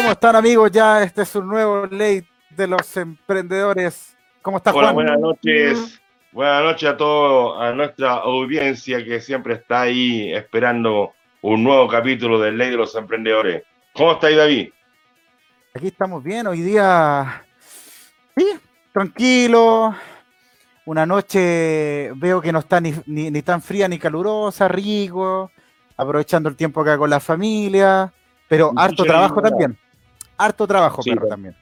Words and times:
¿Cómo 0.00 0.12
están 0.12 0.34
amigos? 0.34 0.70
Ya 0.70 1.02
este 1.02 1.20
es 1.20 1.34
un 1.36 1.46
nuevo 1.46 1.84
ley 1.84 2.26
de 2.48 2.66
los 2.66 2.96
emprendedores. 2.96 4.16
¿Cómo 4.40 4.56
estás, 4.56 4.74
Hola, 4.74 4.94
Juan? 4.94 4.94
buenas 4.94 5.20
noches. 5.20 6.00
Buenas 6.32 6.62
noches 6.62 6.88
a 6.88 6.96
toda 6.96 7.68
a 7.68 7.74
nuestra 7.74 8.12
audiencia 8.14 9.04
que 9.04 9.20
siempre 9.20 9.54
está 9.56 9.82
ahí 9.82 10.32
esperando 10.32 11.12
un 11.42 11.62
nuevo 11.62 11.86
capítulo 11.86 12.40
de 12.40 12.50
Ley 12.50 12.70
de 12.70 12.78
los 12.78 12.94
Emprendedores. 12.94 13.62
¿Cómo 13.92 14.12
estáis, 14.12 14.38
David? 14.38 14.70
Aquí 15.74 15.88
estamos 15.88 16.24
bien, 16.24 16.46
hoy 16.46 16.62
día 16.62 17.44
sí, 18.38 18.46
tranquilo. 18.94 19.94
Una 20.86 21.04
noche 21.04 22.10
veo 22.16 22.40
que 22.40 22.52
no 22.52 22.60
está 22.60 22.80
ni, 22.80 22.94
ni- 23.04 23.30
ni 23.30 23.42
tan 23.42 23.60
fría 23.60 23.86
ni 23.86 23.98
calurosa, 23.98 24.66
rico, 24.66 25.50
aprovechando 25.94 26.48
el 26.48 26.56
tiempo 26.56 26.80
acá 26.80 26.96
con 26.96 27.10
la 27.10 27.20
familia, 27.20 28.10
pero 28.48 28.72
harto 28.74 29.04
trabajo 29.04 29.42
también. 29.42 29.76
Harto 30.44 30.66
trabajo, 30.66 31.02
Sí, 31.02 31.10
perro, 31.10 31.28
también. 31.28 31.54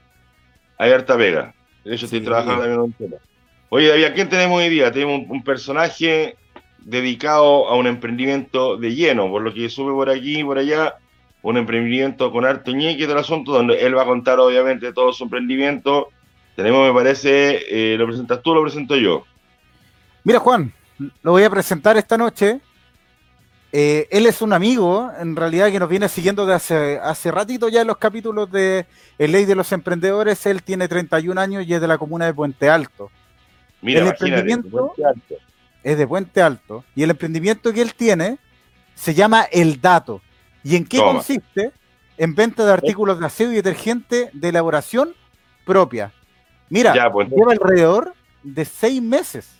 Hay 0.78 0.92
harta 0.92 1.16
pega. 1.16 1.54
De 1.84 1.94
hecho, 1.94 2.04
estoy 2.06 2.20
Sí. 2.20 2.24
trabajando 2.24 2.54
también 2.62 2.74
en 2.74 2.80
un 2.80 2.92
tema. 2.92 3.16
Oye, 3.70 3.88
David, 3.88 4.04
¿a 4.04 4.14
quién 4.14 4.28
tenemos 4.28 4.58
hoy 4.58 4.68
día? 4.68 4.92
Tenemos 4.92 5.20
un, 5.20 5.30
un 5.30 5.42
personaje 5.42 6.36
dedicado 6.78 7.68
a 7.68 7.76
un 7.76 7.86
emprendimiento 7.86 8.76
de 8.76 8.94
lleno, 8.94 9.28
por 9.28 9.42
lo 9.42 9.52
que 9.52 9.68
sube 9.68 9.92
por 9.92 10.08
aquí 10.08 10.40
y 10.40 10.44
por 10.44 10.58
allá, 10.58 10.94
un 11.42 11.56
emprendimiento 11.56 12.30
con 12.32 12.44
harto 12.44 12.70
ñeque 12.72 13.06
del 13.06 13.18
asunto, 13.18 13.52
donde 13.52 13.84
él 13.84 13.96
va 13.96 14.02
a 14.02 14.06
contar 14.06 14.38
obviamente 14.40 14.92
todo 14.92 15.12
su 15.12 15.24
emprendimiento. 15.24 16.08
Tenemos, 16.56 16.86
me 16.86 16.94
parece, 16.94 17.92
eh, 17.94 17.96
¿lo 17.98 18.06
presentas 18.06 18.42
tú 18.42 18.50
o 18.52 18.54
lo 18.54 18.62
presento 18.62 18.96
yo? 18.96 19.24
Mira, 20.24 20.38
Juan, 20.38 20.72
lo 21.22 21.32
voy 21.32 21.42
a 21.44 21.50
presentar 21.50 21.96
esta 21.96 22.16
noche. 22.16 22.60
Eh, 23.70 24.08
él 24.10 24.26
es 24.26 24.40
un 24.40 24.52
amigo, 24.54 25.10
en 25.20 25.36
realidad, 25.36 25.70
que 25.70 25.78
nos 25.78 25.88
viene 25.90 26.08
siguiendo 26.08 26.46
de 26.46 26.54
hace, 26.54 26.98
hace 27.02 27.30
ratito 27.30 27.68
ya 27.68 27.82
en 27.82 27.86
los 27.86 27.98
capítulos 27.98 28.50
de 28.50 28.86
El 29.18 29.32
Ley 29.32 29.44
de 29.44 29.54
los 29.54 29.70
Emprendedores. 29.72 30.46
Él 30.46 30.62
tiene 30.62 30.88
31 30.88 31.38
años 31.40 31.66
y 31.66 31.74
es 31.74 31.80
de 31.80 31.86
la 31.88 31.98
comuna 31.98 32.24
de 32.26 32.32
Puente 32.34 32.70
Alto. 32.70 33.10
Mira, 33.82 34.00
El 34.00 34.08
emprendimiento- 34.08 34.70
Puente 34.94 35.04
Alto. 35.04 35.34
Es 35.84 35.98
de 35.98 36.06
Puente 36.06 36.40
Alto. 36.42 36.84
Y 36.96 37.02
el 37.02 37.10
emprendimiento 37.10 37.72
que 37.72 37.82
él 37.82 37.94
tiene 37.94 38.38
se 38.94 39.14
llama 39.14 39.42
El 39.52 39.80
Dato. 39.80 40.22
¿Y 40.64 40.74
en 40.76 40.84
qué 40.86 40.96
Toma. 40.98 41.12
consiste? 41.12 41.72
En 42.16 42.34
venta 42.34 42.64
de 42.64 42.72
artículos 42.72 43.20
de 43.20 43.26
aseo 43.26 43.52
y 43.52 43.56
detergente 43.56 44.30
de 44.32 44.48
elaboración 44.48 45.14
propia. 45.64 46.12
Mira, 46.70 46.94
Ya, 46.94 47.10
pues, 47.10 47.28
lleva 47.28 47.52
alrededor 47.52 48.14
de 48.42 48.64
seis 48.64 49.00
meses. 49.00 49.50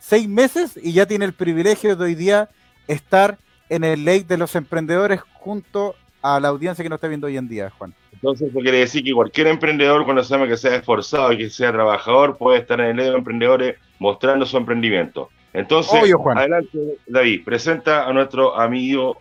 Seis 0.00 0.26
meses 0.28 0.72
y 0.82 0.92
ya 0.92 1.06
tiene 1.06 1.26
el 1.26 1.32
privilegio 1.34 1.94
de 1.96 2.04
hoy 2.04 2.14
día 2.14 2.48
estar 2.88 3.38
en 3.68 3.84
el 3.84 4.04
ley 4.04 4.22
de 4.22 4.38
los 4.38 4.54
emprendedores 4.56 5.20
junto 5.34 5.94
a 6.22 6.40
la 6.40 6.48
audiencia 6.48 6.82
que 6.82 6.88
nos 6.88 6.96
está 6.96 7.08
viendo 7.08 7.26
hoy 7.26 7.36
en 7.36 7.48
día, 7.48 7.70
Juan. 7.78 7.94
Entonces, 8.12 8.48
eso 8.50 8.58
quiere 8.58 8.78
decir 8.78 9.04
que 9.04 9.12
cualquier 9.12 9.46
emprendedor, 9.46 10.04
cuando 10.04 10.24
se 10.24 10.34
llama 10.34 10.48
que 10.48 10.56
sea 10.56 10.74
esforzado 10.74 11.32
y 11.32 11.38
que 11.38 11.50
sea 11.50 11.70
trabajador, 11.72 12.36
puede 12.36 12.58
estar 12.58 12.80
en 12.80 12.86
el 12.86 12.96
ley 12.96 13.10
de 13.10 13.16
emprendedores 13.16 13.76
mostrando 14.00 14.44
su 14.44 14.56
emprendimiento. 14.56 15.30
Entonces, 15.52 16.00
Obvio, 16.02 16.18
Juan. 16.18 16.38
adelante, 16.38 16.98
David, 17.06 17.44
presenta 17.44 18.06
a 18.06 18.12
nuestro 18.12 18.58
amigo, 18.58 19.18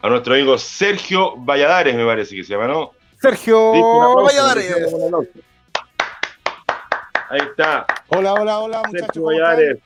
a 0.00 0.08
nuestro 0.08 0.34
amigo 0.34 0.56
Sergio 0.58 1.34
Valladares, 1.36 1.94
me 1.94 2.04
parece 2.04 2.34
que 2.34 2.44
se 2.44 2.54
llama, 2.54 2.66
¿no? 2.66 2.92
Sergio 3.20 3.68
aplauso, 3.70 4.24
Valladares. 4.24 4.94
Ahí 7.30 7.40
está, 7.40 7.86
Hola, 8.08 8.32
hola, 8.34 8.58
hola, 8.58 8.82
muchachos. 8.86 9.06
Sergio. 9.06 9.22
Valladares. 9.24 9.78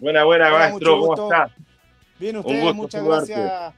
Buena, 0.00 0.24
buena, 0.24 0.48
Hola, 0.48 0.58
maestro, 0.58 0.92
¿cómo 0.98 1.06
gusto. 1.06 1.28
Bien, 2.20 2.36
ustedes, 2.36 2.62
gusto 2.62 2.74
muchas 2.74 3.02
gracias. 3.02 3.74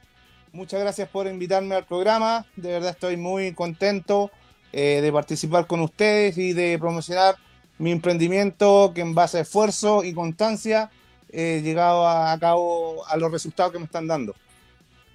Muchas 0.52 0.80
gracias 0.80 1.08
por 1.08 1.28
invitarme 1.28 1.76
al 1.76 1.84
programa. 1.84 2.44
De 2.56 2.72
verdad 2.72 2.90
estoy 2.90 3.16
muy 3.16 3.54
contento 3.54 4.32
eh, 4.72 5.00
de 5.00 5.12
participar 5.12 5.68
con 5.68 5.78
ustedes 5.78 6.36
y 6.36 6.52
de 6.52 6.76
promocionar 6.76 7.36
mi 7.78 7.92
emprendimiento 7.92 8.90
que 8.92 9.00
en 9.00 9.14
base 9.14 9.38
a 9.38 9.42
esfuerzo 9.42 10.02
y 10.02 10.12
constancia 10.12 10.90
he 11.30 11.62
llegado 11.62 12.04
a, 12.04 12.32
a 12.32 12.38
cabo 12.40 13.06
a 13.06 13.16
los 13.16 13.30
resultados 13.30 13.72
que 13.72 13.78
me 13.78 13.84
están 13.84 14.08
dando. 14.08 14.34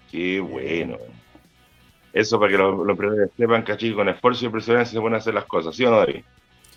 Qué 0.10 0.40
bueno. 0.40 0.98
Eso 2.14 2.40
para 2.40 2.52
que 2.54 2.58
los, 2.58 2.78
los 2.78 2.90
emprendedores 2.90 3.32
sepan 3.36 3.66
que 3.66 3.74
aquí 3.74 3.94
con 3.94 4.08
esfuerzo 4.08 4.46
y 4.46 4.50
perseverancia 4.50 4.94
se 4.94 5.02
pueden 5.02 5.18
hacer 5.18 5.34
las 5.34 5.46
cosas, 5.46 5.76
¿sí 5.76 5.84
o 5.84 5.92
no, 5.92 5.98
David? 5.98 6.24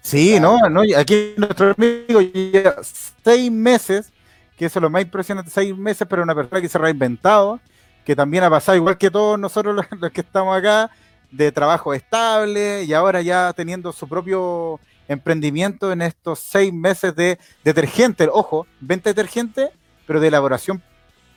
Sí, 0.03 0.41
no, 0.41 0.59
no, 0.69 0.83
aquí 0.97 1.35
nuestro 1.37 1.75
amigo 1.79 2.21
lleva 2.21 2.75
seis 2.83 3.53
meses, 3.53 4.13
que 4.61 4.67
eso 4.67 4.79
es 4.79 4.83
lo 4.83 4.91
más 4.91 5.01
impresionante, 5.01 5.51
seis 5.51 5.75
meses, 5.75 6.07
pero 6.07 6.23
una 6.23 6.35
persona 6.35 6.61
que 6.61 6.69
se 6.69 6.77
ha 6.77 6.83
reinventado, 6.83 7.59
que 8.05 8.15
también 8.15 8.45
ha 8.45 8.51
pasado, 8.51 8.77
igual 8.77 8.99
que 8.99 9.11
todos 9.11 9.39
nosotros 9.39 9.75
los, 9.75 9.87
los 9.99 10.13
que 10.13 10.21
estamos 10.21 10.55
acá, 10.55 10.91
de 11.31 11.51
trabajo 11.51 11.95
estable 11.95 12.85
y 12.85 12.93
ahora 12.93 13.23
ya 13.23 13.55
teniendo 13.55 13.91
su 13.91 14.07
propio 14.07 14.79
emprendimiento 15.09 15.93
en 15.93 16.03
estos 16.03 16.41
seis 16.41 16.75
meses 16.75 17.17
de 17.17 17.39
detergente, 17.65 18.29
ojo, 18.31 18.67
venta 18.81 19.09
de 19.09 19.15
detergente, 19.15 19.71
pero 20.07 20.21
de 20.21 20.29
elaboración 20.29 20.83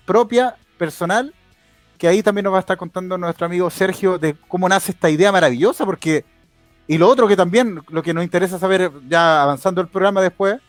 propia, 0.03 0.57
personal, 0.78 1.34
que 1.97 2.09
ahí 2.09 2.23
también 2.23 2.44
nos 2.44 2.51
va 2.51 2.57
a 2.57 2.59
estar 2.59 2.75
contando 2.75 3.17
nuestro 3.17 3.45
amigo 3.45 3.69
Sergio 3.69 4.17
de 4.17 4.35
cómo 4.50 4.67
nace 4.67 4.91
esta 4.91 5.09
idea 5.09 5.31
maravillosa, 5.31 5.85
porque 5.85 6.25
y 6.88 6.97
lo 6.97 7.07
otro 7.07 7.25
que 7.29 7.38
también, 7.38 7.81
lo 7.88 8.03
que 8.03 8.13
nos 8.13 8.25
interesa 8.25 8.59
saber, 8.59 8.91
ya 9.07 9.44
avanzando 9.44 9.79
el 9.79 9.88
programa 9.88 10.22
después, 10.22 10.59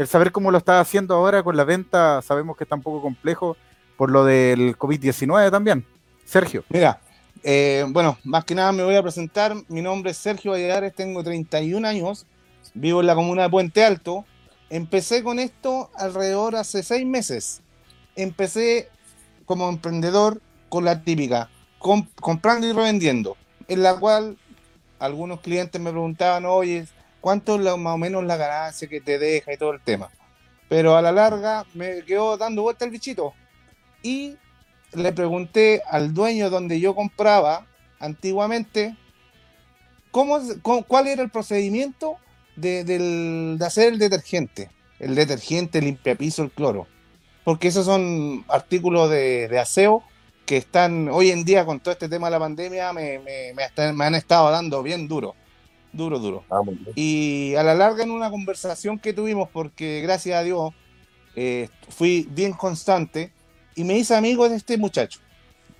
el 0.00 0.06
saber 0.06 0.32
cómo 0.32 0.50
lo 0.50 0.56
está 0.56 0.80
haciendo 0.80 1.14
ahora 1.14 1.42
con 1.42 1.58
la 1.58 1.64
venta, 1.64 2.22
sabemos 2.22 2.56
que 2.56 2.64
está 2.64 2.74
un 2.74 2.80
poco 2.80 3.02
complejo 3.02 3.58
por 3.98 4.10
lo 4.10 4.24
del 4.24 4.78
COVID-19 4.78 5.50
también. 5.50 5.84
Sergio. 6.24 6.64
Mira, 6.70 7.00
eh, 7.42 7.84
bueno, 7.86 8.16
más 8.24 8.46
que 8.46 8.54
nada 8.54 8.72
me 8.72 8.82
voy 8.82 8.96
a 8.96 9.02
presentar. 9.02 9.54
Mi 9.68 9.82
nombre 9.82 10.12
es 10.12 10.16
Sergio 10.16 10.52
Valladares, 10.52 10.94
tengo 10.94 11.22
31 11.22 11.86
años, 11.86 12.24
vivo 12.72 13.00
en 13.02 13.08
la 13.08 13.14
comuna 13.14 13.42
de 13.42 13.50
Puente 13.50 13.84
Alto. 13.84 14.24
Empecé 14.70 15.22
con 15.22 15.38
esto 15.38 15.90
alrededor 15.94 16.56
hace 16.56 16.82
seis 16.82 17.04
meses. 17.04 17.60
Empecé 18.16 18.88
como 19.44 19.68
emprendedor 19.68 20.40
con 20.70 20.86
la 20.86 21.02
típica, 21.02 21.50
com- 21.78 22.06
comprando 22.22 22.66
y 22.66 22.72
revendiendo, 22.72 23.36
en 23.68 23.82
la 23.82 23.96
cual 23.98 24.38
algunos 24.98 25.40
clientes 25.40 25.78
me 25.78 25.90
preguntaban, 25.90 26.46
oye, 26.46 26.86
¿cuánto 27.20 27.58
la- 27.58 27.76
más 27.76 27.94
o 27.94 27.98
menos 27.98 28.24
la 28.24 28.36
ganancia 28.36 28.88
que 28.88 29.00
te 29.00 29.18
deja 29.18 29.52
y 29.52 29.56
todo 29.56 29.72
el 29.72 29.80
tema? 29.80 30.10
Pero 30.68 30.96
a 30.96 31.02
la 31.02 31.12
larga 31.12 31.64
me 31.74 32.02
quedó 32.04 32.36
dando 32.36 32.62
vuelta 32.62 32.84
el 32.84 32.90
bichito. 32.90 33.34
Y 34.02 34.36
le 34.92 35.12
pregunté 35.12 35.82
al 35.88 36.14
dueño 36.14 36.50
donde 36.50 36.80
yo 36.80 36.94
compraba 36.94 37.66
antiguamente 37.98 38.96
cómo, 40.10 40.38
cómo- 40.62 40.84
cuál 40.84 41.06
era 41.06 41.22
el 41.22 41.30
procedimiento 41.30 42.16
de, 42.56 42.84
del- 42.84 43.56
de 43.58 43.66
hacer 43.66 43.92
el 43.92 43.98
detergente, 43.98 44.70
el 44.98 45.14
detergente, 45.14 45.78
el 45.78 45.86
limpiapiso, 45.86 46.42
el 46.42 46.50
cloro. 46.50 46.86
Porque 47.44 47.68
esos 47.68 47.86
son 47.86 48.44
artículos 48.48 49.10
de, 49.10 49.48
de 49.48 49.58
aseo 49.58 50.02
que 50.46 50.56
están 50.56 51.08
hoy 51.08 51.30
en 51.30 51.44
día 51.44 51.64
con 51.64 51.80
todo 51.80 51.92
este 51.92 52.08
tema 52.08 52.26
de 52.26 52.32
la 52.32 52.38
pandemia, 52.40 52.92
me, 52.92 53.18
me- 53.20 53.52
me 53.54 53.62
hasta- 53.64 53.92
me 53.92 54.04
han 54.04 54.14
estado 54.14 54.50
dando 54.50 54.82
bien 54.82 55.06
duro, 55.08 55.34
duro, 55.92 56.18
duro. 56.18 56.44
Y 56.94 57.54
a 57.56 57.62
la 57.62 57.74
larga 57.74 58.04
en 58.04 58.10
una 58.10 58.30
conversación 58.30 58.98
que 58.98 59.12
tuvimos, 59.12 59.48
porque 59.48 60.00
gracias 60.02 60.38
a 60.38 60.42
Dios 60.42 60.72
eh, 61.36 61.68
fui 61.88 62.26
bien 62.30 62.52
constante, 62.52 63.32
y 63.74 63.84
me 63.84 63.96
hice 63.96 64.14
amigo 64.14 64.48
de 64.48 64.56
este 64.56 64.76
muchacho, 64.76 65.20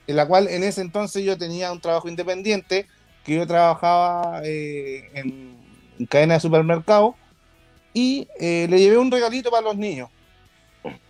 en 0.06 0.16
la 0.16 0.26
cual 0.26 0.48
en 0.48 0.62
ese 0.62 0.80
entonces 0.80 1.24
yo 1.24 1.36
tenía 1.36 1.72
un 1.72 1.80
trabajo 1.80 2.08
independiente, 2.08 2.86
que 3.24 3.34
yo 3.34 3.46
trabajaba 3.46 4.40
eh, 4.44 5.10
en, 5.14 5.56
en 5.98 6.06
cadena 6.06 6.34
de 6.34 6.40
supermercado, 6.40 7.14
y 7.92 8.28
eh, 8.38 8.66
le 8.70 8.78
llevé 8.78 8.98
un 8.98 9.10
regalito 9.10 9.50
para 9.50 9.62
los 9.62 9.76
niños. 9.76 10.08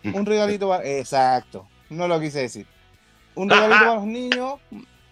Un 0.02 0.26
regalito 0.26 0.68
para... 0.68 0.84
Exacto, 0.84 1.66
no 1.90 2.08
lo 2.08 2.18
quise 2.18 2.40
decir. 2.40 2.66
Un 3.34 3.48
regalito 3.48 3.78
para 3.78 3.94
los 3.96 4.06
niños, 4.06 4.54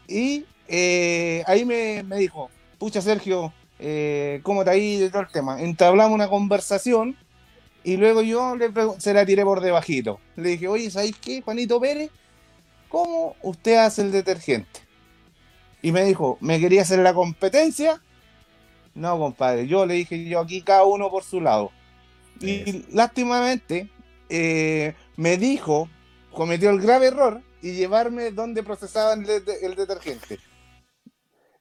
y 0.08 0.44
eh, 0.66 1.42
ahí 1.46 1.64
me, 1.64 2.02
me 2.02 2.16
dijo, 2.16 2.50
pucha 2.78 3.00
Sergio, 3.00 3.52
eh, 3.78 4.40
¿cómo 4.42 4.64
te 4.64 4.70
ha 4.70 4.76
ido 4.76 5.06
y 5.06 5.10
todo 5.10 5.22
el 5.22 5.28
tema? 5.28 5.60
Entablamos 5.60 6.14
una 6.14 6.28
conversación 6.28 7.16
y 7.84 7.96
luego 7.96 8.22
yo 8.22 8.56
le 8.56 8.70
se 8.98 9.14
la 9.14 9.24
tiré 9.24 9.44
por 9.44 9.60
debajito. 9.60 10.20
Le 10.36 10.50
dije, 10.50 10.68
oye, 10.68 10.90
¿sabéis 10.90 11.16
qué, 11.16 11.42
Juanito 11.42 11.80
Pérez? 11.80 12.10
¿Cómo 12.88 13.36
usted 13.42 13.76
hace 13.76 14.02
el 14.02 14.12
detergente? 14.12 14.80
Y 15.80 15.92
me 15.92 16.04
dijo, 16.04 16.38
¿me 16.40 16.58
quería 16.58 16.82
hacer 16.82 16.98
la 16.98 17.14
competencia? 17.14 18.02
No, 18.94 19.16
compadre, 19.18 19.66
yo 19.66 19.86
le 19.86 19.94
dije, 19.94 20.24
yo 20.24 20.40
aquí 20.40 20.62
cada 20.62 20.84
uno 20.84 21.08
por 21.10 21.22
su 21.22 21.40
lado. 21.40 21.70
Y 22.40 22.84
lástimamente 22.92 23.88
eh, 24.28 24.94
me 25.16 25.36
dijo, 25.36 25.88
cometió 26.32 26.70
el 26.70 26.80
grave 26.80 27.06
error 27.06 27.42
y 27.62 27.72
llevarme 27.72 28.32
donde 28.32 28.62
procesaban 28.62 29.24
el 29.24 29.74
detergente. 29.76 30.38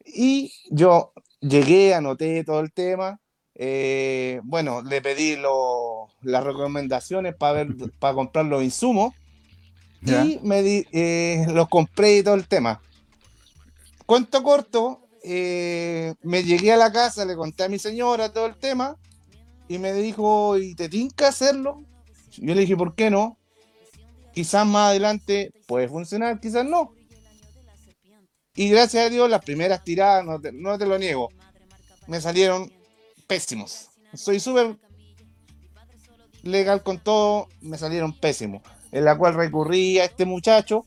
Y 0.06 0.52
yo 0.72 1.12
llegué, 1.39 1.94
anoté 1.94 2.44
todo 2.44 2.60
el 2.60 2.72
tema. 2.72 3.19
eh, 3.60 4.39
bueno, 4.44 4.84
le 4.84 5.01
pedí 5.01 5.36
lo- 5.36 6.07
las 6.22 6.44
recomendaciones 6.44 7.36
para 7.36 7.54
ver, 7.54 7.68
para 8.00 8.13
comprar 8.13 8.45
los 8.45 8.62
insumos 8.63 9.13
¿Ya? 10.01 10.24
y 10.24 10.39
me 10.44 10.62
di, 10.62 10.86
eh, 10.92 11.44
los 11.50 11.68
compré 11.68 12.18
y 12.18 12.24
todo 12.24 12.36
el 12.36 12.48
tema. 12.48 12.80
Cuento 14.06 14.44
corto, 14.44 15.01
eh, 15.24 16.13
me 16.22 16.44
llegué 16.44 16.72
a 16.72 16.78
la 16.78 16.92
casa, 16.92 17.25
le 17.25 17.36
conté 17.36 17.63
a 17.63 17.69
mi 17.69 17.80
señora 17.80 18.31
todo 18.31 18.45
el 18.45 18.56
tema 18.56 18.95
y 19.68 19.80
me 19.80 19.92
dijo, 19.94 20.57
¿y 20.57 20.75
te 20.75 20.88
tinca 20.88 21.30
hacerlo? 21.30 21.84
Yo 22.38 22.54
le 22.54 22.62
dije, 22.62 22.78
¿por 22.78 22.94
qué 22.95 23.10
no? 23.10 23.38
Quizás 24.34 24.66
más 24.68 24.92
adelante 24.92 25.51
puede 25.66 25.88
funcionar, 25.89 26.39
quizás 26.39 26.63
no. 26.63 26.92
Y 28.57 28.69
gracias 28.69 29.06
a 29.06 29.09
Dios, 29.09 29.30
las 29.30 29.45
primeras 29.45 29.83
tiradas, 29.83 30.25
no 30.25 30.42
te, 30.42 30.51
no 30.51 30.80
te 30.80 30.88
lo 30.88 30.98
niego, 30.98 31.30
me 32.07 32.19
salieron 32.19 32.74
pésimos. 33.27 33.89
Soy 34.15 34.39
súper 34.39 34.75
legal 36.42 36.81
con 36.81 36.98
todo, 36.98 37.50
me 37.62 37.77
salieron 37.77 38.13
pésimos. 38.13 38.63
En 38.92 39.06
la 39.06 39.15
cual 39.15 39.36
recurrí 39.36 40.00
a 40.00 40.06
este 40.06 40.25
muchacho 40.25 40.86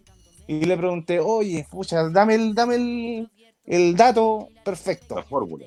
y 0.48 0.64
le 0.64 0.76
pregunté, 0.76 1.20
oye, 1.20 1.64
pucha, 1.70 2.08
dame 2.08 2.34
el, 2.34 2.54
dame 2.56 2.74
el, 2.74 3.30
el 3.66 3.94
dato 3.94 4.48
perfecto. 4.64 5.14
La 5.14 5.22
fórmula. 5.22 5.66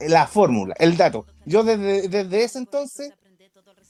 La 0.00 0.26
fórmula, 0.26 0.74
el 0.80 0.96
dato. 0.96 1.26
Yo 1.44 1.62
desde, 1.62 2.08
desde 2.08 2.42
ese 2.42 2.58
entonces, 2.58 3.12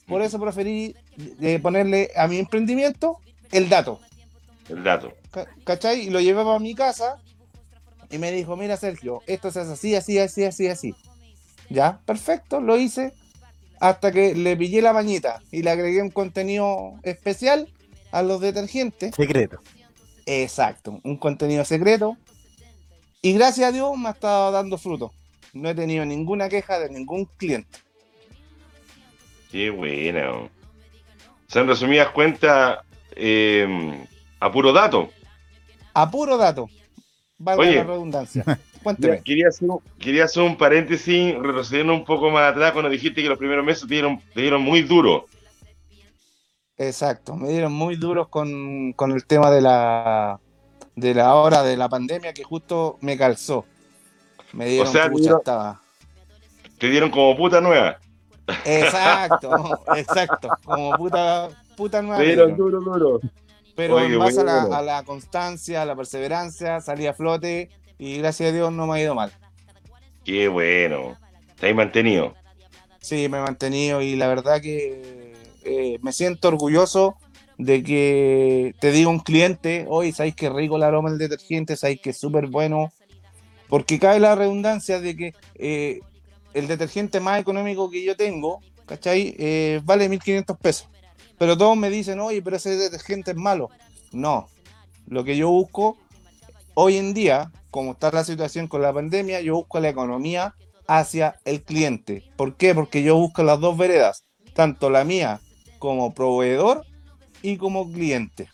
por 0.05 0.21
eso 0.21 0.39
preferí 0.39 0.95
eh, 1.41 1.57
ponerle 1.57 2.11
a 2.15 2.27
mi 2.27 2.37
emprendimiento 2.37 3.17
el 3.51 3.67
dato. 3.67 3.99
El 4.69 4.83
dato. 4.83 5.11
Ca- 5.31 5.47
¿Cachai? 5.63 6.01
Y 6.01 6.09
lo 6.11 6.19
llevaba 6.19 6.55
a 6.55 6.59
mi 6.59 6.75
casa 6.75 7.19
y 8.09 8.17
me 8.17 8.31
dijo, 8.31 8.55
mira 8.55 8.77
Sergio, 8.77 9.21
esto 9.27 9.51
se 9.51 9.61
hace 9.61 9.73
así, 9.73 9.95
así, 9.95 10.19
así, 10.19 10.43
así, 10.45 10.67
así. 10.67 10.95
Ya, 11.69 11.99
perfecto, 12.05 12.61
lo 12.61 12.77
hice 12.77 13.13
hasta 13.79 14.11
que 14.11 14.33
le 14.35 14.55
pillé 14.57 14.81
la 14.81 14.91
bañita 14.91 15.41
y 15.51 15.63
le 15.63 15.69
agregué 15.69 16.01
un 16.01 16.11
contenido 16.11 16.93
especial 17.03 17.67
a 18.11 18.23
los 18.23 18.41
detergentes. 18.41 19.15
Secreto. 19.15 19.59
Exacto, 20.25 20.99
un 21.03 21.17
contenido 21.17 21.63
secreto. 21.65 22.17
Y 23.21 23.33
gracias 23.33 23.69
a 23.69 23.71
Dios 23.71 23.97
me 23.97 24.09
ha 24.09 24.11
estado 24.11 24.51
dando 24.51 24.77
fruto. 24.77 25.11
No 25.53 25.69
he 25.69 25.75
tenido 25.75 26.05
ninguna 26.05 26.49
queja 26.49 26.79
de 26.79 26.89
ningún 26.89 27.25
cliente. 27.37 27.79
Qué 29.51 29.69
bueno. 29.69 30.43
O 30.43 31.49
sea, 31.49 31.61
en 31.61 31.67
resumidas 31.69 32.09
cuentas, 32.09 32.79
eh, 33.15 34.05
a 34.39 34.51
puro 34.51 34.73
dato. 34.73 35.09
A 35.93 36.11
puro 36.11 36.37
dato. 36.37 36.69
Valga 37.39 37.61
Oye. 37.61 37.75
la 37.75 37.83
redundancia. 37.83 38.43
Cuénteme. 38.83 39.21
Quería 39.21 39.49
hacer, 39.49 39.69
un- 39.69 39.79
quería 39.99 40.23
hacer 40.25 40.43
un 40.43 40.57
paréntesis, 40.57 41.35
retrocediendo 41.35 41.93
un 41.93 42.03
poco 42.05 42.29
más 42.31 42.51
atrás, 42.51 42.71
cuando 42.71 42.89
dijiste 42.89 43.21
que 43.21 43.29
los 43.29 43.37
primeros 43.37 43.63
meses 43.65 43.87
te 43.87 43.93
dieron, 43.93 44.19
te 44.33 44.41
dieron 44.41 44.61
muy 44.61 44.81
duro. 44.81 45.25
Exacto, 46.77 47.35
me 47.35 47.49
dieron 47.49 47.73
muy 47.73 47.95
duros 47.95 48.27
con, 48.27 48.93
con 48.93 49.11
el 49.11 49.25
tema 49.25 49.49
de 49.49 49.61
la 49.61 50.39
de 50.95 51.13
la 51.13 51.35
hora 51.35 51.63
de 51.63 51.75
la 51.77 51.89
pandemia 51.89 52.33
que 52.33 52.43
justo 52.43 52.97
me 53.01 53.17
calzó. 53.17 53.65
Me 54.53 54.65
dieron 54.67 54.91
sea, 54.91 55.09
pucha, 55.09 55.21
dieron- 55.23 55.37
estaba. 55.39 55.81
Te 56.77 56.89
dieron 56.89 57.09
como 57.09 57.35
puta 57.35 57.59
nueva. 57.61 57.97
Exacto, 58.65 59.79
exacto, 59.95 60.49
como 60.63 60.95
puta 60.97 61.49
puta 61.75 62.01
nueva. 62.01 62.17
Te 62.19 62.27
dieron. 62.27 62.55
duro, 62.55 62.79
duro. 62.79 63.19
Pero 63.77 63.97
Oye, 63.97 64.07
en 64.07 64.17
base 64.19 64.41
a 64.41 64.43
la, 64.43 64.61
bueno. 64.61 64.75
a 64.75 64.81
la 64.81 65.03
constancia, 65.03 65.83
a 65.83 65.85
la 65.85 65.95
perseverancia, 65.95 66.81
salí 66.81 67.05
a 67.05 67.13
flote 67.13 67.69
y 67.99 68.17
gracias 68.17 68.49
a 68.49 68.51
Dios 68.51 68.73
no 68.73 68.87
me 68.87 68.97
ha 68.97 69.03
ido 69.03 69.13
mal. 69.13 69.31
Qué 70.25 70.47
bueno. 70.47 71.15
Te 71.59 71.69
has 71.69 71.75
mantenido. 71.75 72.33
Sí, 72.99 73.29
me 73.29 73.37
he 73.37 73.41
mantenido 73.41 74.01
y 74.01 74.15
la 74.15 74.27
verdad 74.27 74.61
que 74.61 75.31
eh, 75.63 75.99
me 76.01 76.11
siento 76.11 76.47
orgulloso 76.47 77.17
de 77.59 77.83
que 77.83 78.73
te 78.79 78.91
diga 78.91 79.09
un 79.09 79.19
cliente, 79.19 79.85
hoy 79.87 80.11
sabéis 80.11 80.35
que 80.35 80.49
rico 80.49 80.77
el 80.77 80.83
aroma 80.83 81.11
del 81.11 81.19
detergente, 81.19 81.75
sabéis 81.75 82.01
que 82.01 82.09
es 82.09 82.17
súper 82.17 82.47
bueno, 82.47 82.91
porque 83.69 83.99
cae 83.99 84.19
la 84.19 84.33
redundancia 84.33 84.99
de 84.99 85.15
que 85.15 85.33
eh, 85.53 85.99
el 86.55 86.67
detergente 86.67 87.19
más 87.19 87.39
económico 87.39 87.91
que 87.91 88.03
yo 88.03 88.15
tengo, 88.15 88.59
¿cachai? 88.87 89.35
Eh, 89.37 89.81
vale 89.83 90.09
1.500 90.09 90.57
pesos. 90.57 90.89
Pero 91.37 91.57
todos 91.57 91.77
me 91.77 91.89
dicen, 91.89 92.19
oye, 92.19 92.41
pero 92.41 92.55
ese 92.57 92.75
detergente 92.75 93.31
es 93.31 93.37
malo. 93.37 93.69
No, 94.11 94.47
lo 95.07 95.23
que 95.23 95.37
yo 95.37 95.49
busco 95.49 95.97
hoy 96.73 96.97
en 96.97 97.13
día, 97.13 97.51
como 97.69 97.91
está 97.91 98.11
la 98.11 98.23
situación 98.23 98.67
con 98.67 98.81
la 98.81 98.93
pandemia, 98.93 99.41
yo 99.41 99.55
busco 99.55 99.79
la 99.79 99.89
economía 99.89 100.53
hacia 100.87 101.35
el 101.45 101.61
cliente. 101.63 102.23
¿Por 102.35 102.55
qué? 102.55 102.73
Porque 102.73 103.03
yo 103.03 103.15
busco 103.17 103.43
las 103.43 103.59
dos 103.59 103.77
veredas, 103.77 104.23
tanto 104.53 104.89
la 104.89 105.03
mía 105.03 105.39
como 105.79 106.13
proveedor 106.13 106.85
y 107.41 107.57
como 107.57 107.91
cliente. 107.91 108.49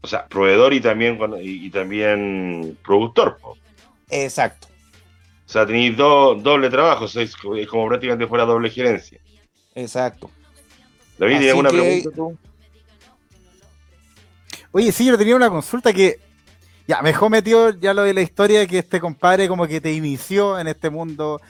O 0.00 0.06
sea, 0.06 0.26
proveedor 0.26 0.72
y 0.72 0.80
también, 0.80 1.18
y, 1.42 1.66
y 1.66 1.70
también 1.70 2.78
productor. 2.84 3.38
po. 3.40 3.56
Exacto, 4.10 4.68
O 5.46 5.50
sea, 5.50 5.66
tenéis 5.66 5.96
do- 5.96 6.34
doble 6.36 6.70
trabajo. 6.70 7.06
es 7.06 7.36
como 7.36 7.88
prácticamente 7.88 8.26
fuera 8.26 8.44
doble 8.44 8.70
gerencia. 8.70 9.20
exacto. 9.74 10.30
David, 11.18 11.32
¿tienes 11.38 11.48
alguna 11.50 11.70
que- 11.70 11.76
pregunta 11.76 12.10
tú? 12.16 12.38
Oye, 14.72 14.92
sí, 14.92 15.06
yo 15.06 15.16
tenía 15.18 15.36
una 15.36 15.50
consulta 15.50 15.92
que 15.92 16.20
ya 16.86 17.00
me 17.02 17.10
dejó 17.10 17.28
metido 17.30 17.70
ya 17.70 17.94
lo 17.94 18.02
de 18.02 18.14
la 18.14 18.20
historia 18.20 18.66
que 18.66 18.78
este 18.78 19.00
compadre 19.00 19.48
como 19.48 19.66
que 19.66 19.80
te 19.80 19.92
inició 19.92 20.58
en 20.58 20.68
este 20.68 20.90
mundo 20.90 21.40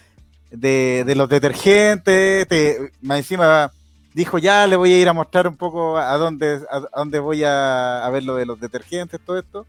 de, 0.50 1.04
de 1.06 1.14
los 1.14 1.28
detergentes, 1.28 2.46
te, 2.48 2.92
más 3.02 3.18
encima 3.18 3.70
dijo 4.14 4.38
ya 4.38 4.66
le 4.66 4.76
voy 4.76 4.92
a 4.92 4.98
ir 5.00 5.08
a 5.08 5.12
mostrar 5.12 5.46
un 5.46 5.56
poco 5.56 5.98
a 5.98 6.16
dónde, 6.16 6.60
a, 6.70 6.76
a 6.76 6.98
dónde 7.00 7.18
voy 7.18 7.44
a, 7.44 8.04
a 8.04 8.10
ver 8.10 8.24
lo 8.24 8.36
de 8.36 8.46
los 8.46 8.58
detergentes, 8.58 9.20
todo 9.24 9.38
esto. 9.38 9.66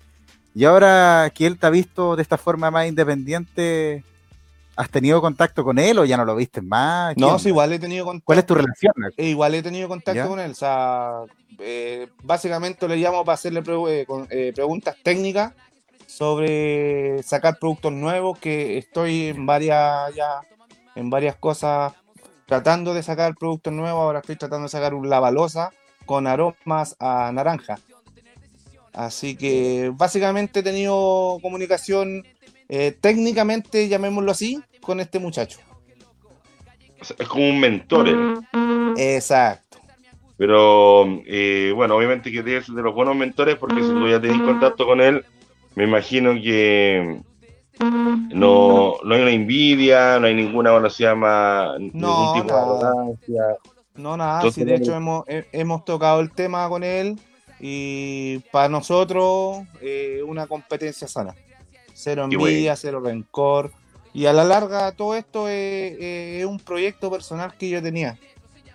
Y 0.56 0.66
ahora 0.66 1.32
que 1.36 1.46
él 1.46 1.58
te 1.60 1.68
ha 1.68 1.70
visto 1.70 2.16
de 2.16 2.22
esta 2.24 2.38
forma 2.38 2.72
más 2.72 2.88
independiente, 2.88 4.04
¿has 4.80 4.90
tenido 4.90 5.20
contacto 5.22 5.64
con 5.64 5.78
él 5.78 6.00
o 6.00 6.06
ya 6.06 6.16
no 6.16 6.24
lo 6.24 6.36
viste 6.36 6.62
más? 6.62 7.14
¿Qué 7.14 7.20
No, 7.22 7.38
sí, 7.38 7.50
igual 7.50 7.74
he 7.74 7.80
tenido 7.80 8.06
contacto. 8.06 8.26
¿Cuál 8.26 8.40
es 8.40 8.46
tu 8.46 8.56
relación? 8.56 8.94
e 9.18 9.26
igual 9.28 9.54
he 9.56 9.62
tenido 9.62 9.88
contacto 9.90 10.16
¿Ya? 10.24 10.28
con 10.28 10.40
él. 10.40 10.52
O 10.52 10.56
sea, 10.56 11.22
eh, 11.60 12.08
básicamente 12.24 12.88
le 12.88 12.96
llamo 12.98 13.26
para 13.26 13.34
hacerle 13.34 13.62
pre- 13.62 14.02
eh, 14.02 14.08
eh, 14.30 14.52
preguntas 14.56 14.96
técnicas 15.04 15.54
sobre 16.08 17.22
sacar 17.24 17.58
productos 17.60 17.92
nuevos, 17.92 18.40
que 18.40 18.78
estoy 18.78 19.28
en 19.28 19.46
varias 19.46 20.14
ya, 20.16 20.42
en 20.96 21.10
varias 21.10 21.36
cosas 21.36 21.94
tratando 22.46 22.94
de 22.94 23.04
sacar 23.04 23.36
productos 23.36 23.74
nuevos. 23.74 24.02
Ahora 24.02 24.20
estoy 24.20 24.36
tratando 24.38 24.64
de 24.64 24.70
sacar 24.70 24.94
un 24.94 25.10
lavalosa 25.10 25.72
con 26.06 26.26
aromas 26.26 26.96
a 27.00 27.32
naranja. 27.34 27.78
Así 28.94 29.36
que 29.36 29.92
básicamente 29.94 30.62
he 30.62 30.64
tenido 30.64 31.38
comunicación 31.42 32.26
eh, 32.70 32.92
técnicamente, 33.00 33.88
llamémoslo 33.88 34.32
así, 34.32 34.62
con 34.82 35.00
este 35.00 35.20
muchacho. 35.20 35.60
O 37.02 37.06
sea, 37.06 37.16
es 37.20 37.28
como 37.28 37.50
un 37.50 37.60
mentor. 37.60 38.08
él. 38.10 38.40
Exacto. 38.98 39.80
Pero 40.38 41.06
eh, 41.26 41.72
bueno, 41.76 41.96
obviamente 41.96 42.32
que 42.32 42.42
debe 42.44 42.64
ser 42.64 42.76
de 42.76 42.82
los 42.82 42.94
buenos 42.96 43.16
mentores 43.16 43.56
porque 43.58 43.82
si 43.84 43.90
tú 43.90 44.08
ya 44.08 44.22
tenés 44.22 44.42
contacto 44.42 44.86
con 44.86 45.02
él, 45.02 45.26
me 45.76 45.84
imagino 45.84 46.34
que 46.34 47.20
no, 47.80 48.96
no 49.04 49.16
hay 49.16 49.22
una 49.22 49.32
envidia, 49.32 50.20
no 50.20 50.28
hay 50.28 50.36
ninguna, 50.36 50.72
bueno, 50.72 50.90
se 50.90 51.04
llama, 51.04 51.74
No, 51.94 52.34
ningún 52.34 52.34
tipo 52.34 52.48
nada. 52.48 52.66
de 52.66 52.88
arrogancia. 52.88 53.44
No, 53.96 54.16
nada, 54.18 54.36
Entonces, 54.36 54.64
sí, 54.64 54.70
de 54.70 54.76
hecho 54.76 54.96
hemos, 54.96 55.24
he- 55.28 55.46
hemos 55.52 55.84
tocado 55.84 56.22
el 56.22 56.32
tema 56.32 56.70
con 56.70 56.84
él 56.84 57.20
y 57.60 58.40
para 58.52 58.70
nosotros 58.70 59.64
eh, 59.82 60.22
una 60.26 60.48
competencia 60.48 61.08
sana. 61.08 61.36
Cero 61.94 62.24
envidia, 62.24 62.76
cero 62.78 63.02
rencor. 63.04 63.72
Y 64.20 64.26
a 64.26 64.34
la 64.34 64.44
larga 64.44 64.92
todo 64.92 65.16
esto 65.16 65.48
es, 65.48 65.96
es- 65.98 66.46
un 66.46 66.60
proyecto 66.60 67.10
personal 67.10 67.54
que 67.58 67.70
yo 67.70 67.82
tenía, 67.82 68.18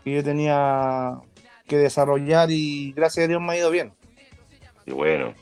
que 0.02 0.14
yo 0.14 0.24
tenía 0.24 1.18
que 1.66 1.76
desarrollar 1.76 2.50
y 2.50 2.92
gracias 2.92 3.26
a 3.26 3.28
Dios 3.28 3.42
me 3.42 3.52
ha 3.52 3.58
ido 3.58 3.70
bien. 3.70 3.92
Y 4.86 4.92
bueno. 4.92 5.34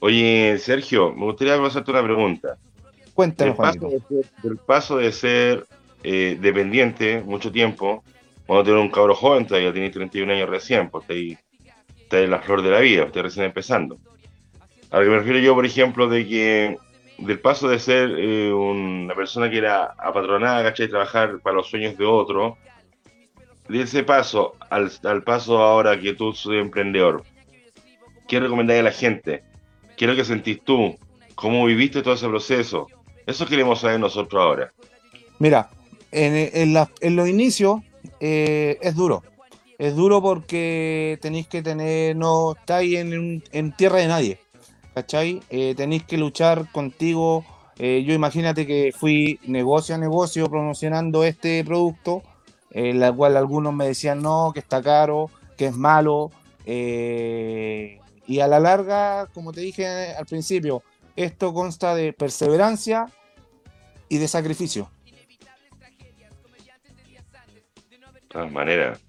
Oye, 0.00 0.58
Sergio, 0.58 1.12
me 1.14 1.24
gustaría 1.26 1.54
hacerte 1.64 1.92
una 1.92 2.02
pregunta. 2.02 2.56
Cuéntame, 3.14 3.50
Del 3.52 3.56
paso 3.56 3.86
de 3.88 4.00
ser, 4.00 4.24
del 4.42 4.56
paso 4.56 4.96
de 4.96 5.12
ser, 5.12 5.66
eh, 6.02 6.36
dependiente 6.40 7.20
mucho 7.20 7.52
tiempo, 7.52 8.02
cuando 8.44 8.64
tener 8.64 8.80
un 8.80 8.90
cabro 8.90 9.14
joven, 9.14 9.46
todavía 9.46 9.72
tienes 9.72 9.92
31 9.92 10.32
años 10.32 10.48
recién, 10.48 10.90
pues 10.90 11.02
está 11.04 11.14
ahí, 11.14 11.38
está 11.96 12.18
en 12.18 12.30
la 12.32 12.40
flor 12.40 12.60
de 12.62 12.70
la 12.70 12.80
vida, 12.80 13.04
está 13.04 13.22
recién 13.22 13.44
empezando. 13.46 13.98
A 14.90 14.98
lo 14.98 15.04
que 15.04 15.10
me 15.10 15.18
refiero 15.18 15.38
yo, 15.38 15.54
por 15.54 15.64
ejemplo, 15.64 16.08
de 16.08 16.26
que 16.26 16.76
del 17.20 17.38
paso 17.40 17.68
de 17.68 17.78
ser 17.78 18.10
eh, 18.18 18.52
una 18.52 19.14
persona 19.14 19.50
que 19.50 19.58
era 19.58 19.94
apatronada, 19.98 20.62
¿cachai? 20.62 20.88
Trabajar 20.88 21.40
para 21.40 21.56
los 21.56 21.68
sueños 21.68 21.96
de 21.96 22.04
otro, 22.04 22.56
de 23.68 23.82
ese 23.82 24.02
paso 24.02 24.56
al, 24.70 24.90
al 25.04 25.22
paso 25.22 25.58
ahora 25.58 25.98
que 26.00 26.14
tú 26.14 26.32
soy 26.32 26.58
emprendedor, 26.58 27.22
¿qué 28.26 28.40
recomendáis 28.40 28.80
a 28.80 28.84
la 28.84 28.92
gente? 28.92 29.42
¿Qué 29.96 30.04
es 30.06 30.10
lo 30.10 30.16
que 30.16 30.24
sentís 30.24 30.62
tú? 30.62 30.96
¿Cómo 31.34 31.64
viviste 31.66 32.02
todo 32.02 32.14
ese 32.14 32.28
proceso? 32.28 32.86
Eso 33.26 33.46
queremos 33.46 33.80
saber 33.80 34.00
nosotros 34.00 34.42
ahora. 34.42 34.72
Mira, 35.38 35.70
en, 36.10 36.50
en 36.52 36.72
la- 36.74 36.90
en 37.00 37.16
los 37.16 37.28
inicios 37.28 37.80
eh, 38.18 38.78
es 38.80 38.94
duro. 38.94 39.22
Es 39.78 39.94
duro 39.96 40.20
porque 40.20 41.18
tenéis 41.22 41.46
que 41.48 41.62
tener, 41.62 42.14
no 42.16 42.52
estáis 42.52 42.98
en, 42.98 43.42
en 43.52 43.72
tierra 43.72 43.98
de 43.98 44.08
nadie. 44.08 44.38
¿Cachai? 44.94 45.40
Eh, 45.50 45.74
tenéis 45.76 46.04
que 46.04 46.18
luchar 46.18 46.70
contigo. 46.72 47.44
Eh, 47.78 48.04
yo 48.06 48.12
imagínate 48.12 48.66
que 48.66 48.92
fui 48.96 49.40
negocio 49.46 49.94
a 49.94 49.98
negocio 49.98 50.48
promocionando 50.50 51.24
este 51.24 51.64
producto, 51.64 52.22
en 52.70 53.00
la 53.00 53.12
cual 53.12 53.36
algunos 53.36 53.72
me 53.74 53.86
decían 53.86 54.22
no, 54.22 54.52
que 54.52 54.60
está 54.60 54.82
caro, 54.82 55.30
que 55.56 55.66
es 55.66 55.76
malo. 55.76 56.30
y 56.66 58.40
a 58.40 58.46
la 58.46 58.60
larga, 58.60 59.26
como 59.34 59.52
te 59.52 59.60
dije 59.60 60.14
al 60.14 60.26
principio, 60.26 60.82
esto 61.16 61.52
consta 61.52 61.94
de 61.94 62.12
perseverancia 62.12 63.06
y 64.08 64.18
de 64.18 64.28
sacrificio. 64.28 64.90
De 68.12 68.20
todas 68.28 68.52
maneras. 68.52 69.00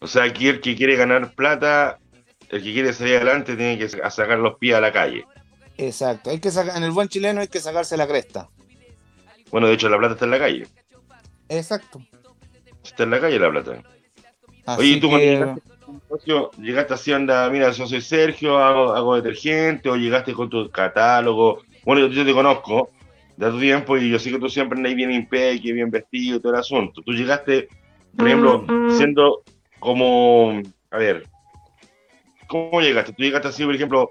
O 0.00 0.06
sea, 0.06 0.24
aquí 0.24 0.48
el 0.48 0.60
que 0.60 0.76
quiere 0.76 0.96
ganar 0.96 1.34
plata, 1.34 1.98
el 2.54 2.62
que 2.62 2.72
quiere 2.72 2.92
salir 2.92 3.16
adelante, 3.16 3.56
tiene 3.56 3.76
que 3.76 3.88
sacar 3.88 4.38
los 4.38 4.56
pies 4.58 4.76
a 4.76 4.80
la 4.80 4.92
calle. 4.92 5.24
Exacto. 5.76 6.30
Hay 6.30 6.38
que 6.38 6.52
sacar, 6.52 6.76
en 6.76 6.84
el 6.84 6.92
buen 6.92 7.08
chileno 7.08 7.40
hay 7.40 7.48
que 7.48 7.58
sacarse 7.58 7.96
la 7.96 8.06
cresta. 8.06 8.48
Bueno, 9.50 9.66
de 9.66 9.74
hecho, 9.74 9.88
la 9.88 9.98
plata 9.98 10.14
está 10.14 10.26
en 10.26 10.30
la 10.30 10.38
calle. 10.38 10.66
Exacto. 11.48 12.00
Está 12.84 13.02
en 13.02 13.10
la 13.10 13.20
calle 13.20 13.40
la 13.40 13.50
plata. 13.50 13.82
Oye, 14.78 15.00
tú 15.00 15.10
que... 15.10 15.56
llegaste 16.62 16.94
así, 16.94 17.12
anda, 17.12 17.50
mira, 17.50 17.72
yo 17.72 17.88
soy 17.88 18.00
Sergio, 18.00 18.56
hago, 18.58 19.16
detergente, 19.16 19.88
o 19.88 19.96
llegaste 19.96 20.32
con 20.32 20.48
tu 20.48 20.70
catálogo. 20.70 21.62
Bueno, 21.84 22.06
yo, 22.06 22.24
te 22.24 22.32
conozco 22.32 22.90
de 23.36 23.50
tu 23.50 23.58
tiempo 23.58 23.96
y 23.96 24.10
yo 24.10 24.18
sé 24.20 24.30
que 24.30 24.38
tú 24.38 24.48
siempre 24.48 24.78
andas 24.78 24.94
bien 24.94 25.10
impeque, 25.10 25.72
bien 25.72 25.90
vestido, 25.90 26.40
todo 26.40 26.52
el 26.52 26.60
asunto. 26.60 27.02
Tú 27.02 27.12
llegaste, 27.12 27.68
por 28.16 28.28
ejemplo, 28.28 28.64
siendo 28.96 29.42
como, 29.80 30.62
a 30.92 30.98
ver, 30.98 31.26
¿cómo 32.46 32.80
llegaste? 32.80 33.12
¿Tú 33.12 33.22
llegaste 33.22 33.48
así, 33.48 33.64
por 33.64 33.74
ejemplo, 33.74 34.10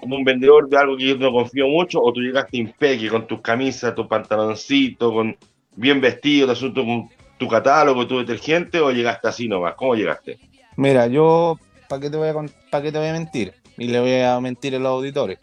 como 0.00 0.16
un 0.16 0.24
vendedor 0.24 0.68
de 0.68 0.76
algo 0.76 0.96
que 0.96 1.08
yo 1.08 1.16
no 1.16 1.32
confío 1.32 1.66
mucho, 1.66 2.00
o 2.00 2.12
tú 2.12 2.20
llegaste 2.20 2.56
impeque 2.56 3.08
con 3.08 3.26
tus 3.26 3.40
camisas, 3.40 3.94
tu 3.94 4.06
pantaloncito, 4.06 5.12
con 5.12 5.36
bien 5.76 6.00
vestido, 6.00 6.46
te 6.46 6.52
asunto 6.52 6.84
con 6.84 7.08
tu 7.38 7.48
catálogo, 7.48 8.06
tu 8.06 8.18
detergente, 8.18 8.80
o 8.80 8.90
llegaste 8.90 9.28
así 9.28 9.48
nomás? 9.48 9.74
¿Cómo 9.74 9.94
llegaste? 9.94 10.38
Mira, 10.76 11.06
yo, 11.06 11.58
¿para 11.88 12.00
qué, 12.00 12.10
te 12.10 12.16
voy 12.16 12.28
a, 12.28 12.34
¿para 12.70 12.82
qué 12.82 12.92
te 12.92 12.98
voy 12.98 13.08
a 13.08 13.12
mentir? 13.12 13.54
Y 13.76 13.88
le 13.88 14.00
voy 14.00 14.20
a 14.20 14.38
mentir 14.40 14.74
a 14.76 14.78
los 14.78 14.88
auditores. 14.88 15.38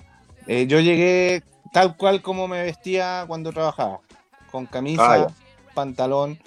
Eh, 0.48 0.65
yo 0.67 0.79
llegué 0.79 1.44
tal 1.74 1.98
cual 1.98 2.22
como 2.22 2.48
me 2.48 2.63
vestía 2.63 3.25
cuando 3.27 3.51
trabajaba, 3.51 4.00
con 4.51 4.65
camisa, 4.65 5.15
ah, 5.15 5.27
pantalón. 5.74 6.39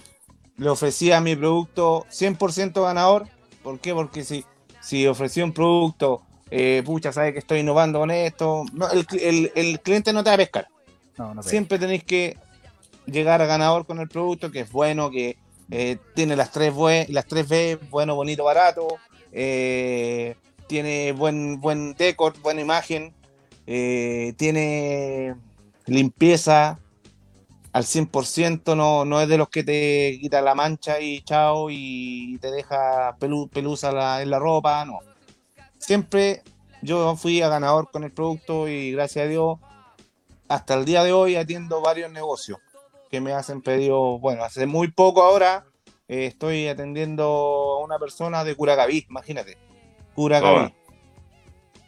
Le 0.56 0.68
ofrecía 0.68 1.20
mi 1.20 1.36
producto 1.36 2.06
100% 2.10 2.82
ganador. 2.82 3.26
¿Por 3.62 3.78
qué? 3.78 3.94
Porque 3.94 4.24
si, 4.24 4.44
si 4.80 5.06
ofrecía 5.06 5.44
un 5.44 5.52
producto 5.52 6.22
eh, 6.50 6.82
pucha, 6.84 7.12
sabe 7.12 7.32
que 7.32 7.38
estoy 7.38 7.60
innovando 7.60 8.00
con 8.00 8.10
esto. 8.10 8.64
el, 9.12 9.80
cliente 9.80 10.12
no 10.12 10.24
te 10.24 10.30
va 10.30 10.34
a 10.34 10.38
pescar. 10.38 10.68
Siempre 11.42 11.78
tenéis 11.78 12.02
que 12.04 12.36
llegar 13.06 13.40
a 13.42 13.46
ganador 13.46 13.86
con 13.86 14.00
el 14.00 14.08
producto, 14.08 14.50
que 14.50 14.60
es 14.60 14.72
bueno, 14.72 15.10
que 15.10 15.36
eh, 15.70 15.98
tiene 16.14 16.34
las 16.34 16.50
tres, 16.50 16.74
las 17.08 17.26
tres 17.26 17.48
B, 17.48 17.78
bueno, 17.90 18.14
bonito, 18.14 18.44
barato, 18.44 18.88
eh, 19.32 20.34
tiene 20.66 21.12
buen, 21.12 21.60
buen 21.60 21.94
decor, 21.94 22.34
buena 22.40 22.62
imagen, 22.62 23.12
tiene 23.66 25.36
limpieza 25.86 26.78
al 27.72 27.84
100%, 27.84 28.76
no, 28.76 29.04
no 29.04 29.20
es 29.20 29.28
de 29.28 29.38
los 29.38 29.48
que 29.48 29.62
te 29.62 30.18
quita 30.20 30.42
la 30.42 30.54
mancha 30.54 31.00
y 31.00 31.22
chao 31.22 31.68
y 31.70 32.38
te 32.38 32.50
deja 32.50 33.16
pelusa 33.18 34.22
en 34.22 34.30
la 34.30 34.38
ropa, 34.38 34.84
no. 34.84 34.98
Siempre 35.78 36.42
yo 36.82 37.14
fui 37.16 37.42
a 37.42 37.48
ganador 37.48 37.90
con 37.90 38.04
el 38.04 38.12
producto 38.12 38.68
y 38.68 38.92
gracias 38.92 39.26
a 39.26 39.28
Dios, 39.28 39.58
hasta 40.48 40.74
el 40.74 40.84
día 40.84 41.04
de 41.04 41.12
hoy 41.12 41.36
atiendo 41.36 41.80
varios 41.80 42.10
negocios 42.10 42.58
que 43.10 43.20
me 43.20 43.32
hacen 43.32 43.62
pedido, 43.62 44.18
bueno, 44.18 44.44
hace 44.44 44.66
muy 44.66 44.90
poco 44.90 45.22
ahora 45.22 45.64
eh, 46.08 46.26
estoy 46.26 46.66
atendiendo 46.68 47.24
a 47.24 47.84
una 47.84 47.98
persona 47.98 48.42
de 48.42 48.56
Curacaví, 48.56 49.06
imagínate, 49.08 49.56
Curacaví, 50.14 50.74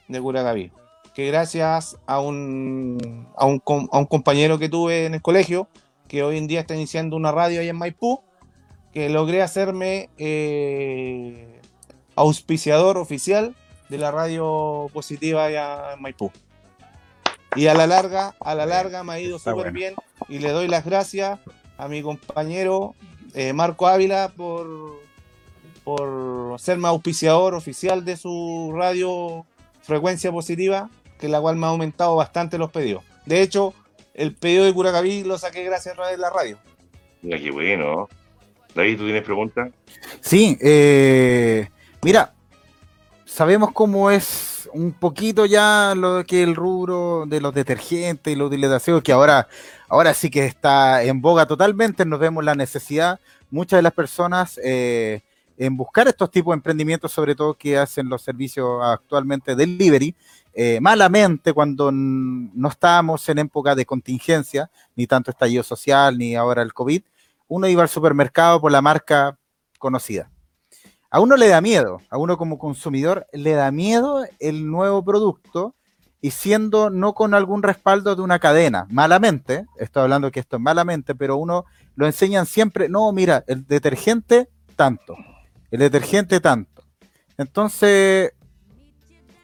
de 0.06 0.20
Curacaví, 0.20 0.72
que 1.14 1.26
gracias 1.26 1.99
a 2.07 2.21
un, 2.21 3.28
a 3.37 3.47
un, 3.47 3.62
a, 3.92 3.99
un, 3.99 4.07
compañero 4.07 4.59
que 4.59 4.69
tuve 4.69 5.07
en 5.07 5.14
el 5.14 5.23
colegio, 5.23 5.69
que 6.09 6.23
hoy 6.23 6.38
en 6.38 6.47
día 6.47 6.61
está 6.61 6.75
iniciando 6.75 7.16
una 7.16 7.33
radio 7.33 7.61
ahí 7.61 7.69
en 7.69 7.76
Maipú, 7.76 8.23
que 8.92 9.09
logré 9.09 9.42
hacerme 9.42 10.11
eh, 10.19 11.61
auspiciador 12.14 12.99
oficial 12.99 13.54
de 13.88 13.99
la 13.99 14.11
radio 14.11 14.88
positiva 14.92 15.45
allá 15.45 15.95
en 15.95 16.02
Maipú. 16.02 16.31
Y 17.54 17.66
a 17.66 17.75
la 17.75 17.87
larga, 17.87 18.35
a 18.40 18.54
la 18.54 18.64
larga 18.64 19.04
me 19.04 19.12
ha 19.12 19.21
ido 19.21 19.38
súper 19.38 19.73
bien 19.73 19.95
y 20.28 20.38
le 20.38 20.50
doy 20.50 20.69
las 20.69 20.85
gracias 20.85 21.38
a 21.76 21.88
mi 21.88 22.00
compañero 22.00 22.95
eh, 23.35 23.52
Marco 23.52 23.87
Ávila 23.87 24.33
por, 24.35 25.00
por 25.85 26.59
serme 26.59 26.88
auspiciador 26.88 27.54
oficial 27.54 28.04
de 28.04 28.16
su 28.16 28.73
radio 28.75 29.45
frecuencia 29.83 30.31
positiva, 30.31 30.90
que 31.22 31.28
la 31.28 31.40
cual 31.40 31.54
me 31.54 31.66
ha 31.66 31.68
aumentado 31.68 32.16
bastante 32.16 32.58
los 32.58 32.72
pedidos. 32.72 33.04
De 33.26 33.42
hecho, 33.42 33.74
el 34.12 34.34
pedido 34.34 34.64
de 34.64 34.74
Curacaví 34.74 35.22
lo 35.22 35.38
saqué 35.38 35.62
gracias 35.62 35.96
a 35.96 36.16
la 36.16 36.30
radio. 36.30 36.58
Mira, 37.22 37.38
qué 37.38 37.52
bueno. 37.52 38.08
David, 38.74 38.98
¿tú 38.98 39.04
tienes 39.04 39.22
preguntas? 39.22 39.70
Sí, 40.20 40.58
eh, 40.60 41.68
mira, 42.02 42.32
sabemos 43.24 43.70
cómo 43.72 44.10
es 44.10 44.68
un 44.72 44.94
poquito 44.94 45.46
ya 45.46 45.94
lo 45.96 46.24
que 46.24 46.42
el 46.42 46.56
rubro 46.56 47.24
de 47.28 47.40
los 47.40 47.54
detergentes 47.54 48.32
y 48.32 48.34
los 48.34 48.48
utilización, 48.48 49.00
que 49.00 49.12
ahora, 49.12 49.46
ahora 49.88 50.14
sí 50.14 50.28
que 50.28 50.44
está 50.44 51.04
en 51.04 51.20
boga 51.20 51.46
totalmente, 51.46 52.04
nos 52.04 52.18
vemos 52.18 52.42
la 52.42 52.56
necesidad, 52.56 53.20
muchas 53.48 53.78
de 53.78 53.82
las 53.82 53.92
personas 53.92 54.58
eh, 54.64 55.20
en 55.56 55.76
buscar 55.76 56.09
estos 56.09 56.30
tipos 56.30 56.52
de 56.52 56.56
emprendimientos, 56.56 57.12
sobre 57.12 57.35
todo 57.35 57.54
que 57.54 57.78
hacen 57.78 58.09
los 58.09 58.23
servicios 58.23 58.80
actualmente 58.82 59.54
delivery, 59.54 60.14
eh, 60.54 60.78
malamente 60.80 61.52
cuando 61.52 61.90
no 61.92 62.68
estábamos 62.68 63.28
en 63.28 63.38
época 63.38 63.75
de 63.75 63.87
contingencia, 63.87 64.71
ni 64.94 65.06
tanto 65.06 65.30
estallido 65.30 65.62
social, 65.62 66.18
ni 66.18 66.35
ahora 66.35 66.62
el 66.62 66.75
COVID, 66.75 67.02
uno 67.49 67.68
iba 67.68 67.82
al 67.82 67.88
supermercado 67.88 68.61
por 68.61 68.73
la 68.73 68.82
marca 68.82 69.38
conocida. 69.78 70.30
A 71.11 71.21
uno 71.21 71.37
le 71.37 71.49
da 71.49 71.61
miedo, 71.61 72.00
a 72.09 72.16
uno 72.16 72.38
como 72.38 72.59
consumidor 72.59 73.26
le 73.32 73.52
da 73.52 73.71
miedo 73.71 74.25
el 74.38 74.66
nuevo 74.66 75.04
producto 75.04 75.75
y 76.23 76.30
siendo 76.30 76.88
no 76.88 77.12
con 77.14 77.35
algún 77.35 77.62
respaldo 77.62 78.16
de 78.16 78.23
una 78.23 78.38
cadena, 78.38 78.87
malamente, 78.88 79.66
estoy 79.76 80.04
hablando 80.04 80.30
que 80.30 80.40
esto 80.40 80.56
es 80.56 80.62
malamente, 80.62 81.14
pero 81.14 81.37
uno 81.37 81.66
lo 81.97 82.06
enseñan 82.06 82.47
siempre, 82.47 82.88
no, 82.88 83.11
mira, 83.12 83.44
el 83.49 83.66
detergente 83.66 84.49
tanto, 84.76 85.16
el 85.72 85.78
detergente 85.80 86.38
tanto. 86.38 86.84
Entonces, 87.36 88.32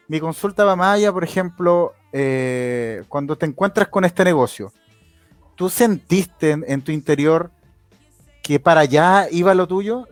mi 0.06 0.20
consulta 0.20 0.64
va 0.64 0.76
más 0.76 0.96
allá, 0.96 1.12
por 1.12 1.24
ejemplo, 1.24 1.94
eh, 2.12 3.02
cuando 3.08 3.36
te 3.36 3.46
encuentras 3.46 3.88
con 3.88 4.04
este 4.04 4.24
negocio, 4.24 4.72
¿tú 5.56 5.68
sentiste 5.68 6.50
en 6.50 6.82
tu 6.82 6.92
interior 6.92 7.50
que 8.42 8.60
para 8.60 8.82
allá 8.82 9.26
iba 9.30 9.54
lo 9.54 9.66
tuyo? 9.66 10.06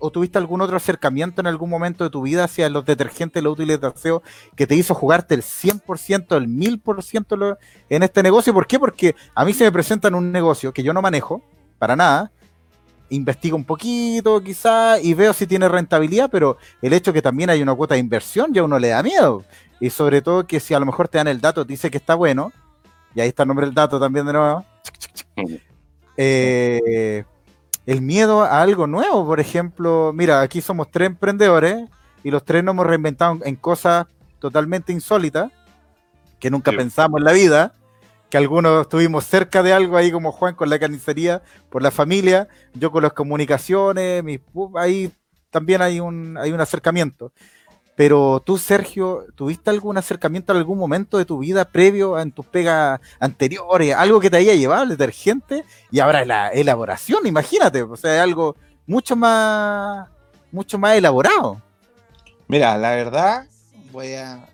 ¿O 0.00 0.10
tuviste 0.10 0.38
algún 0.38 0.60
otro 0.60 0.76
acercamiento 0.76 1.40
en 1.40 1.46
algún 1.46 1.70
momento 1.70 2.02
de 2.02 2.10
tu 2.10 2.22
vida 2.22 2.44
hacia 2.44 2.68
los 2.68 2.84
detergentes, 2.84 3.42
los 3.42 3.52
útiles 3.52 3.80
de 3.80 3.86
aseo, 3.86 4.22
que 4.56 4.66
te 4.66 4.74
hizo 4.74 4.94
jugarte 4.94 5.34
el 5.34 5.42
100%, 5.42 6.36
el 6.36 6.48
1000% 6.48 7.58
en 7.88 8.02
este 8.02 8.22
negocio? 8.24 8.52
¿Por 8.52 8.66
qué? 8.66 8.78
Porque 8.80 9.14
a 9.36 9.44
mí 9.44 9.54
se 9.54 9.64
me 9.64 9.72
presentan 9.72 10.16
un 10.16 10.32
negocio 10.32 10.72
que 10.72 10.82
yo 10.82 10.92
no 10.92 11.00
manejo, 11.00 11.42
para 11.78 11.94
nada, 11.94 12.32
investigo 13.10 13.56
un 13.56 13.64
poquito 13.64 14.42
quizá 14.42 15.00
y 15.00 15.14
veo 15.14 15.32
si 15.32 15.46
tiene 15.46 15.68
rentabilidad, 15.68 16.30
pero 16.30 16.56
el 16.80 16.92
hecho 16.92 17.12
que 17.12 17.22
también 17.22 17.50
hay 17.50 17.62
una 17.62 17.74
cuota 17.74 17.94
de 17.94 18.00
inversión 18.00 18.52
ya 18.52 18.62
uno 18.62 18.78
le 18.78 18.88
da 18.88 19.02
miedo. 19.02 19.44
Y 19.80 19.90
sobre 19.90 20.22
todo 20.22 20.46
que 20.46 20.60
si 20.60 20.74
a 20.74 20.80
lo 20.80 20.86
mejor 20.86 21.08
te 21.08 21.18
dan 21.18 21.28
el 21.28 21.40
dato, 21.40 21.64
dice 21.64 21.90
que 21.90 21.98
está 21.98 22.14
bueno, 22.14 22.52
y 23.14 23.20
ahí 23.20 23.28
está 23.28 23.42
el 23.42 23.48
nombre 23.48 23.66
del 23.66 23.74
dato 23.74 23.98
también 23.98 24.26
de 24.26 24.32
nuevo. 24.32 24.64
Eh, 26.16 27.24
el 27.86 28.02
miedo 28.02 28.42
a 28.42 28.60
algo 28.60 28.86
nuevo. 28.86 29.26
Por 29.26 29.40
ejemplo, 29.40 30.12
mira, 30.14 30.42
aquí 30.42 30.60
somos 30.60 30.90
tres 30.90 31.06
emprendedores 31.06 31.88
y 32.22 32.30
los 32.30 32.44
tres 32.44 32.62
nos 32.62 32.74
hemos 32.74 32.86
reinventado 32.86 33.38
en 33.44 33.56
cosas 33.56 34.06
totalmente 34.38 34.92
insólitas 34.92 35.50
que 36.38 36.50
nunca 36.50 36.72
pensamos 36.72 37.18
en 37.18 37.24
la 37.24 37.32
vida, 37.32 37.74
que 38.30 38.38
algunos 38.38 38.82
estuvimos 38.82 39.24
cerca 39.24 39.62
de 39.62 39.72
algo 39.72 39.96
ahí 39.96 40.12
como 40.12 40.30
Juan 40.32 40.54
con 40.54 40.70
la 40.70 40.78
carnicería 40.78 41.42
por 41.68 41.82
la 41.82 41.90
familia, 41.90 42.48
yo 42.74 42.92
con 42.92 43.02
las 43.02 43.12
comunicaciones, 43.12 44.24
ahí 44.76 45.12
también 45.50 45.82
hay 45.82 46.00
un, 46.00 46.38
hay 46.38 46.52
un 46.52 46.60
acercamiento. 46.60 47.32
Pero 47.96 48.40
tú, 48.40 48.56
Sergio, 48.56 49.26
¿tuviste 49.34 49.68
algún 49.68 49.98
acercamiento 49.98 50.52
en 50.52 50.58
algún 50.58 50.78
momento 50.78 51.18
de 51.18 51.26
tu 51.26 51.38
vida 51.38 51.66
previo 51.66 52.18
en 52.18 52.30
tus 52.30 52.46
pegas 52.46 53.00
anteriores? 53.18 53.94
Algo 53.94 54.20
que 54.20 54.30
te 54.30 54.38
haya 54.38 54.54
llevado 54.54 54.84
el 54.84 54.90
detergente 54.90 55.64
y 55.90 55.98
ahora 55.98 56.24
la 56.24 56.48
elaboración, 56.48 57.26
imagínate, 57.26 57.82
o 57.82 57.96
sea, 57.96 58.22
algo 58.22 58.56
mucho 58.86 59.16
más, 59.16 60.08
mucho 60.52 60.78
más 60.78 60.96
elaborado. 60.96 61.60
Mira, 62.48 62.78
la 62.78 62.90
verdad, 62.92 63.46
voy 63.92 64.14
a. 64.14 64.48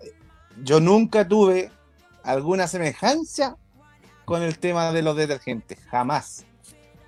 yo 0.63 0.79
nunca 0.79 1.25
tuve 1.25 1.71
alguna 2.23 2.67
semejanza 2.67 3.55
con 4.27 4.43
el 4.43 4.59
tema 4.59 4.91
de 4.91 5.01
los 5.01 5.15
detergentes, 5.15 5.79
jamás. 5.89 6.45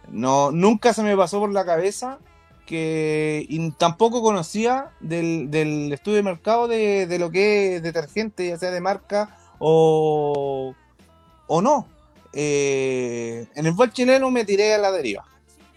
No, 0.07 0.51
nunca 0.51 0.93
se 0.93 1.03
me 1.03 1.17
pasó 1.17 1.41
por 1.41 1.51
la 1.51 1.65
cabeza 1.65 2.17
que 2.65 3.45
y 3.49 3.71
tampoco 3.71 4.21
conocía 4.21 4.91
del, 5.01 5.91
estudio 5.91 6.15
de 6.15 6.23
mercado 6.23 6.69
de, 6.69 7.07
de, 7.07 7.19
lo 7.19 7.29
que 7.29 7.75
es 7.75 7.83
detergente, 7.83 8.47
ya 8.47 8.57
sea 8.57 8.71
de 8.71 8.79
marca 8.79 9.37
o, 9.59 10.73
o 11.47 11.61
no. 11.61 11.87
Eh, 12.31 13.47
en 13.53 13.65
el 13.65 13.73
fútbol 13.73 13.91
chileno 13.91 14.31
me 14.31 14.45
tiré 14.45 14.73
a 14.73 14.77
la 14.77 14.89
deriva, 14.89 15.25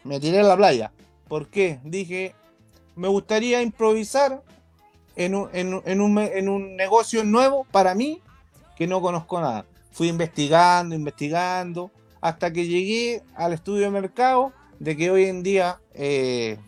me 0.05 0.21
tiré 0.21 0.39
a 0.39 0.45
la 0.45 0.57
playa. 0.57 0.93
¿Por 1.27 1.49
qué? 1.49 1.81
Dije, 1.83 2.37
me 2.95 3.09
gustaría 3.09 3.63
improvisar 3.63 4.45
en 5.17 5.35
un, 5.35 5.49
en, 5.53 5.83
en, 5.87 6.01
un, 6.01 6.19
en 6.19 6.49
un 6.49 6.77
negocio 6.77 7.25
nuevo 7.25 7.67
para 7.73 7.97
mí 7.97 8.23
que 8.77 8.87
no 8.87 9.03
conozco 9.03 9.41
nada. 9.41 9.65
Fui 9.93 10.09
investigando, 10.09 10.95
investigando, 10.95 11.91
hasta 12.21 12.53
que 12.53 12.67
llegué 12.67 13.23
al 13.35 13.53
estudio 13.53 13.83
de 13.83 13.91
mercado 13.91 14.53
de 14.79 14.97
que 14.97 15.11
hoy 15.11 15.25
en 15.25 15.43
día 15.43 15.81
eh, 15.95 16.59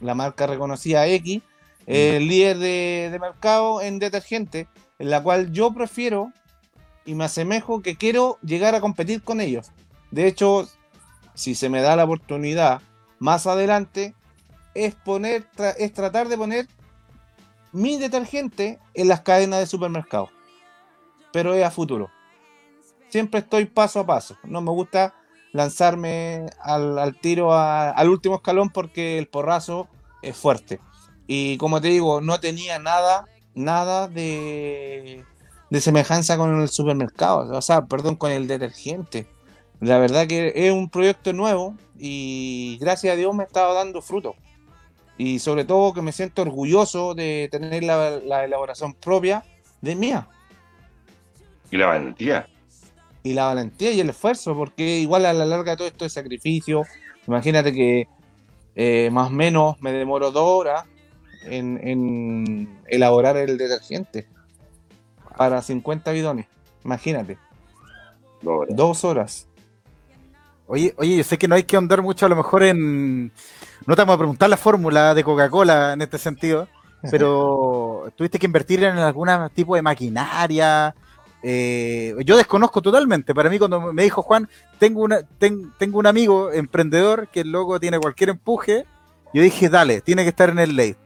la 0.00 0.14
marca 0.14 0.46
reconocida 0.46 1.06
X, 1.06 1.42
eh, 1.86 2.18
líder 2.20 2.58
de, 2.58 3.08
de, 3.12 3.18
mercado 3.18 3.80
en 3.80 3.98
detergente, 3.98 4.68
en 4.98 5.10
la 5.10 5.22
cual 5.22 5.52
yo 5.52 5.72
prefiero 5.72 6.32
y 7.04 7.14
me 7.14 7.24
asemejo 7.24 7.82
que 7.82 7.96
quiero 7.96 8.38
llegar 8.42 8.74
a 8.74 8.80
competir 8.80 9.22
con 9.22 9.40
ellos. 9.40 9.70
De 10.10 10.26
hecho, 10.26 10.68
si 11.34 11.54
se 11.54 11.68
me 11.68 11.82
da 11.82 11.96
la 11.96 12.04
oportunidad 12.04 12.80
más 13.18 13.46
adelante, 13.46 14.14
es, 14.74 14.94
poner, 14.94 15.44
tra 15.54 15.70
es 15.70 15.92
tratar 15.92 16.28
de 16.28 16.36
poner 16.36 16.68
mi 17.72 17.98
detergente 17.98 18.78
en 18.94 19.08
las 19.08 19.20
cadenas 19.20 19.60
de 19.60 19.66
supermercados. 19.66 20.30
Pero 21.32 21.54
es 21.54 21.64
a 21.64 21.70
futuro. 21.70 22.10
Siempre 23.12 23.40
estoy 23.40 23.66
paso 23.66 24.00
a 24.00 24.06
paso. 24.06 24.38
No 24.42 24.62
me 24.62 24.70
gusta 24.70 25.14
lanzarme 25.52 26.46
al, 26.62 27.14
tiro 27.20 27.52
al 27.52 28.08
último 28.08 28.36
escalón 28.36 28.70
porque 28.70 29.18
el 29.18 29.28
porrazo 29.28 29.86
es 30.22 30.34
fuerte. 30.34 30.80
Y 31.26 31.58
como 31.58 31.82
te 31.82 31.88
digo, 31.88 32.22
no 32.22 32.40
tenía 32.40 32.78
nada, 32.78 33.26
nada 33.54 34.08
de, 34.08 35.26
semejanza 35.78 36.38
con 36.38 36.62
el 36.62 36.70
supermercado. 36.70 37.54
O 37.54 37.60
sea, 37.60 37.84
perdón, 37.84 38.16
con 38.16 38.32
el 38.32 38.46
detergente. 38.48 39.28
La 39.78 39.98
verdad 39.98 40.26
que 40.26 40.50
es 40.54 40.72
un 40.72 40.88
proyecto 40.88 41.34
nuevo 41.34 41.76
y 41.98 42.78
gracias 42.80 43.12
a 43.12 43.16
Dios 43.16 43.34
me 43.34 43.44
estaba 43.44 43.74
dando 43.74 44.00
fruto. 44.00 44.36
Y 45.18 45.38
sobre 45.38 45.66
todo 45.66 45.92
que 45.92 46.00
me 46.00 46.12
siento 46.12 46.40
orgulloso 46.40 47.12
de 47.14 47.50
tener 47.52 47.84
la, 47.84 48.20
la 48.24 48.46
elaboración 48.46 48.94
propia 48.94 49.44
de 49.82 49.96
mía. 49.96 50.28
Y 51.70 51.76
la 51.76 51.88
valentía. 51.88 52.48
Y 53.22 53.34
la 53.34 53.46
valentía 53.46 53.92
y 53.92 54.00
el 54.00 54.10
esfuerzo, 54.10 54.56
porque 54.56 54.98
igual 54.98 55.26
a 55.26 55.32
la 55.32 55.44
larga 55.44 55.76
todo 55.76 55.86
esto 55.86 56.04
es 56.04 56.12
sacrificio. 56.12 56.84
Imagínate 57.26 57.72
que 57.72 58.08
eh, 58.74 59.10
más 59.12 59.28
o 59.28 59.30
menos 59.30 59.80
me 59.80 59.92
demoro 59.92 60.30
dos 60.30 60.60
horas 60.60 60.84
en, 61.44 61.78
en, 61.86 62.80
elaborar 62.88 63.36
el 63.36 63.58
detergente 63.58 64.26
para 65.36 65.62
50 65.62 66.10
bidones. 66.12 66.46
Imagínate. 66.84 67.38
Dos 68.42 68.60
horas. 68.60 68.76
Dos 68.76 69.04
horas. 69.04 69.46
Oye, 70.66 70.94
oye, 70.96 71.18
yo 71.18 71.24
sé 71.24 71.38
que 71.38 71.48
no 71.48 71.54
hay 71.54 71.64
que 71.64 71.76
ahondar 71.76 72.02
mucho 72.02 72.26
a 72.26 72.28
lo 72.28 72.36
mejor 72.36 72.62
en... 72.62 73.32
No 73.86 73.96
te 73.96 74.02
vamos 74.02 74.14
a 74.14 74.18
preguntar 74.18 74.48
la 74.48 74.56
fórmula 74.56 75.12
de 75.14 75.24
Coca-Cola 75.24 75.92
en 75.92 76.02
este 76.02 76.18
sentido, 76.18 76.68
pero 77.10 78.10
tuviste 78.16 78.38
que 78.38 78.46
invertir 78.46 78.82
en 78.84 78.96
algún 78.96 79.28
tipo 79.54 79.74
de 79.74 79.82
maquinaria. 79.82 80.94
Eh, 81.42 82.14
yo 82.24 82.36
desconozco 82.36 82.80
totalmente. 82.80 83.34
Para 83.34 83.50
mí, 83.50 83.58
cuando 83.58 83.92
me 83.92 84.04
dijo 84.04 84.22
Juan, 84.22 84.48
tengo, 84.78 85.02
una, 85.02 85.22
ten, 85.22 85.72
tengo 85.78 85.98
un 85.98 86.06
amigo 86.06 86.52
emprendedor 86.52 87.28
que 87.28 87.44
luego 87.44 87.80
tiene 87.80 87.98
cualquier 87.98 88.30
empuje, 88.30 88.86
yo 89.34 89.42
dije, 89.42 89.68
dale, 89.68 90.00
tiene 90.00 90.22
que 90.22 90.28
estar 90.28 90.50
en 90.50 90.58
el 90.58 90.76
ley. 90.76 90.96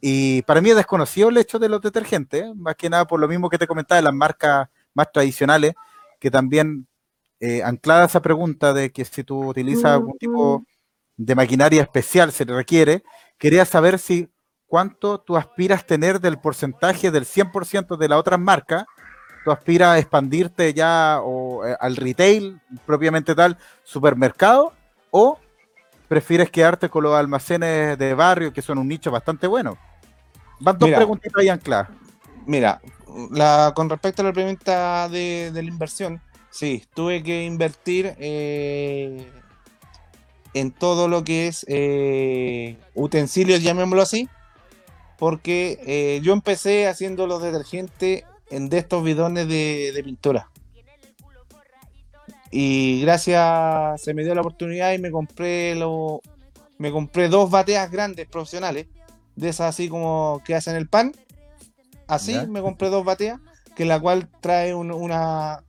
Y 0.00 0.42
para 0.42 0.60
mí 0.60 0.70
es 0.70 0.76
desconocido 0.76 1.28
el 1.28 1.36
hecho 1.36 1.58
de 1.58 1.68
los 1.68 1.80
detergentes, 1.80 2.54
más 2.54 2.76
que 2.76 2.88
nada 2.88 3.06
por 3.06 3.18
lo 3.20 3.28
mismo 3.28 3.50
que 3.50 3.58
te 3.58 3.66
comentaba 3.66 3.96
de 3.96 4.04
las 4.04 4.14
marcas 4.14 4.68
más 4.94 5.10
tradicionales, 5.12 5.74
que 6.20 6.30
también 6.30 6.86
eh, 7.40 7.62
anclada 7.62 8.06
esa 8.06 8.22
pregunta 8.22 8.72
de 8.72 8.92
que 8.92 9.04
si 9.04 9.24
tú 9.24 9.48
utilizas 9.48 9.86
algún 9.86 10.16
tipo 10.18 10.64
de 11.16 11.34
maquinaria 11.34 11.82
especial 11.82 12.32
se 12.32 12.44
requiere, 12.44 13.02
quería 13.38 13.64
saber 13.64 13.98
si 13.98 14.28
cuánto 14.66 15.20
tú 15.20 15.36
aspiras 15.36 15.86
tener 15.86 16.20
del 16.20 16.38
porcentaje 16.38 17.10
del 17.10 17.24
100% 17.24 17.96
de 17.96 18.08
las 18.08 18.18
otras 18.18 18.40
marcas, 18.40 18.84
tú 19.46 19.52
aspiras 19.52 19.90
a 19.90 19.98
expandirte 20.00 20.74
ya 20.74 21.20
o, 21.22 21.64
eh, 21.64 21.76
al 21.78 21.94
retail 21.94 22.60
propiamente 22.84 23.32
tal, 23.32 23.56
supermercado, 23.84 24.72
o 25.12 25.38
prefieres 26.08 26.50
quedarte 26.50 26.88
con 26.88 27.04
los 27.04 27.14
almacenes 27.14 27.96
de 27.96 28.12
barrio, 28.14 28.52
que 28.52 28.60
son 28.60 28.78
un 28.78 28.88
nicho 28.88 29.12
bastante 29.12 29.46
bueno. 29.46 29.78
Van 30.58 30.76
dos 30.76 30.88
Mira. 30.88 30.98
preguntitas 30.98 31.40
ahí 31.40 31.48
ancladas. 31.48 31.90
Mira, 32.44 32.80
la, 33.30 33.72
con 33.76 33.88
respecto 33.88 34.22
a 34.22 34.24
la 34.24 34.32
pregunta 34.32 35.08
de, 35.08 35.52
de 35.52 35.62
la 35.62 35.68
inversión, 35.68 36.20
sí, 36.50 36.84
tuve 36.92 37.22
que 37.22 37.44
invertir 37.44 38.16
eh, 38.18 39.30
en 40.54 40.72
todo 40.72 41.06
lo 41.06 41.22
que 41.22 41.46
es 41.46 41.64
eh, 41.68 42.78
utensilios, 42.94 43.62
llamémoslo 43.62 44.02
así, 44.02 44.28
porque 45.16 45.78
eh, 45.86 46.20
yo 46.24 46.32
empecé 46.32 46.88
haciendo 46.88 47.28
los 47.28 47.40
detergentes 47.40 48.24
en 48.50 48.68
de 48.68 48.78
estos 48.78 49.02
bidones 49.02 49.48
de, 49.48 49.92
de, 49.92 50.04
pintura. 50.04 50.50
Y 52.50 53.00
gracias, 53.02 54.00
se 54.02 54.14
me 54.14 54.24
dio 54.24 54.34
la 54.34 54.40
oportunidad 54.40 54.92
y 54.92 54.98
me 54.98 55.10
compré 55.10 55.74
lo, 55.74 56.20
me 56.78 56.90
compré 56.90 57.28
dos 57.28 57.50
bateas 57.50 57.90
grandes 57.90 58.26
profesionales, 58.26 58.86
de 59.34 59.48
esas 59.48 59.68
así 59.68 59.88
como 59.88 60.42
que 60.44 60.54
hacen 60.54 60.76
el 60.76 60.88
pan. 60.88 61.12
Así 62.06 62.32
¿Ya? 62.32 62.46
me 62.46 62.62
compré 62.62 62.88
dos 62.88 63.04
bateas, 63.04 63.40
que 63.74 63.84
la 63.84 63.98
cual 63.98 64.28
trae 64.40 64.74
un, 64.74 64.92
una, 64.92 65.64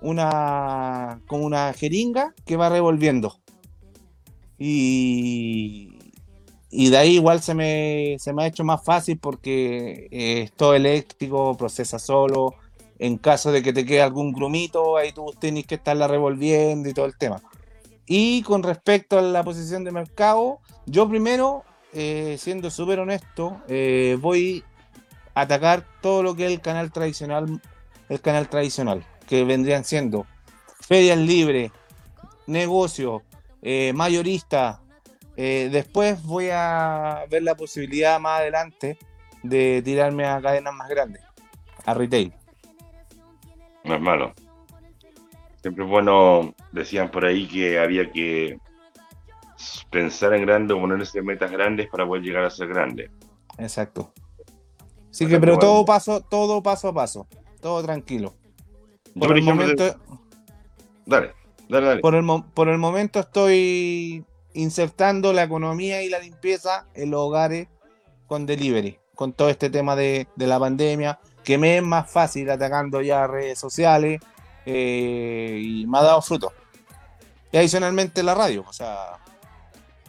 una, 0.00 1.20
como 1.26 1.44
una 1.44 1.72
jeringa 1.72 2.34
que 2.44 2.56
va 2.56 2.68
revolviendo. 2.68 3.40
Y, 4.58 5.95
y 6.78 6.90
de 6.90 6.98
ahí 6.98 7.14
igual 7.14 7.40
se 7.40 7.54
me, 7.54 8.16
se 8.18 8.34
me 8.34 8.42
ha 8.42 8.46
hecho 8.48 8.62
más 8.62 8.84
fácil 8.84 9.18
porque 9.18 10.08
eh, 10.10 10.42
es 10.42 10.52
todo 10.52 10.74
eléctrico, 10.74 11.56
procesa 11.56 11.98
solo. 11.98 12.54
En 12.98 13.16
caso 13.16 13.50
de 13.50 13.62
que 13.62 13.72
te 13.72 13.86
quede 13.86 14.02
algún 14.02 14.30
grumito, 14.30 14.98
ahí 14.98 15.10
tú 15.12 15.34
tienes 15.40 15.66
que 15.66 15.76
estarla 15.76 16.06
revolviendo 16.06 16.86
y 16.86 16.92
todo 16.92 17.06
el 17.06 17.16
tema. 17.16 17.40
Y 18.06 18.42
con 18.42 18.62
respecto 18.62 19.18
a 19.18 19.22
la 19.22 19.42
posición 19.42 19.84
de 19.84 19.90
mercado, 19.90 20.58
yo 20.84 21.08
primero, 21.08 21.64
eh, 21.94 22.36
siendo 22.38 22.70
súper 22.70 23.00
honesto, 23.00 23.56
eh, 23.68 24.18
voy 24.20 24.62
a 25.34 25.42
atacar 25.42 25.86
todo 26.02 26.22
lo 26.22 26.36
que 26.36 26.44
es 26.44 26.52
el 26.52 26.60
canal 26.60 26.92
tradicional, 26.92 27.62
el 28.10 28.20
canal 28.20 28.50
tradicional, 28.50 29.02
que 29.26 29.44
vendrían 29.44 29.82
siendo 29.82 30.26
ferias 30.78 31.16
libres, 31.16 31.72
negocios, 32.46 33.22
eh, 33.62 33.94
mayoristas. 33.94 34.80
Eh, 35.36 35.68
después 35.70 36.22
voy 36.22 36.48
a 36.50 37.24
ver 37.30 37.42
la 37.42 37.54
posibilidad 37.54 38.18
más 38.18 38.40
adelante 38.40 38.98
de 39.42 39.82
tirarme 39.84 40.24
a 40.24 40.40
cadenas 40.40 40.74
más 40.74 40.88
grandes, 40.88 41.22
a 41.84 41.94
retail. 41.94 42.32
No 43.84 43.94
es 43.94 44.00
malo. 44.00 44.32
Siempre 45.60 45.84
es 45.84 45.90
bueno, 45.90 46.54
decían 46.72 47.10
por 47.10 47.24
ahí 47.26 47.46
que 47.46 47.78
había 47.78 48.10
que 48.10 48.58
pensar 49.90 50.32
en 50.34 50.42
grande 50.46 50.74
o 50.74 50.80
ponerse 50.80 51.22
metas 51.22 51.50
grandes 51.50 51.88
para 51.88 52.06
poder 52.06 52.22
llegar 52.22 52.44
a 52.44 52.50
ser 52.50 52.68
grande. 52.68 53.10
Exacto. 53.58 54.12
Sí, 55.10 55.24
Bastante 55.24 55.28
que, 55.28 55.40
pero 55.40 55.58
todo 55.58 55.84
paso, 55.84 56.20
todo 56.22 56.62
paso 56.62 56.88
a 56.88 56.94
paso, 56.94 57.26
todo 57.60 57.82
tranquilo. 57.82 58.34
Yo, 59.14 59.20
Por 59.20 59.28
por 59.28 59.36
el, 59.36 59.42
ejemplo, 59.42 59.64
momento, 59.64 60.00
dale, 61.06 61.32
dale, 61.68 61.86
dale. 61.86 62.00
por, 62.00 62.14
el, 62.14 62.22
mo- 62.22 62.46
por 62.52 62.68
el 62.68 62.78
momento 62.78 63.20
estoy 63.20 64.24
insertando 64.56 65.32
la 65.32 65.44
economía 65.44 66.02
y 66.02 66.08
la 66.08 66.18
limpieza 66.18 66.86
en 66.94 67.10
los 67.10 67.20
hogares 67.20 67.68
con 68.26 68.46
delivery, 68.46 68.98
con 69.14 69.32
todo 69.32 69.48
este 69.50 69.70
tema 69.70 69.94
de, 69.94 70.26
la 70.36 70.58
pandemia, 70.58 71.20
que 71.44 71.58
me 71.58 71.76
es 71.76 71.82
más 71.82 72.10
fácil 72.10 72.50
atacando 72.50 73.00
ya 73.02 73.26
redes 73.26 73.58
sociales 73.58 74.20
eh, 74.64 75.60
y 75.62 75.86
me 75.86 75.98
ha 75.98 76.02
dado 76.02 76.22
fruto. 76.22 76.52
Y 77.52 77.58
adicionalmente 77.58 78.22
la 78.22 78.34
radio, 78.34 78.64
o 78.66 78.72
sea, 78.72 79.18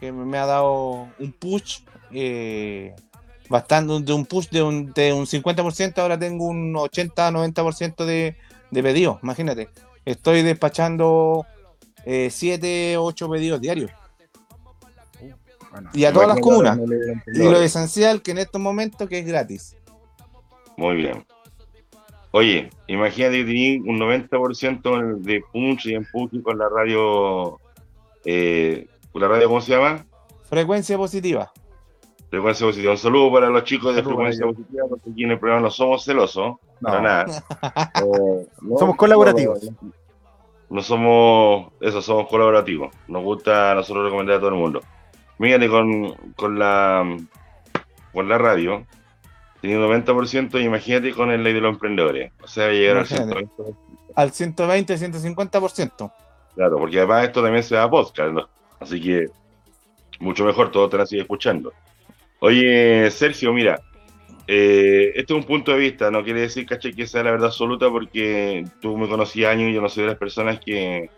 que 0.00 0.10
me 0.10 0.38
ha 0.38 0.46
dado 0.46 1.08
un 1.18 1.32
push 1.38 1.80
eh, 2.10 2.96
bastante, 3.48 4.00
de 4.00 4.12
un 4.12 4.26
push 4.26 4.48
de 4.48 4.62
un, 4.62 4.92
de 4.92 5.12
un 5.12 5.26
50%, 5.26 5.98
ahora 5.98 6.18
tengo 6.18 6.46
un 6.46 6.74
80-90% 6.74 8.04
de, 8.04 8.36
de 8.70 8.82
pedidos, 8.82 9.18
imagínate. 9.22 9.68
Estoy 10.04 10.42
despachando 10.42 11.46
7, 12.04 12.96
8 12.96 13.30
pedidos 13.30 13.60
diarios. 13.60 13.90
Bueno, 15.70 15.90
Y 15.92 16.04
a 16.04 16.12
todas 16.12 16.28
las 16.28 16.40
comunas. 16.40 16.78
Y 17.26 17.38
lo 17.38 17.60
esencial 17.60 18.22
que 18.22 18.30
en 18.32 18.38
estos 18.38 18.60
momentos 18.60 19.08
que 19.08 19.18
es 19.18 19.26
gratis. 19.26 19.76
Muy 20.76 20.96
bien. 20.96 21.24
Oye, 22.30 22.70
imagínate 22.86 23.38
que 23.38 23.44
tenías 23.44 23.82
un 23.86 23.98
90% 23.98 25.16
de 25.18 25.42
punch 25.52 25.86
y 25.86 25.94
empuje 25.94 26.42
con 26.42 26.58
la 26.58 26.68
radio. 26.68 27.58
Eh, 28.24 28.86
¿La 29.14 29.28
radio 29.28 29.48
cómo 29.48 29.60
se 29.60 29.72
llama? 29.72 30.04
Frecuencia 30.48 30.96
positiva. 30.96 31.50
Frecuencia 32.30 32.66
positiva. 32.66 32.92
Un 32.92 32.98
saludo 32.98 33.32
para 33.32 33.48
los 33.48 33.64
chicos 33.64 33.96
de 33.96 34.02
Frecuencia 34.02 34.46
Positiva, 34.46 34.86
porque 34.88 35.10
aquí 35.10 35.24
en 35.24 35.30
el 35.32 35.38
programa 35.38 35.62
no 35.62 35.70
somos 35.70 36.04
celosos, 36.04 36.56
para 36.80 37.00
nada. 37.00 37.26
Eh, 38.04 38.46
somos 38.78 38.96
colaborativos. 38.96 39.60
No, 40.70 40.82
somos, 40.82 41.72
eso, 41.80 42.02
somos 42.02 42.28
colaborativos. 42.28 42.94
Nos 43.08 43.24
gusta 43.24 43.72
a 43.72 43.74
nosotros 43.74 44.04
recomendar 44.04 44.36
a 44.36 44.38
todo 44.38 44.50
el 44.50 44.56
mundo. 44.56 44.80
Mírate 45.38 45.68
con, 45.68 46.14
con 46.34 46.58
la 46.58 47.16
con 48.12 48.28
la 48.28 48.38
radio, 48.38 48.84
teniendo 49.60 49.88
90%, 49.88 50.62
imagínate 50.62 51.12
con 51.12 51.30
el 51.30 51.42
ley 51.42 51.52
de 51.52 51.60
los 51.60 51.74
emprendedores. 51.74 52.32
O 52.42 52.48
sea, 52.48 52.70
llegar 52.70 52.98
al 52.98 53.06
120%. 53.06 53.76
Al 54.14 54.32
120, 54.32 54.96
150%. 54.96 56.12
Claro, 56.54 56.78
porque 56.78 56.98
además 56.98 57.24
esto 57.24 57.42
también 57.42 57.62
se 57.62 57.76
da 57.76 57.84
a 57.84 57.90
podcast, 57.90 58.32
¿no? 58.32 58.48
Así 58.80 59.00
que 59.00 59.26
mucho 60.18 60.44
mejor, 60.44 60.72
todo 60.72 60.88
te 60.88 60.98
la 60.98 61.06
sigue 61.06 61.22
escuchando. 61.22 61.72
Oye, 62.40 63.08
Sergio, 63.10 63.52
mira, 63.52 63.80
eh, 64.46 65.12
este 65.14 65.32
es 65.32 65.38
un 65.38 65.44
punto 65.44 65.72
de 65.72 65.78
vista, 65.78 66.10
no 66.10 66.24
quiere 66.24 66.40
decir, 66.40 66.66
caché, 66.66 66.92
que 66.92 67.06
sea 67.06 67.22
la 67.22 67.30
verdad 67.30 67.48
absoluta, 67.48 67.88
porque 67.90 68.64
tú 68.80 68.96
me 68.96 69.08
conocí 69.08 69.44
años 69.44 69.70
y 69.70 69.74
yo 69.74 69.80
no 69.80 69.88
soy 69.88 70.04
de 70.04 70.10
las 70.10 70.18
personas 70.18 70.58
que, 70.58 71.10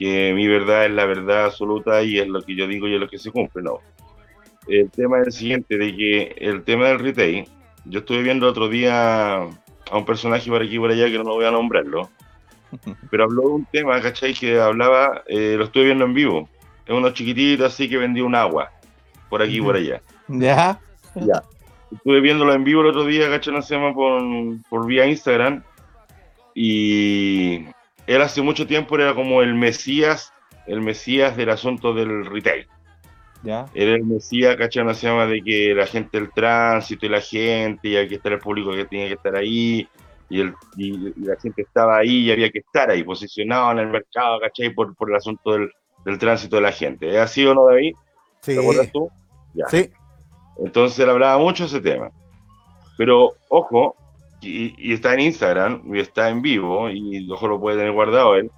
que 0.00 0.32
mi 0.32 0.48
verdad 0.48 0.86
es 0.86 0.92
la 0.92 1.04
verdad 1.04 1.44
absoluta 1.44 2.02
y 2.02 2.18
es 2.18 2.26
lo 2.26 2.40
que 2.40 2.56
yo 2.56 2.66
digo 2.66 2.88
y 2.88 2.94
es 2.94 3.00
lo 3.00 3.06
que 3.06 3.18
se 3.18 3.30
cumple, 3.30 3.62
no. 3.62 3.80
El 4.66 4.90
tema 4.90 5.20
es 5.20 5.26
el 5.26 5.32
siguiente, 5.34 5.76
de 5.76 5.94
que 5.94 6.34
el 6.38 6.64
tema 6.64 6.88
del 6.88 7.00
retail, 7.00 7.46
yo 7.84 7.98
estuve 7.98 8.22
viendo 8.22 8.48
otro 8.48 8.70
día 8.70 9.34
a 9.42 9.48
un 9.92 10.06
personaje 10.06 10.48
por 10.48 10.62
aquí 10.62 10.76
y 10.76 10.78
por 10.78 10.90
allá 10.90 11.04
que 11.04 11.18
no 11.18 11.24
lo 11.24 11.34
voy 11.34 11.44
a 11.44 11.50
nombrarlo, 11.50 12.08
pero 13.10 13.24
habló 13.24 13.42
de 13.42 13.48
un 13.48 13.66
tema, 13.66 14.00
¿cachai? 14.00 14.32
Que 14.32 14.58
hablaba, 14.58 15.22
eh, 15.26 15.56
lo 15.58 15.64
estuve 15.64 15.84
viendo 15.84 16.06
en 16.06 16.14
vivo, 16.14 16.48
es 16.86 16.94
uno 16.94 17.10
chiquitito 17.10 17.66
así 17.66 17.86
que 17.86 17.98
vendía 17.98 18.24
un 18.24 18.34
agua, 18.34 18.70
por 19.28 19.42
aquí 19.42 19.58
y 19.58 19.62
por 19.62 19.76
allá. 19.76 20.00
Ya. 20.28 20.80
Ya. 21.14 21.42
Estuve 21.92 22.20
viéndolo 22.20 22.54
en 22.54 22.64
vivo 22.64 22.80
el 22.82 22.86
otro 22.86 23.04
día, 23.04 23.28
¿cachai? 23.28 23.52
No 23.52 23.60
llama 23.60 23.92
por, 23.92 24.22
por 24.70 24.86
vía 24.86 25.06
Instagram. 25.06 25.62
Y 26.54 27.64
él 28.10 28.22
hace 28.22 28.42
mucho 28.42 28.66
tiempo 28.66 28.96
era 28.96 29.14
como 29.14 29.40
el 29.40 29.54
mesías, 29.54 30.32
el 30.66 30.80
mesías 30.80 31.36
del 31.36 31.50
asunto 31.50 31.94
del 31.94 32.26
retail. 32.26 32.66
¿Ya? 33.44 33.66
Era 33.72 33.92
el 33.92 34.04
mesías, 34.04 34.56
¿cachai? 34.56 34.84
No 34.84 34.92
se 34.92 35.06
llama 35.06 35.26
de 35.26 35.40
que 35.42 35.72
la 35.74 35.86
gente, 35.86 36.18
el 36.18 36.30
tránsito 36.32 37.06
y 37.06 37.08
la 37.08 37.20
gente, 37.20 37.88
y 37.88 37.96
hay 37.96 38.08
que 38.08 38.16
estar 38.16 38.32
el 38.32 38.40
público 38.40 38.72
que 38.72 38.84
tenía 38.84 39.06
que 39.06 39.14
estar 39.14 39.36
ahí, 39.36 39.88
y, 40.28 40.40
el, 40.40 40.54
y, 40.76 41.12
la 41.24 41.36
gente 41.40 41.62
estaba 41.62 41.98
ahí 41.98 42.26
y 42.26 42.32
había 42.32 42.50
que 42.50 42.58
estar 42.58 42.90
ahí, 42.90 43.04
posicionado 43.04 43.70
en 43.72 43.78
el 43.78 43.86
mercado, 43.86 44.40
¿cachai? 44.40 44.70
Por, 44.70 44.94
por 44.96 45.10
el 45.10 45.16
asunto 45.16 45.52
del, 45.52 45.70
del 46.04 46.18
tránsito 46.18 46.56
de 46.56 46.62
la 46.62 46.72
gente. 46.72 47.08
¿Es 47.10 47.16
así 47.16 47.46
o 47.46 47.54
no, 47.54 47.66
David? 47.66 47.94
Sí. 48.40 48.54
¿Te 48.54 48.60
acuerdas 48.60 48.92
tú? 48.92 49.08
Ya. 49.54 49.68
Sí. 49.68 49.90
Entonces 50.58 50.98
él 50.98 51.10
hablaba 51.10 51.38
mucho 51.38 51.62
de 51.62 51.68
ese 51.68 51.80
tema. 51.80 52.10
Pero 52.98 53.30
ojo, 53.48 53.96
y, 54.40 54.92
está 54.92 55.14
en 55.14 55.20
Instagram, 55.20 55.82
y 55.94 56.00
está 56.00 56.28
en 56.28 56.42
vivo, 56.42 56.90
y 56.90 57.30
ojo 57.30 57.48
lo 57.48 57.60
puede 57.60 57.78
tener 57.78 57.92
guardado 57.92 58.36
él. 58.36 58.50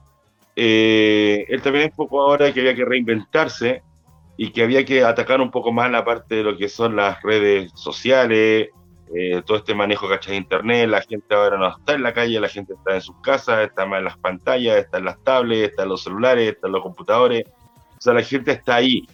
Eh, 0.54 1.46
él 1.48 1.62
también 1.62 1.86
enfocó 1.86 2.22
ahora 2.22 2.52
que 2.52 2.60
había 2.60 2.74
que 2.74 2.84
reinventarse 2.84 3.82
y 4.36 4.50
que 4.50 4.62
había 4.62 4.84
que 4.84 5.04
atacar 5.04 5.40
un 5.40 5.50
poco 5.50 5.72
más 5.72 5.90
la 5.90 6.04
parte 6.04 6.36
de 6.36 6.42
lo 6.42 6.56
que 6.56 6.68
son 6.68 6.96
las 6.96 7.22
redes 7.22 7.72
sociales, 7.74 8.68
eh, 9.14 9.42
todo 9.44 9.58
este 9.58 9.74
manejo 9.74 10.08
de 10.08 10.36
internet, 10.36 10.88
la 10.88 11.02
gente 11.02 11.34
ahora 11.34 11.58
no 11.58 11.68
está 11.68 11.92
en 11.94 12.02
la 12.02 12.14
calle, 12.14 12.40
la 12.40 12.48
gente 12.48 12.72
está 12.72 12.94
en 12.94 13.02
sus 13.02 13.16
casas, 13.20 13.60
está 13.60 13.84
más 13.84 13.98
en 13.98 14.04
las 14.06 14.16
pantallas, 14.16 14.78
está 14.78 14.98
en 14.98 15.04
las 15.04 15.22
tablets, 15.22 15.70
está 15.70 15.82
en 15.82 15.90
los 15.90 16.02
celulares, 16.02 16.52
está 16.52 16.66
en 16.68 16.72
los 16.72 16.82
computadores, 16.82 17.44
o 17.46 18.00
sea, 18.00 18.14
la 18.14 18.22
gente 18.22 18.52
está 18.52 18.76
ahí, 18.76 19.06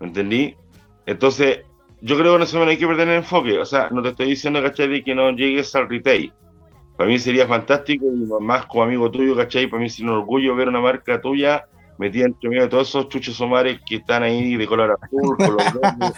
¿me 0.00 0.06
entendí? 0.06 0.56
Entonces, 1.04 1.64
yo 2.06 2.18
creo 2.18 2.34
que 2.34 2.38
no 2.40 2.46
se 2.46 2.58
me 2.58 2.64
hay 2.70 2.76
que 2.76 2.86
perder 2.86 3.08
el 3.08 3.14
enfoque. 3.16 3.58
O 3.58 3.64
sea, 3.64 3.88
no 3.90 4.02
te 4.02 4.10
estoy 4.10 4.26
diciendo, 4.26 4.62
¿cachai? 4.62 4.88
De 4.88 5.02
que 5.02 5.14
no 5.14 5.30
llegues 5.32 5.74
al 5.74 5.88
retail. 5.88 6.32
Para 6.96 7.08
mí 7.10 7.18
sería 7.18 7.46
fantástico 7.46 8.04
y 8.06 8.42
más 8.44 8.66
como 8.66 8.84
amigo 8.84 9.10
tuyo, 9.10 9.34
¿cachai? 9.34 9.66
Para 9.66 9.82
mí 9.82 9.88
sería 9.90 10.12
un 10.12 10.18
orgullo 10.18 10.54
ver 10.54 10.68
una 10.68 10.80
marca 10.80 11.20
tuya 11.20 11.64
metida 11.96 12.26
entre 12.26 12.48
medio 12.50 12.62
de 12.64 12.68
todos 12.68 12.88
esos 12.88 13.08
chuchos 13.08 13.36
somares 13.36 13.78
que 13.86 13.96
están 13.96 14.22
ahí 14.24 14.56
de 14.56 14.66
color 14.66 14.98
azul, 15.00 15.36
color 15.36 15.56
verde, 15.80 16.12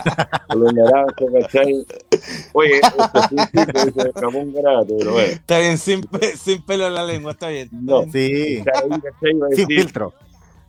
color 0.49 0.75
naranja, 0.75 1.15
¿cachai? 1.41 1.87
Oye, 2.55 2.77
esto 2.83 3.21
sí, 3.29 3.37
sí, 3.39 3.91
se 4.01 4.09
escapó 4.09 4.39
un 4.39 4.53
garato, 4.55 4.95
pero 4.99 5.13
bueno. 5.13 5.29
Está 5.33 5.59
bien, 5.59 5.77
sin, 5.79 6.01
sin, 6.37 6.63
pelo 6.63 6.87
en 6.87 6.95
la 6.95 7.05
lengua, 7.05 7.33
está 7.33 7.49
bien. 7.49 7.65
Está 7.67 7.77
No, 7.81 8.01
bien. 8.07 8.13
Sí. 8.13 8.59
ahí, 8.59 8.65
¿cachai? 8.91 9.35
Va 9.39 9.47
a 9.47 9.51
Sin 9.55 9.67
decir- 9.69 9.81
filtro. 9.83 10.15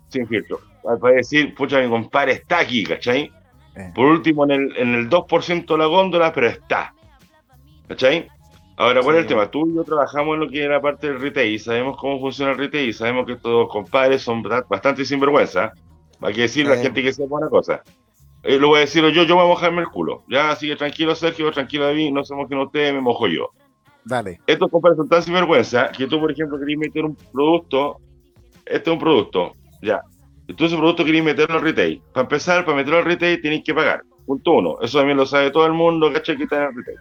sin 0.09 0.27
filtro. 0.27 0.59
Para 1.01 1.15
decir, 1.15 1.55
pucha, 1.55 1.79
mi 1.81 1.89
compadre 1.89 2.33
está 2.33 2.59
aquí, 2.59 2.83
¿cachai? 2.83 3.31
Eh. 3.77 3.91
Por 3.93 4.07
último, 4.07 4.43
en 4.45 4.51
el, 4.51 4.77
en 4.77 4.95
el 4.95 5.09
2% 5.09 5.65
de 5.67 5.77
la 5.77 5.85
góndola, 5.85 6.33
pero 6.33 6.47
está. 6.47 6.93
¿Cachai? 7.87 8.27
Ahora, 8.75 9.01
¿cuál 9.01 9.15
es 9.17 9.21
el 9.23 9.27
Sí. 9.27 9.33
tema? 9.33 9.49
Tú 9.49 9.67
y 9.69 9.75
yo 9.75 9.83
trabajamos 9.83 10.33
en 10.35 10.39
lo 10.41 10.49
que 10.49 10.63
es 10.63 10.69
la 10.69 10.81
parte 10.81 11.07
del 11.07 11.19
retail, 11.21 11.53
y 11.53 11.59
sabemos 11.59 11.97
cómo 11.97 12.19
funciona 12.19 12.51
el 12.51 12.57
retail, 12.57 12.89
y 12.89 12.93
sabemos 12.93 13.25
que 13.25 13.33
estos 13.33 13.69
compadres 13.69 14.21
son 14.21 14.43
bastante 14.69 15.05
sinvergüenza. 15.05 15.71
Hay 16.21 16.33
que 16.33 16.41
decirle 16.41 16.71
a 16.71 16.75
la 16.75 16.81
Sí. 16.81 16.87
gente 16.87 17.03
que 17.03 17.13
sepa 17.13 17.35
una 17.35 17.49
cosa. 17.49 17.81
Eh, 18.43 18.57
lo 18.59 18.69
voy 18.69 18.77
a 18.77 18.81
decir 18.81 19.03
yo, 19.09 19.23
yo 19.23 19.35
voy 19.35 19.45
a 19.45 19.47
mojarme 19.47 19.81
el 19.81 19.87
culo. 19.89 20.23
Ya, 20.27 20.51
así 20.51 20.67
que 20.67 20.75
tranquilo, 20.75 21.13
Sergio, 21.15 21.51
tranquilo, 21.51 21.85
David, 21.85 22.11
no 22.11 22.23
se 22.23 22.33
mojen 22.35 22.57
ustedes, 22.59 22.93
me 22.93 23.01
mojo 23.01 23.27
yo. 23.27 23.49
Dale. 24.05 24.39
Estos 24.47 24.69
compadres 24.71 24.97
son 24.97 25.09
tan 25.09 25.21
sinvergüenza 25.21 25.89
que 25.91 26.07
tú, 26.07 26.19
por 26.19 26.31
ejemplo, 26.31 26.57
querés 26.57 26.77
meter 26.77 27.03
un 27.03 27.15
producto, 27.33 27.97
este 28.65 28.89
es 28.89 28.93
un 28.93 28.99
producto, 28.99 29.51
ya. 29.81 30.01
Tú 30.55 30.65
ese 30.65 30.77
producto 30.77 31.03
querés 31.03 31.23
meterlo 31.23 31.57
al 31.57 31.61
retail. 31.61 32.01
Para 32.13 32.23
empezar, 32.23 32.63
para 32.63 32.77
meterlo 32.77 32.99
al 32.99 33.05
retail 33.05 33.41
tenéis 33.41 33.63
que 33.63 33.73
pagar. 33.73 34.03
Punto 34.25 34.51
uno. 34.53 34.77
Eso 34.81 34.97
también 34.97 35.17
lo 35.17 35.25
sabe 35.25 35.51
todo 35.51 35.65
el 35.65 35.73
mundo, 35.73 36.11
¿cachai? 36.11 36.37
Que 36.37 36.43
está 36.43 36.57
en 36.57 36.63
el 36.69 36.75
retail. 36.75 36.97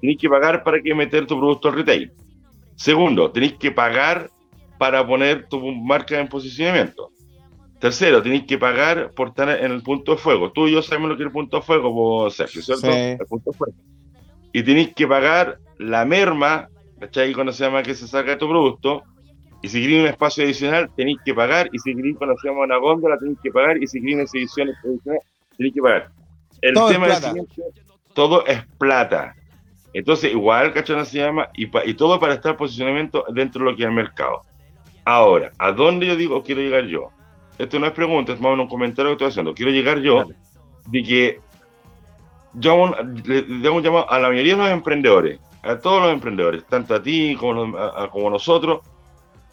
Tenéis 0.00 0.18
que 0.18 0.28
pagar 0.28 0.62
para 0.62 0.80
que 0.80 0.94
meter 0.94 1.26
tu 1.26 1.38
producto 1.38 1.68
al 1.68 1.74
retail. 1.74 2.12
Segundo, 2.74 3.30
tenéis 3.30 3.54
que 3.54 3.70
pagar 3.70 4.30
para 4.78 5.06
poner 5.06 5.46
tu 5.48 5.60
marca 5.72 6.18
en 6.18 6.28
posicionamiento. 6.28 7.12
Tercero, 7.78 8.22
tenéis 8.22 8.44
que 8.44 8.58
pagar 8.58 9.10
por 9.10 9.28
estar 9.28 9.48
en 9.48 9.72
el 9.72 9.82
punto 9.82 10.12
de 10.12 10.18
fuego. 10.18 10.52
Tú 10.52 10.68
y 10.68 10.72
yo 10.72 10.82
sabemos 10.82 11.10
lo 11.10 11.16
que 11.16 11.22
es 11.22 11.26
el 11.26 11.32
punto 11.32 11.58
de 11.58 11.62
fuego, 11.62 11.90
vos, 11.92 12.34
Sergio, 12.34 12.62
¿cierto? 12.62 12.90
Sí. 12.90 12.98
El 12.98 13.26
punto 13.26 13.50
de 13.50 13.56
fuego. 13.56 13.74
Y 14.52 14.62
tenéis 14.62 14.94
que 14.94 15.06
pagar 15.06 15.58
la 15.78 16.04
merma, 16.04 16.68
¿cachai? 16.98 17.32
Cuando 17.32 17.52
se 17.52 17.64
llama 17.64 17.82
que 17.82 17.94
se 17.94 18.08
saca 18.08 18.36
tu 18.38 18.48
producto. 18.48 19.02
Y 19.62 19.68
si 19.68 19.80
queréis 19.82 20.00
un 20.00 20.06
espacio 20.06 20.44
adicional, 20.44 20.90
tenéis 20.96 21.18
que 21.24 21.34
pagar. 21.34 21.68
Y 21.72 21.78
si 21.78 21.94
queréis 21.94 22.16
llama 22.42 22.60
una 22.60 22.76
góndola, 22.78 23.18
tenéis 23.18 23.38
que 23.42 23.50
pagar. 23.50 23.82
Y 23.82 23.86
si 23.86 24.00
queréis 24.00 24.32
ediciones 24.34 24.76
adicionales, 24.84 25.24
tenéis 25.56 25.74
que 25.74 25.82
pagar. 25.82 26.08
El 26.62 26.74
Todo 26.74 26.88
tema 26.88 27.06
es 27.08 27.22
todo 28.14 28.46
es 28.46 28.66
plata. 28.78 29.34
Entonces, 29.92 30.32
igual, 30.32 30.72
¿cachai? 30.72 30.96
No 30.96 31.04
se 31.04 31.18
llama, 31.18 31.48
y, 31.54 31.66
pa- 31.66 31.84
y 31.84 31.94
todo 31.94 32.18
para 32.20 32.34
estar 32.34 32.56
posicionamiento 32.56 33.24
dentro 33.32 33.64
de 33.64 33.70
lo 33.70 33.76
que 33.76 33.82
es 33.82 33.88
el 33.88 33.94
mercado. 33.94 34.42
Ahora, 35.04 35.52
¿a 35.58 35.72
dónde 35.72 36.06
yo 36.06 36.16
digo 36.16 36.42
quiero 36.42 36.60
llegar 36.60 36.84
yo? 36.84 37.10
Esto 37.58 37.78
no 37.78 37.86
es 37.86 37.92
pregunta, 37.92 38.32
es 38.32 38.40
más 38.40 38.56
un 38.58 38.68
comentario 38.68 39.10
que 39.10 39.12
estoy 39.14 39.28
haciendo. 39.28 39.54
Quiero 39.54 39.72
llegar 39.72 39.98
yo 40.00 40.18
Dale. 40.18 40.34
de 40.86 41.02
que 41.02 41.40
yo 42.54 42.94
le, 43.24 43.42
le 43.42 43.66
hago 43.66 43.76
un 43.76 43.82
llamado 43.82 44.10
a 44.10 44.18
la 44.18 44.28
mayoría 44.28 44.54
de 44.56 44.62
los 44.62 44.70
emprendedores, 44.70 45.40
a 45.62 45.78
todos 45.78 46.02
los 46.02 46.12
emprendedores, 46.12 46.64
tanto 46.66 46.94
a 46.94 47.02
ti 47.02 47.36
como, 47.38 47.76
a- 47.76 48.04
a- 48.04 48.10
como 48.10 48.28
a 48.28 48.30
nosotros, 48.30 48.80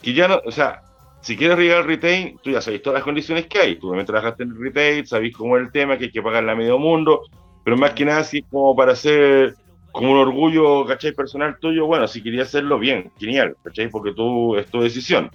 que 0.02 0.14
ya 0.14 0.28
no, 0.28 0.42
o 0.46 0.52
sea, 0.52 0.82
si 1.22 1.36
quieres 1.36 1.58
llegar 1.58 1.80
al 1.80 1.88
retail, 1.88 2.38
tú 2.42 2.52
ya 2.52 2.62
sabes 2.62 2.82
todas 2.82 2.96
las 3.00 3.04
condiciones 3.04 3.48
que 3.48 3.60
hay. 3.60 3.76
Tú 3.76 3.88
también 3.88 4.06
trabajaste 4.06 4.44
en 4.44 4.52
el 4.52 4.60
retail, 4.60 5.08
sabéis 5.08 5.36
cómo 5.36 5.58
es 5.58 5.64
el 5.64 5.72
tema, 5.72 5.98
que 5.98 6.06
hay 6.06 6.12
que 6.12 6.22
pagarle 6.22 6.52
a 6.52 6.56
medio 6.56 6.78
mundo, 6.78 7.24
pero 7.64 7.76
más 7.78 7.92
que 7.92 8.06
nada, 8.06 8.20
así 8.20 8.42
como 8.44 8.76
para 8.76 8.94
hacer 8.94 9.56
como 9.92 10.12
un 10.12 10.18
orgullo, 10.20 10.86
¿cachai? 10.86 11.12
Personal 11.12 11.58
tuyo, 11.60 11.86
bueno, 11.86 12.08
si 12.08 12.22
querías 12.22 12.50
hacerlo 12.50 12.78
bien, 12.78 13.12
genial, 13.18 13.58
¿cachai? 13.64 13.90
Porque 13.90 14.14
tú, 14.14 14.56
es 14.56 14.68
tu 14.68 14.82
decisión. 14.82 15.32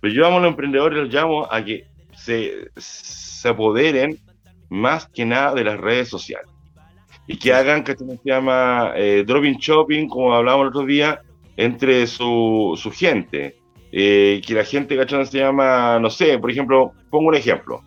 Pero 0.00 0.14
yo 0.14 0.26
amo 0.26 0.38
a 0.38 0.40
los 0.40 0.50
emprendedores, 0.50 0.98
los 0.98 1.12
llamo 1.12 1.46
a 1.50 1.64
que 1.64 1.86
se, 2.16 2.70
se 2.76 3.48
apoderen 3.48 4.18
más 4.70 5.06
que 5.08 5.24
nada 5.24 5.54
de 5.54 5.64
las 5.64 5.78
redes 5.78 6.08
sociales. 6.08 6.50
Y 7.26 7.38
que 7.38 7.52
hagan, 7.52 7.84
que 7.84 7.94
se 7.94 8.18
llama 8.24 8.92
eh, 8.96 9.24
dropping 9.26 9.58
shopping, 9.58 10.08
como 10.08 10.34
hablábamos 10.34 10.64
el 10.64 10.68
otro 10.68 10.86
día, 10.86 11.20
entre 11.56 12.06
su, 12.06 12.78
su 12.80 12.90
gente. 12.90 13.58
Eh, 13.90 14.42
que 14.46 14.54
la 14.54 14.64
gente, 14.64 14.96
¿cachai? 14.96 15.24
Se 15.26 15.38
llama, 15.38 15.98
no 15.98 16.10
sé, 16.10 16.38
por 16.38 16.50
ejemplo, 16.50 16.92
pongo 17.10 17.28
un 17.28 17.34
ejemplo. 17.34 17.82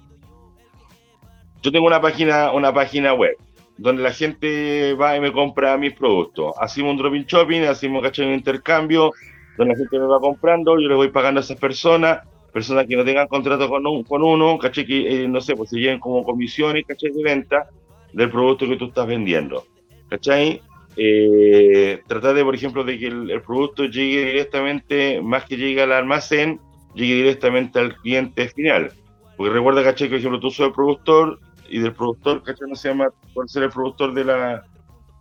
Yo 1.61 1.71
tengo 1.71 1.85
una 1.85 2.01
página, 2.01 2.51
una 2.51 2.73
página 2.73 3.13
web 3.13 3.37
donde 3.77 4.03
la 4.03 4.11
gente 4.11 4.93
va 4.93 5.15
y 5.15 5.19
me 5.19 5.31
compra 5.31 5.77
mis 5.77 5.93
productos. 5.93 6.53
Hacemos 6.59 6.91
un 6.91 6.97
dropping 6.97 7.25
shopping, 7.25 7.61
hacemos 7.61 8.01
¿cachai? 8.03 8.27
un 8.27 8.33
intercambio, 8.33 9.11
donde 9.57 9.73
la 9.73 9.79
gente 9.79 9.99
me 9.99 10.05
va 10.05 10.19
comprando, 10.19 10.79
yo 10.79 10.87
le 10.87 10.95
voy 10.95 11.09
pagando 11.09 11.39
a 11.39 11.43
esas 11.43 11.57
personas, 11.57 12.19
personas 12.53 12.85
que 12.87 12.95
no 12.95 13.03
tengan 13.05 13.27
contrato 13.27 13.67
con, 13.69 13.85
un- 13.87 14.03
con 14.03 14.23
uno, 14.23 14.57
¿cachai? 14.59 14.85
Que, 14.85 15.23
eh, 15.23 15.27
no 15.27 15.39
sé, 15.41 15.55
pues 15.55 15.69
se 15.69 15.79
lleven 15.79 15.99
como 15.99 16.23
comisiones, 16.23 16.85
¿cachai? 16.87 17.11
De 17.11 17.23
venta 17.23 17.69
del 18.13 18.29
producto 18.29 18.67
que 18.67 18.75
tú 18.77 18.85
estás 18.85 19.07
vendiendo, 19.07 19.65
¿cachai? 20.09 20.61
Eh, 20.97 22.01
tratar 22.08 22.34
de, 22.36 22.43
por 22.43 22.56
ejemplo, 22.56 22.84
de 22.84 22.99
que 22.99 23.08
el, 23.08 23.41
producto 23.41 23.86
llegue 23.86 24.25
directamente, 24.25 25.21
más 25.21 25.45
que 25.45 25.58
llegue 25.58 25.82
al 25.82 25.91
almacén, 25.91 26.60
llegue 26.93 27.15
directamente 27.15 27.80
al 27.80 27.95
cliente 27.97 28.49
final. 28.49 28.91
Porque 29.38 29.54
recuerda, 29.54 29.84
caché, 29.84 30.06
que 30.06 30.12
por 30.12 30.19
ejemplo 30.19 30.39
tú 30.39 30.51
sos 30.51 30.67
el 30.67 30.73
productor 30.73 31.39
y 31.69 31.80
del 31.80 31.93
productor, 31.93 32.43
caché, 32.43 32.65
no 32.67 32.75
se 32.75 32.89
llama, 32.89 33.10
por 33.34 33.49
ser 33.49 33.63
el 33.63 33.69
productor 33.69 34.13
de 34.13 34.25
la, 34.25 34.63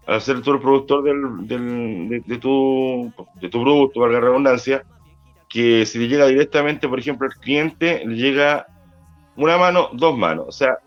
al 0.07 0.21
ser 0.21 0.43
tú 0.43 0.53
el 0.53 0.61
productor 0.61 1.05
del, 1.05 1.47
de, 2.27 2.39
tu, 2.39 3.13
de 3.41 3.49
tu 3.49 3.63
producto, 3.63 4.01
valga 4.01 4.19
la 4.19 4.27
redundancia, 4.27 4.85
que 5.49 5.87
si 5.87 5.99
le 5.99 6.09
llega 6.09 6.27
directamente, 6.27 6.89
por 6.89 6.99
ejemplo, 6.99 7.29
al 7.29 7.35
cliente, 7.35 8.03
le 8.05 8.17
llega 8.17 8.67
una 9.37 9.57
mano, 9.57 9.89
dos 9.93 10.17
manos. 10.17 10.47
O 10.49 10.53
sea, 10.53 10.79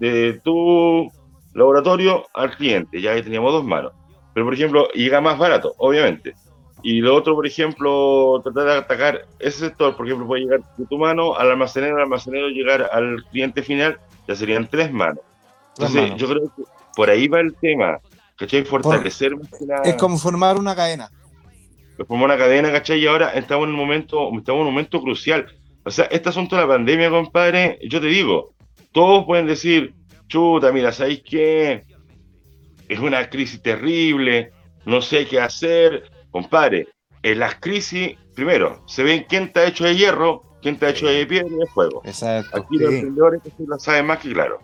de 0.00 0.40
tu 0.44 1.10
laboratorio 1.54 2.26
al 2.34 2.54
cliente, 2.56 3.00
ya 3.00 3.12
ahí 3.12 3.22
teníamos 3.22 3.52
dos 3.52 3.64
manos. 3.64 3.92
Pero, 4.34 4.46
por 4.46 4.54
ejemplo, 4.54 4.88
llega 4.92 5.20
más 5.20 5.38
barato, 5.38 5.74
obviamente. 5.78 6.34
Y 6.82 7.00
lo 7.00 7.14
otro, 7.14 7.34
por 7.34 7.46
ejemplo, 7.46 8.40
tratar 8.42 8.64
de 8.64 8.78
atacar 8.78 9.26
ese 9.38 9.66
sector, 9.66 9.96
por 9.96 10.06
ejemplo, 10.06 10.26
puede 10.26 10.42
llegar 10.42 10.60
de 10.76 10.86
tu 10.86 10.98
mano 10.98 11.36
al 11.36 11.50
almacenero, 11.50 11.96
al 11.96 12.02
almacenero 12.02 12.48
llegar 12.48 12.88
al 12.92 13.22
cliente 13.30 13.62
final, 13.62 13.98
ya 14.26 14.34
serían 14.34 14.68
tres 14.68 14.92
manos. 14.92 15.20
Entonces, 15.76 16.12
yo 16.16 16.28
creo 16.28 16.42
que 16.56 16.62
por 16.96 17.08
ahí 17.08 17.28
va 17.28 17.40
el 17.40 17.54
tema, 17.54 17.98
¿cachai? 18.36 18.64
Fortalecer 18.64 19.32
Es 19.84 19.94
como 19.94 20.18
formar 20.18 20.58
una 20.58 20.74
cadena. 20.74 21.08
Formar 22.08 22.24
una 22.24 22.38
cadena, 22.38 22.72
¿cachai? 22.72 22.98
Y 22.98 23.06
ahora 23.06 23.30
estamos 23.30 23.64
en 23.68 23.74
un 23.74 23.78
momento, 23.78 24.28
estamos 24.36 24.60
en 24.60 24.66
un 24.66 24.72
momento 24.74 25.00
crucial. 25.00 25.46
O 25.84 25.90
sea, 25.90 26.06
este 26.06 26.28
asunto 26.28 26.56
de 26.56 26.62
la 26.62 26.68
pandemia, 26.68 27.10
compadre, 27.10 27.78
yo 27.88 28.00
te 28.00 28.06
digo, 28.08 28.54
todos 28.92 29.24
pueden 29.24 29.46
decir, 29.46 29.94
chuta, 30.26 30.72
mira, 30.72 30.92
¿sabéis 30.92 31.22
qué? 31.24 31.84
Es 32.92 32.98
una 32.98 33.30
crisis 33.30 33.62
terrible, 33.62 34.52
no 34.84 35.00
sé 35.00 35.26
qué 35.26 35.40
hacer. 35.40 36.10
Compadre, 36.30 36.88
en 37.22 37.38
las 37.38 37.54
crisis, 37.54 38.18
primero, 38.34 38.82
se 38.86 39.02
ven 39.02 39.24
quién 39.26 39.44
está 39.44 39.64
hecho 39.64 39.84
de 39.84 39.96
hierro, 39.96 40.42
quién 40.60 40.74
está 40.74 40.90
hecho 40.90 41.06
de 41.06 41.24
piedra 41.24 41.48
y 41.48 41.56
de 41.56 41.66
fuego. 41.68 42.02
Exacto. 42.04 42.54
Aquí 42.54 42.76
los 42.76 42.92
emprendedores 42.92 43.40
lo 43.58 43.78
saben 43.78 44.04
más 44.04 44.18
que 44.18 44.34
claro. 44.34 44.58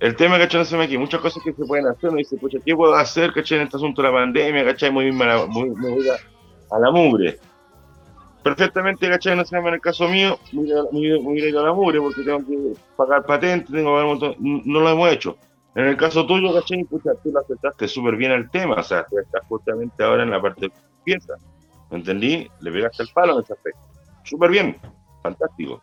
El 0.00 0.14
tema, 0.16 0.38
¿cachai? 0.38 0.60
No 0.60 0.64
se 0.66 0.76
me 0.76 0.84
aquí, 0.84 0.98
muchas 0.98 1.22
cosas 1.22 1.42
que 1.42 1.54
se 1.54 1.64
pueden 1.64 1.86
hacer, 1.86 2.10
uno 2.10 2.18
dice, 2.18 2.36
pucha, 2.36 2.58
¿qué 2.62 2.76
puedo 2.76 2.94
hacer, 2.94 3.32
cachai, 3.32 3.56
en 3.56 3.64
este 3.64 3.78
asunto 3.78 4.02
de 4.02 4.08
la 4.08 4.14
pandemia, 4.14 4.62
cachai? 4.62 4.90
Muy, 4.90 5.10
muy, 5.10 5.26
muy, 5.48 5.70
muy 5.70 6.08
a, 6.10 6.78
la 6.78 6.90
mugre. 6.90 7.38
Perfectamente, 8.42 9.08
cachai, 9.08 9.34
no 9.34 9.46
se 9.46 9.56
llama 9.56 9.68
en 9.68 9.74
el 9.76 9.80
caso 9.80 10.06
mío, 10.08 10.38
muy, 10.52 10.70
muy, 10.92 11.18
muy 11.20 11.56
a 11.56 11.62
la 11.62 11.72
mugre, 11.72 12.02
porque 12.02 12.22
tengo 12.22 12.40
que 12.40 12.74
pagar 12.98 13.24
patentes, 13.24 13.70
tengo 13.72 13.84
que 13.84 13.92
pagar 13.94 14.04
un 14.04 14.10
montón, 14.10 14.34
no 14.38 14.80
lo 14.80 14.90
hemos 14.90 15.10
hecho. 15.10 15.38
En 15.76 15.84
el 15.84 15.96
caso 15.98 16.26
tuyo, 16.26 16.54
¿cachai? 16.54 16.84
Pucha, 16.84 17.10
tú 17.22 17.30
lo 17.30 17.40
aceptaste 17.40 17.86
súper 17.86 18.16
bien 18.16 18.32
el 18.32 18.48
tema, 18.50 18.76
o 18.76 18.82
sea, 18.82 19.04
tú 19.04 19.18
estás 19.18 19.42
justamente 19.46 20.02
ahora 20.02 20.22
en 20.22 20.30
la 20.30 20.40
parte 20.40 20.68
de 20.68 20.72
pieza. 21.04 21.34
¿Me 21.90 21.98
entendí? 21.98 22.50
Le 22.60 22.72
pegaste 22.72 23.02
el 23.02 23.10
palo 23.10 23.36
en 23.36 23.44
ese 23.44 23.52
aspecto. 23.52 23.80
Súper 24.24 24.50
bien, 24.50 24.78
fantástico. 25.22 25.82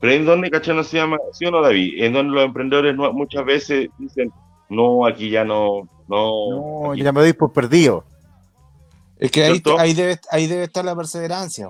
Pero 0.00 0.12
en 0.12 0.24
donde, 0.24 0.48
¿cachai? 0.48 0.76
No 0.76 0.84
se 0.84 0.98
llama, 0.98 1.18
¿sí 1.32 1.44
o 1.44 1.50
no, 1.50 1.60
David? 1.60 2.04
En 2.04 2.12
donde 2.12 2.34
los 2.34 2.44
emprendedores 2.44 2.96
muchas 2.96 3.44
veces 3.44 3.88
dicen, 3.98 4.32
no, 4.68 5.04
aquí 5.04 5.28
ya 5.28 5.44
no, 5.44 5.88
no. 6.06 6.84
No, 6.86 6.94
ya 6.94 7.10
me 7.10 7.20
doy 7.20 7.32
por 7.32 7.52
perdido. 7.52 8.04
Es 9.18 9.32
que 9.32 9.42
ahí, 9.42 9.60
ahí, 9.78 9.92
debe, 9.92 10.20
ahí 10.30 10.46
debe 10.46 10.62
estar 10.64 10.84
la 10.84 10.94
perseverancia. 10.94 11.68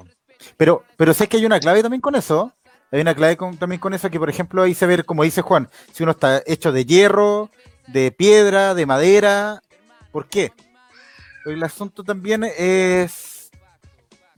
Pero, 0.58 0.84
pero 0.98 1.14
sé 1.14 1.26
que 1.26 1.38
hay 1.38 1.46
una 1.46 1.58
clave 1.58 1.80
también 1.80 2.02
con 2.02 2.16
eso. 2.16 2.52
Hay 2.92 3.00
una 3.00 3.14
clave 3.14 3.36
también 3.58 3.80
con 3.80 3.94
eso 3.94 4.10
que, 4.10 4.18
por 4.18 4.30
ejemplo, 4.30 4.62
ahí 4.62 4.74
se 4.74 4.86
ve, 4.86 5.02
como 5.02 5.24
dice 5.24 5.42
Juan, 5.42 5.68
si 5.92 6.02
uno 6.02 6.12
está 6.12 6.42
hecho 6.46 6.72
de 6.72 6.84
hierro, 6.84 7.50
de 7.88 8.12
piedra, 8.12 8.74
de 8.74 8.86
madera. 8.86 9.62
¿Por 10.12 10.28
qué? 10.28 10.52
el 11.52 11.62
asunto 11.62 12.02
también 12.02 12.44
es. 12.44 13.50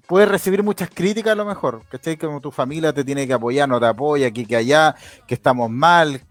Puedes 0.07 0.29
recibir 0.29 0.63
muchas 0.63 0.89
críticas 0.89 1.33
a 1.33 1.37
lo 1.37 1.45
mejor, 1.45 1.83
¿cachai? 1.91 2.17
Como 2.17 2.41
tu 2.41 2.51
familia 2.51 2.93
te 2.93 3.05
tiene 3.05 3.27
que 3.27 3.35
apoyar, 3.35 3.69
no 3.69 3.79
te 3.79 3.87
apoya, 3.87 4.27
aquí 4.27 4.47
que 4.47 4.57
allá, 4.57 4.95
que 5.27 5.35
estamos 5.35 5.71
mal. 5.71 6.23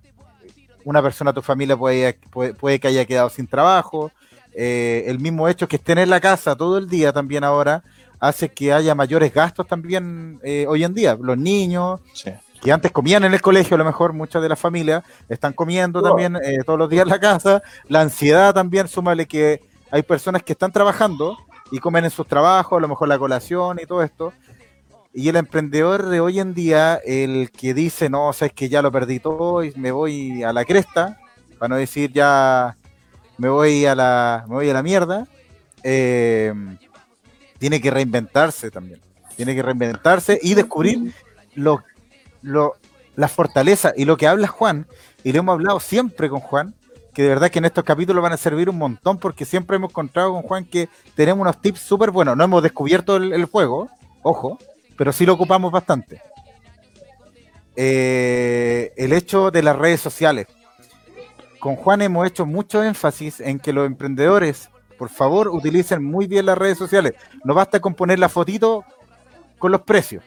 Una 0.84 1.02
persona 1.02 1.32
de 1.32 1.36
tu 1.36 1.42
familia 1.42 1.78
puede, 1.78 2.14
puede, 2.60 2.80
que 2.80 2.88
haya 2.88 3.06
quedado 3.06 3.30
sin 3.30 3.46
trabajo. 3.46 4.12
Eh, 4.54 5.04
el 5.08 5.20
mismo 5.20 5.48
hecho 5.48 5.68
que 5.68 5.76
estén 5.76 6.00
en 6.00 6.10
la 6.10 6.20
casa 6.20 6.56
todo 6.56 6.80
el 6.80 6.90
día 6.90 7.14
también 7.14 7.44
ahora 7.44 7.84
hace 8.20 8.50
que 8.50 8.74
haya 8.74 8.96
mayores 8.96 9.34
gastos 9.34 9.68
también 9.68 10.40
eh, 10.44 10.66
hoy 10.68 10.84
en 10.84 10.94
día. 10.94 11.18
Los 11.20 11.38
niños, 11.38 12.02
que 12.62 12.72
antes 12.72 12.92
comían 12.92 13.24
en 13.24 13.34
el 13.34 13.42
colegio, 13.42 13.76
a 13.76 13.78
lo 13.78 13.86
mejor 13.86 14.14
muchas 14.14 14.42
de 14.42 14.50
las 14.50 14.60
familias 14.60 15.04
están 15.30 15.54
comiendo 15.54 16.02
también 16.02 16.36
eh, 16.38 16.60
todos 16.66 16.80
los 16.80 16.90
días 16.90 17.04
en 17.04 17.10
la 17.10 17.20
casa. 17.20 17.62
La 17.88 18.02
ansiedad 18.02 18.54
también, 18.54 18.88
súmale 18.88 19.28
que 19.28 19.62
hay 19.92 20.04
personas 20.04 20.44
que 20.44 20.54
están 20.54 20.72
trabajando 20.72 21.38
y 21.72 21.80
comen 21.80 22.06
en 22.06 22.12
sus 22.12 22.28
trabajos, 22.28 22.78
a 22.78 22.82
lo 22.82 22.88
mejor 22.88 23.08
la 23.08 23.20
colación 23.20 23.80
y 23.82 23.86
todo 23.86 24.02
esto. 24.04 24.34
Y 25.14 25.30
el 25.30 25.36
emprendedor 25.36 26.08
de 26.08 26.20
hoy 26.20 26.40
en 26.40 26.54
día, 26.54 26.96
el 27.04 27.50
que 27.52 27.74
dice, 27.74 28.10
no, 28.10 28.34
sabes 28.34 28.54
que 28.54 28.70
ya 28.70 28.82
lo 28.82 28.92
perdí 28.92 29.20
todo 29.20 29.64
y 29.64 29.74
me 29.76 29.92
voy 29.92 30.44
a 30.44 30.54
la 30.54 30.64
cresta, 30.64 31.18
para 31.58 31.70
no 31.70 31.76
decir 31.76 32.12
ya 32.14 32.78
me 33.38 33.50
voy 33.50 33.86
a 33.86 33.96
la, 33.96 34.46
me 34.48 34.56
voy 34.56 34.70
a 34.70 34.74
la 34.74 34.84
mierda, 34.84 35.28
eh, 35.84 36.54
tiene 37.58 37.82
que 37.82 37.92
reinventarse 37.92 38.72
también. 38.72 39.02
Tiene 39.36 39.56
que 39.56 39.62
reinventarse 39.62 40.40
y 40.42 40.54
descubrir 40.54 41.14
lo, 41.56 41.84
lo, 42.42 42.76
la 43.16 43.28
fortaleza 43.28 43.94
y 43.98 44.06
lo 44.06 44.16
que 44.16 44.28
habla 44.28 44.48
Juan, 44.48 44.88
y 45.24 45.34
lo 45.34 45.40
hemos 45.40 45.54
hablado 45.54 45.80
siempre 45.80 46.30
con 46.30 46.40
Juan, 46.40 46.74
que 47.14 47.24
de 47.24 47.30
verdad 47.30 47.50
que 47.50 47.58
en 47.58 47.66
estos 47.66 47.84
capítulos 47.84 48.22
van 48.22 48.34
a 48.34 48.38
servir 48.38 48.70
un 48.70 48.78
montón 48.78 49.18
porque 49.18 49.44
siempre 49.44 49.76
hemos 49.76 49.90
encontrado 49.90 50.34
con 50.34 50.44
Juan 50.44 50.66
que 50.66 50.88
tenemos 51.16 51.42
unos 51.42 51.60
tips 51.60 51.80
súper 51.80 52.12
buenos. 52.12 52.38
No 52.38 52.44
hemos 52.44 52.62
descubierto 52.62 53.18
el, 53.18 53.46
juego, 53.46 53.90
ojo, 54.22 54.60
pero 54.96 55.12
sí 55.12 55.26
lo 55.26 55.34
ocupamos 55.34 55.72
bastante. 55.72 56.22
Eh, 57.76 58.94
el 58.98 59.14
hecho 59.14 59.50
de 59.50 59.64
las 59.64 59.76
redes 59.76 60.00
sociales. 60.00 60.46
Con 61.60 61.76
Juan 61.76 62.04
hemos 62.04 62.28
hecho 62.28 62.46
mucho 62.46 62.84
énfasis 62.84 63.40
en 63.40 63.58
que 63.58 63.74
los 63.74 63.88
emprendedores 63.88 64.70
por 64.98 65.10
favor, 65.10 65.48
utilicen 65.50 66.04
muy 66.04 66.28
bien 66.28 66.46
las 66.46 66.58
redes 66.58 66.78
sociales. 66.78 67.14
No 67.44 67.54
basta 67.54 67.80
con 67.80 67.94
poner 67.94 68.20
la 68.20 68.30
fotito 68.30 68.84
con 69.58 69.72
los 69.72 69.82
precios. 69.82 70.24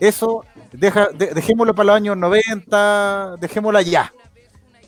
Eso, 0.00 0.44
deja, 0.72 1.08
dejémoslo 1.08 1.74
para 1.74 1.86
los 1.86 1.96
años 1.96 2.16
90, 2.16 3.36
dejémoslo 3.40 3.80
ya. 3.80 4.12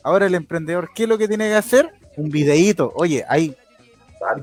Ahora 0.03 0.25
el 0.25 0.35
emprendedor, 0.35 0.89
¿qué 0.93 1.03
es 1.03 1.09
lo 1.09 1.17
que 1.17 1.27
tiene 1.27 1.47
que 1.47 1.55
hacer? 1.55 1.93
Un 2.17 2.29
videíto. 2.29 2.93
Oye, 2.95 3.25
hay, 3.27 3.55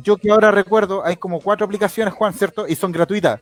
yo 0.03 0.17
que 0.17 0.31
ahora 0.31 0.51
recuerdo, 0.51 1.05
hay 1.05 1.17
como 1.17 1.41
cuatro 1.41 1.65
aplicaciones, 1.65 2.15
Juan, 2.15 2.33
¿cierto? 2.35 2.67
Y 2.67 2.75
son 2.75 2.93
gratuitas. 2.93 3.41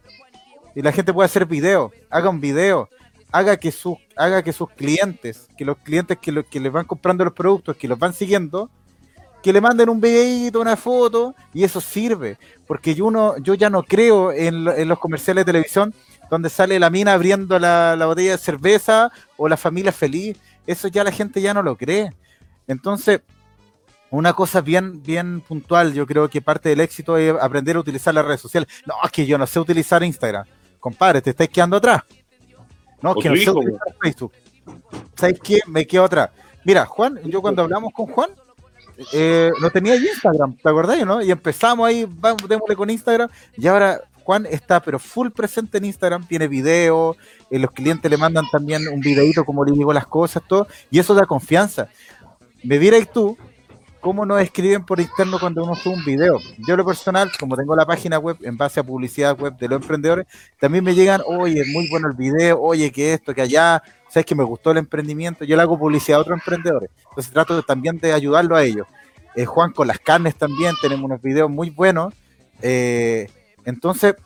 Y 0.75 0.83
la 0.83 0.93
gente 0.93 1.13
puede 1.13 1.27
hacer 1.27 1.47
video, 1.47 1.93
haga 2.11 2.29
un 2.29 2.41
video, 2.41 2.89
haga 3.33 3.57
que 3.57 3.73
sus, 3.73 3.97
haga 4.17 4.43
que 4.43 4.53
sus 4.53 4.71
clientes, 4.71 5.49
que 5.57 5.65
los 5.65 5.79
clientes 5.79 6.19
que, 6.19 6.45
que 6.45 6.61
les 6.61 6.73
van 6.73 6.87
comprando 6.87 7.25
los 7.25 7.35
productos, 7.35 7.77
que 7.77 7.89
los 7.89 7.99
van 7.99 8.13
siguiendo, 8.13 8.71
que 9.43 9.53
le 9.53 9.61
manden 9.61 9.89
un 9.89 10.01
videito, 10.01 10.61
una 10.61 10.77
foto, 10.77 11.35
y 11.55 11.65
eso 11.65 11.81
sirve. 11.81 12.39
Porque 12.67 12.95
yo, 12.95 13.07
uno, 13.07 13.37
yo 13.39 13.55
ya 13.55 13.71
no 13.71 13.83
creo 13.83 14.33
en, 14.33 14.65
los 14.65 14.99
comerciales 14.99 15.45
de 15.45 15.53
televisión 15.53 15.95
donde 16.31 16.49
sale 16.49 16.79
la 16.79 16.91
mina 16.91 17.15
abriendo 17.15 17.59
la, 17.59 17.97
botella 18.07 18.33
de 18.33 18.39
cerveza 18.39 19.11
o 19.37 19.49
la 19.49 19.57
familia 19.57 19.93
feliz. 19.93 20.39
Eso 20.67 20.89
ya 20.89 21.03
la 21.03 21.11
gente 21.11 21.41
ya 21.41 21.55
no 21.55 21.63
lo 21.63 21.77
cree. 21.77 22.13
Entonces, 22.69 23.23
una 24.11 24.33
cosa 24.33 24.61
bien, 24.61 25.03
bien 25.03 25.41
puntual, 25.41 25.93
yo 25.93 26.07
creo 26.07 26.29
que 26.29 26.41
parte 26.41 26.69
del 26.69 26.81
éxito 26.81 27.17
es 27.17 27.35
aprender 27.41 27.77
a 27.77 27.81
utilizar 27.81 28.15
las 28.15 28.25
redes 28.25 28.41
sociales. 28.41 28.69
No, 28.87 28.95
es 29.03 29.11
que 29.11 29.27
yo 29.27 29.39
no 29.39 29.47
sé 29.47 29.59
utilizar 29.59 30.03
Instagram. 30.03 30.45
Compadre, 30.79 31.21
te 31.21 31.31
estáis 31.31 31.51
quedando 31.51 31.77
atrás. 31.77 32.03
No, 33.03 33.15
es 33.17 33.23
que 33.23 33.31
no 33.31 33.37
sé 33.37 33.51
utilizar 33.51 33.97
Facebook. 34.01 34.33
¿Sabes 35.17 35.41
qué? 35.43 35.61
Me 35.67 35.87
quedo 35.87 36.05
atrás. 36.05 36.31
Mira, 36.65 36.85
Juan, 36.87 37.19
yo 37.25 37.41
cuando 37.41 37.63
hablamos 37.63 37.93
con 37.93 38.07
Juan, 38.07 38.31
eh, 39.13 39.51
no 39.61 39.71
tenía 39.71 39.97
Instagram, 39.97 40.57
¿te 40.57 40.69
acordás, 40.69 41.05
no? 41.07 41.23
Y 41.23 41.31
empezamos 41.31 41.87
ahí, 41.87 42.07
vamos, 42.09 42.49
démosle 42.49 42.77
con 42.77 42.91
Instagram, 42.91 43.29
y 43.57 43.67
ahora 43.67 44.01
Juan 44.23 44.47
está 44.47 44.81
pero 44.81 44.99
full 44.99 45.31
presente 45.31 45.79
en 45.79 45.87
Instagram, 45.87 46.27
tiene 46.27 46.49
video, 46.49 47.17
eh, 47.51 47.59
los 47.59 47.71
clientes 47.71 48.11
le 48.11 48.17
mandan 48.17 48.45
también 48.51 48.87
un 48.89 49.01
videito 49.01 49.45
como 49.45 49.65
le 49.65 49.73
digo 49.73 49.93
las 49.93 50.07
cosas, 50.07 50.43
todo, 50.47 50.67
y 50.91 50.99
eso 50.99 51.15
da 51.15 51.27
confianza. 51.27 51.89
Me 52.63 52.79
vierais 52.79 53.11
tú, 53.11 53.37
cómo 54.01 54.25
nos 54.25 54.41
escriben 54.41 54.85
por 54.85 55.01
interno 55.01 55.39
cuando 55.39 55.63
uno 55.65 55.77
sube 55.77 55.95
un 55.95 56.05
video. 56.05 56.39
Yo 56.67 56.77
lo 56.77 56.85
personal, 56.85 57.31
como 57.39 57.57
tengo 57.57 57.77
la 57.77 57.87
página 57.87 58.19
web 58.19 58.37
en 58.43 58.57
base 58.57 58.81
a 58.81 58.83
publicidad 58.83 59.39
web 59.39 59.57
de 59.57 59.69
los 59.69 59.83
emprendedores, 59.83 60.27
también 60.59 60.85
me 60.85 60.95
llegan, 60.95 61.23
oye, 61.27 61.65
muy 61.73 61.89
bueno 61.89 62.09
el 62.09 62.17
video, 62.17 62.61
oye, 62.61 62.91
que 62.91 63.15
esto, 63.15 63.35
que 63.35 63.43
allá, 63.43 63.83
sabes 64.11 64.27
que 64.27 64.35
me 64.35 64.45
gustó 64.45 64.73
el 64.73 64.79
emprendimiento, 64.79 65.45
yo 65.45 65.57
le 65.57 65.63
hago 65.63 65.79
publicidad 65.79 66.19
a 66.19 66.23
otros 66.23 66.39
emprendedores. 66.39 66.91
Entonces 67.09 67.33
trato 67.33 67.63
también 67.63 67.99
de 67.99 68.13
ayudarlo 68.13 68.57
a 68.57 68.65
ellos. 68.65 68.87
Eh, 69.37 69.47
Juan 69.47 69.73
con 69.73 69.87
las 69.87 70.01
carnes 70.01 70.35
también, 70.37 70.75
tenemos 70.83 71.05
unos 71.05 71.23
videos 71.23 71.49
muy 71.49 71.71
buenos. 71.71 72.13
Eh, 72.61 73.31
entonces, 73.65 74.17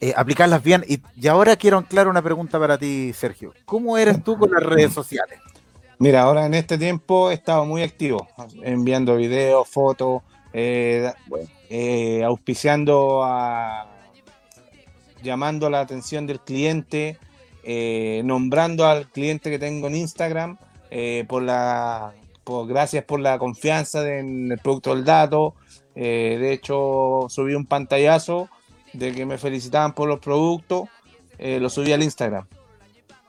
eh, 0.00 0.14
aplicarlas 0.16 0.62
bien. 0.62 0.84
Y, 0.86 1.02
ahora 1.26 1.56
quiero 1.56 1.78
anclar 1.78 2.06
una 2.06 2.22
pregunta 2.22 2.58
para 2.58 2.78
ti, 2.78 3.12
Sergio. 3.12 3.52
¿Cómo 3.64 3.98
eres 3.98 4.22
tú 4.22 4.38
con 4.38 4.52
las 4.52 4.62
redes 4.62 4.92
sociales? 4.92 5.40
Mira, 5.98 6.22
ahora 6.22 6.46
en 6.46 6.54
este 6.54 6.78
tiempo 6.78 7.30
he 7.30 7.34
estado 7.34 7.64
muy 7.64 7.82
activo, 7.82 8.28
enviando 8.62 9.16
videos, 9.16 9.68
fotos, 9.68 10.22
auspiciando 12.24 13.22
a 13.24 13.88
llamando 15.22 15.70
la 15.70 15.80
atención 15.80 16.26
del 16.26 16.40
cliente, 16.40 17.18
eh, 17.62 18.22
nombrando 18.24 18.86
al 18.86 19.08
cliente 19.08 19.50
que 19.50 19.58
tengo 19.58 19.86
en 19.88 19.96
Instagram, 19.96 20.56
eh, 20.90 21.24
por 21.28 21.42
la 21.42 22.12
por, 22.44 22.66
gracias 22.66 23.04
por 23.04 23.20
la 23.20 23.38
confianza 23.38 24.02
de- 24.02 24.18
en 24.18 24.50
el 24.52 24.58
producto 24.58 24.94
del 24.94 25.04
dato. 25.04 25.54
Eh, 25.94 26.38
de 26.40 26.52
hecho, 26.52 27.26
subí 27.28 27.54
un 27.54 27.66
pantallazo 27.66 28.48
de 28.92 29.12
que 29.12 29.24
me 29.24 29.38
felicitaban 29.38 29.94
por 29.94 30.08
los 30.08 30.18
productos, 30.18 30.88
eh, 31.38 31.58
lo 31.60 31.70
subí 31.70 31.92
al 31.92 32.02
Instagram, 32.02 32.46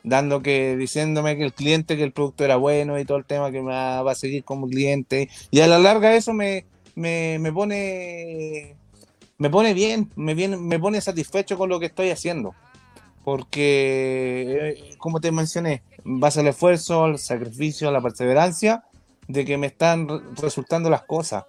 dando 0.03 0.41
que, 0.41 0.75
diciéndome 0.77 1.37
que 1.37 1.43
el 1.43 1.53
cliente, 1.53 1.95
que 1.95 2.03
el 2.03 2.11
producto 2.11 2.43
era 2.43 2.55
bueno 2.55 2.99
y 2.99 3.05
todo 3.05 3.17
el 3.17 3.25
tema 3.25 3.51
que 3.51 3.61
me 3.61 3.71
va, 3.71 4.01
va 4.01 4.11
a 4.13 4.15
seguir 4.15 4.43
como 4.43 4.67
cliente. 4.67 5.29
Y 5.51 5.59
a 5.59 5.67
la 5.67 5.77
larga 5.77 6.15
eso 6.15 6.33
me, 6.33 6.65
me, 6.95 7.37
me 7.39 7.51
pone 7.51 8.75
me 9.37 9.49
pone 9.49 9.73
bien, 9.73 10.09
me, 10.15 10.33
viene, 10.35 10.57
me 10.57 10.79
pone 10.79 11.01
satisfecho 11.01 11.57
con 11.57 11.67
lo 11.69 11.79
que 11.79 11.87
estoy 11.87 12.09
haciendo. 12.11 12.55
Porque, 13.23 14.75
eh, 14.75 14.95
como 14.97 15.19
te 15.21 15.31
mencioné, 15.31 15.83
en 16.05 16.19
base 16.19 16.41
al 16.41 16.47
esfuerzo, 16.47 17.05
al 17.05 17.19
sacrificio, 17.19 17.87
a 17.89 17.91
la 17.91 18.01
perseverancia, 18.01 18.83
de 19.27 19.45
que 19.45 19.57
me 19.57 19.67
están 19.67 20.07
re- 20.09 20.19
resultando 20.41 20.89
las 20.89 21.03
cosas. 21.03 21.45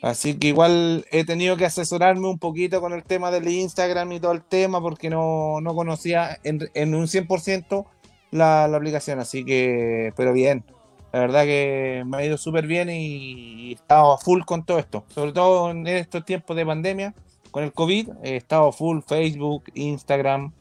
Así 0.00 0.38
que 0.38 0.48
igual 0.48 1.04
he 1.10 1.24
tenido 1.24 1.56
que 1.56 1.64
asesorarme 1.66 2.28
un 2.28 2.38
poquito 2.38 2.80
con 2.80 2.92
el 2.92 3.02
tema 3.02 3.30
del 3.30 3.48
Instagram 3.48 4.12
y 4.12 4.20
todo 4.20 4.32
el 4.32 4.42
tema, 4.42 4.80
porque 4.80 5.10
no, 5.10 5.60
no 5.60 5.74
conocía 5.74 6.38
en, 6.44 6.70
en 6.74 6.94
un 6.94 7.06
100% 7.08 7.84
la, 8.30 8.68
la 8.68 8.76
aplicación. 8.76 9.18
Así 9.18 9.44
que, 9.44 10.12
pero 10.16 10.32
bien, 10.32 10.64
la 11.12 11.20
verdad 11.20 11.44
que 11.44 12.04
me 12.06 12.18
ha 12.18 12.24
ido 12.24 12.38
súper 12.38 12.66
bien 12.66 12.88
y 12.90 13.70
he 13.70 13.74
estado 13.74 14.12
a 14.12 14.18
full 14.18 14.42
con 14.44 14.64
todo 14.64 14.78
esto. 14.78 15.04
Sobre 15.08 15.32
todo 15.32 15.70
en 15.72 15.86
estos 15.88 16.24
tiempos 16.24 16.56
de 16.56 16.64
pandemia, 16.64 17.14
con 17.50 17.64
el 17.64 17.72
COVID, 17.72 18.10
he 18.22 18.36
estado 18.36 18.70
full 18.72 19.00
Facebook, 19.06 19.64
Instagram. 19.74 20.52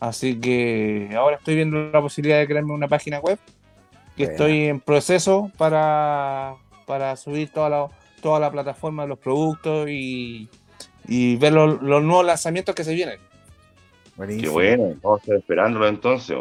Así 0.00 0.38
que 0.38 1.10
ahora 1.16 1.36
estoy 1.36 1.56
viendo 1.56 1.90
la 1.90 2.00
posibilidad 2.00 2.38
de 2.38 2.46
crearme 2.46 2.72
una 2.72 2.88
página 2.88 3.20
web. 3.20 3.38
Que 4.16 4.24
estoy 4.24 4.66
en 4.66 4.80
proceso 4.80 5.50
para, 5.58 6.54
para 6.86 7.16
subir 7.16 7.50
toda 7.50 7.68
la, 7.68 7.88
toda 8.22 8.38
la 8.38 8.50
plataforma 8.50 9.02
de 9.02 9.08
los 9.08 9.18
productos 9.18 9.88
y, 9.88 10.48
y 11.08 11.36
ver 11.36 11.52
los, 11.52 11.82
los 11.82 12.02
nuevos 12.02 12.24
lanzamientos 12.24 12.74
que 12.76 12.84
se 12.84 12.94
vienen. 12.94 13.18
Qué 13.18 14.10
Buenísimo. 14.16 14.52
bueno, 14.52 14.94
vamos 15.02 15.18
a 15.18 15.22
estar 15.22 15.36
esperándolo 15.36 15.88
entonces. 15.88 16.36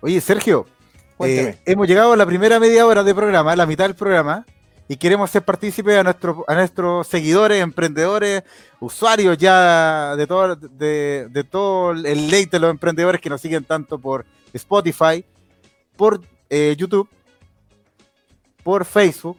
Oye, 0.00 0.20
Sergio, 0.20 0.66
eh, 1.20 1.58
hemos 1.64 1.86
llegado 1.86 2.12
a 2.12 2.16
la 2.16 2.26
primera 2.26 2.58
media 2.58 2.86
hora 2.86 3.04
de 3.04 3.14
programa, 3.14 3.54
la 3.54 3.66
mitad 3.66 3.84
del 3.84 3.94
programa, 3.94 4.44
y 4.90 4.96
queremos 4.96 5.30
ser 5.30 5.44
partícipes 5.44 5.96
a, 5.96 6.02
nuestro, 6.02 6.44
a 6.48 6.54
nuestros 6.56 7.06
seguidores, 7.06 7.62
emprendedores, 7.62 8.42
usuarios 8.80 9.38
ya 9.38 10.16
de 10.16 10.26
todo, 10.26 10.56
de, 10.56 11.28
de 11.30 11.44
todo 11.44 11.92
el 11.92 12.26
late 12.28 12.48
de 12.50 12.58
los 12.58 12.72
emprendedores 12.72 13.20
que 13.20 13.30
nos 13.30 13.40
siguen 13.40 13.62
tanto 13.62 14.00
por 14.00 14.26
Spotify, 14.52 15.24
por 15.96 16.20
eh, 16.48 16.74
YouTube, 16.76 17.08
por 18.64 18.84
Facebook, 18.84 19.38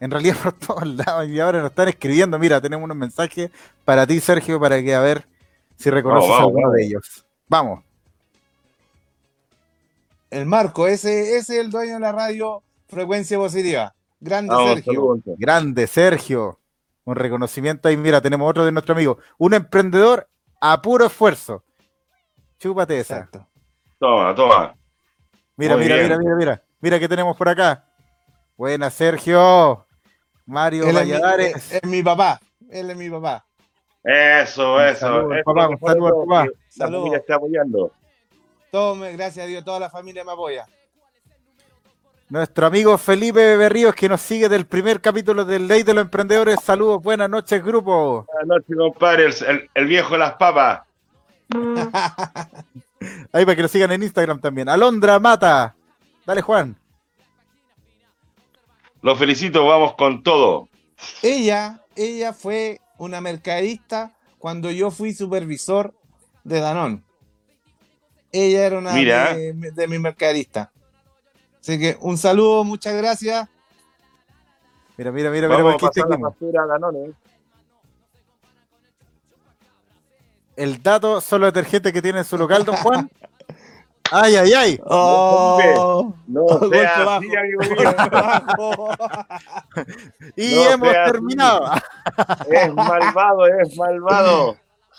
en 0.00 0.10
realidad 0.10 0.34
por 0.42 0.52
todos 0.54 0.84
lados, 0.84 1.28
y 1.28 1.38
ahora 1.38 1.60
nos 1.60 1.70
están 1.70 1.86
escribiendo, 1.86 2.36
mira, 2.36 2.60
tenemos 2.60 2.86
unos 2.86 2.96
mensajes 2.96 3.52
para 3.84 4.04
ti, 4.04 4.18
Sergio, 4.18 4.58
para 4.58 4.82
que 4.82 4.96
a 4.96 5.00
ver 5.00 5.28
si 5.76 5.90
reconoces 5.90 6.28
vamos, 6.28 6.42
alguno 6.42 6.62
vamos. 6.62 6.74
de 6.74 6.84
ellos. 6.84 7.24
Vamos. 7.46 7.84
El 10.28 10.44
Marco, 10.44 10.88
ese, 10.88 11.36
ese 11.36 11.54
es 11.54 11.64
el 11.64 11.70
dueño 11.70 11.94
de 11.94 12.00
la 12.00 12.10
radio 12.10 12.64
Frecuencia 12.88 13.38
Positiva. 13.38 13.94
Grande 14.20 14.54
Vamos, 14.54 14.68
Sergio. 14.74 14.92
saludos. 14.92 15.20
Grande, 15.38 15.86
Sergio. 15.86 16.60
Un 17.04 17.16
reconocimiento 17.16 17.88
ahí. 17.88 17.96
Mira, 17.96 18.20
tenemos 18.20 18.48
otro 18.50 18.64
de 18.64 18.72
nuestro 18.72 18.94
amigo. 18.94 19.18
Un 19.38 19.54
emprendedor 19.54 20.28
a 20.60 20.80
puro 20.82 21.06
esfuerzo. 21.06 21.62
Chúpate 22.58 22.98
esa. 22.98 23.16
Exacto. 23.18 23.46
Toma, 23.98 24.34
toma. 24.34 24.74
Mira, 25.56 25.74
Muy 25.76 25.84
mira, 25.84 25.96
bien. 25.96 26.06
mira, 26.08 26.18
mira, 26.18 26.36
mira. 26.36 26.62
Mira 26.80 26.98
qué 27.00 27.08
tenemos 27.08 27.36
por 27.36 27.48
acá. 27.48 27.84
Buena, 28.56 28.90
Sergio. 28.90 29.86
Mario 30.46 30.84
Él 30.84 30.96
es, 30.96 31.04
mi, 31.06 31.12
Valladares. 31.12 31.72
es 31.72 31.84
mi 31.84 32.02
papá. 32.02 32.40
Él 32.70 32.90
es 32.90 32.96
mi 32.96 33.10
papá. 33.10 33.44
Eso, 34.02 34.80
eso. 34.84 35.00
saludo 35.00 35.32
al 35.32 35.38
eso 35.38 35.44
papá, 35.44 35.64
es 35.64 35.68
lo 35.68 35.70
un 35.70 35.78
saludo 35.80 36.06
al 36.06 36.12
mejor, 36.12 36.28
papá. 36.28 36.44
que 36.44 36.50
La 36.50 36.56
Saludos. 36.68 37.00
familia 37.00 37.18
está 37.18 37.34
apoyando. 37.36 37.92
Todo 38.70 39.00
gracias 39.00 39.44
a 39.44 39.48
Dios, 39.48 39.64
toda 39.64 39.80
la 39.80 39.90
familia 39.90 40.24
me 40.24 40.32
apoya. 40.32 40.66
Nuestro 42.28 42.66
amigo 42.66 42.98
Felipe 42.98 43.56
Berríos, 43.56 43.94
que 43.94 44.08
nos 44.08 44.20
sigue 44.20 44.48
del 44.48 44.66
primer 44.66 45.00
capítulo 45.00 45.44
del 45.44 45.68
Ley 45.68 45.84
de 45.84 45.94
los 45.94 46.02
Emprendedores. 46.02 46.58
Saludos, 46.60 47.00
buenas 47.00 47.30
noches, 47.30 47.64
grupo. 47.64 48.26
Buenas 48.26 48.48
noches, 48.48 48.76
compadre. 48.76 49.28
El, 49.74 49.86
viejo 49.86 50.14
de 50.14 50.18
las 50.18 50.32
papas. 50.34 50.80
Ahí 53.32 53.44
para 53.44 53.54
que 53.54 53.62
lo 53.62 53.68
sigan 53.68 53.92
en 53.92 54.02
Instagram 54.02 54.40
también. 54.40 54.68
Alondra 54.68 55.20
Mata. 55.20 55.76
Dale, 56.26 56.42
Juan. 56.42 56.76
Los 59.02 59.16
felicito, 59.16 59.64
vamos 59.64 59.94
con 59.94 60.24
todo. 60.24 60.68
Ella, 61.22 61.84
ella 61.94 62.32
fue 62.32 62.80
una 62.98 63.20
mercadista 63.20 64.16
cuando 64.38 64.72
yo 64.72 64.90
fui 64.90 65.14
supervisor 65.14 65.94
de 66.42 66.58
Danón. 66.58 67.04
Ella 68.32 68.66
era 68.66 68.78
una 68.78 68.94
Mira. 68.94 69.32
de, 69.32 69.52
de 69.52 69.86
mi 69.86 70.00
mercadista. 70.00 70.72
Así 71.66 71.80
que 71.80 71.96
un 72.00 72.16
saludo, 72.16 72.62
muchas 72.62 72.94
gracias. 72.94 73.48
Mira, 74.96 75.10
mira, 75.10 75.30
mira, 75.32 75.48
mira, 75.48 75.58
Vamos 75.64 75.74
a 75.74 75.78
por 75.78 75.88
aquí 75.88 76.00
pasar 76.00 76.08
la 76.10 76.14
seguimos. 76.14 76.32
factura 76.34 76.62
a 76.62 76.66
Danone. 76.68 77.12
el 80.54 80.80
dato 80.80 81.20
solo 81.20 81.46
detergente 81.46 81.92
que 81.92 82.00
tiene 82.00 82.20
en 82.20 82.24
su 82.24 82.38
local, 82.38 82.64
don 82.64 82.76
Juan. 82.76 83.10
Ay, 84.12 84.36
ay, 84.36 84.52
ay. 84.52 84.80
Oh, 84.84 86.14
No 86.28 86.46
sea 86.70 86.98
bajo. 87.04 87.10
así, 87.10 87.36
amigo 87.36 87.60
mío. 87.62 87.92
Y 90.36 90.54
No 90.54 90.70
hemos 90.70 90.88
sea 90.90 91.02
así. 91.02 91.12
terminado. 91.12 91.72
Es 92.48 92.72
malvado, 92.74 93.46
es 93.48 93.76
malvado. 93.76 94.56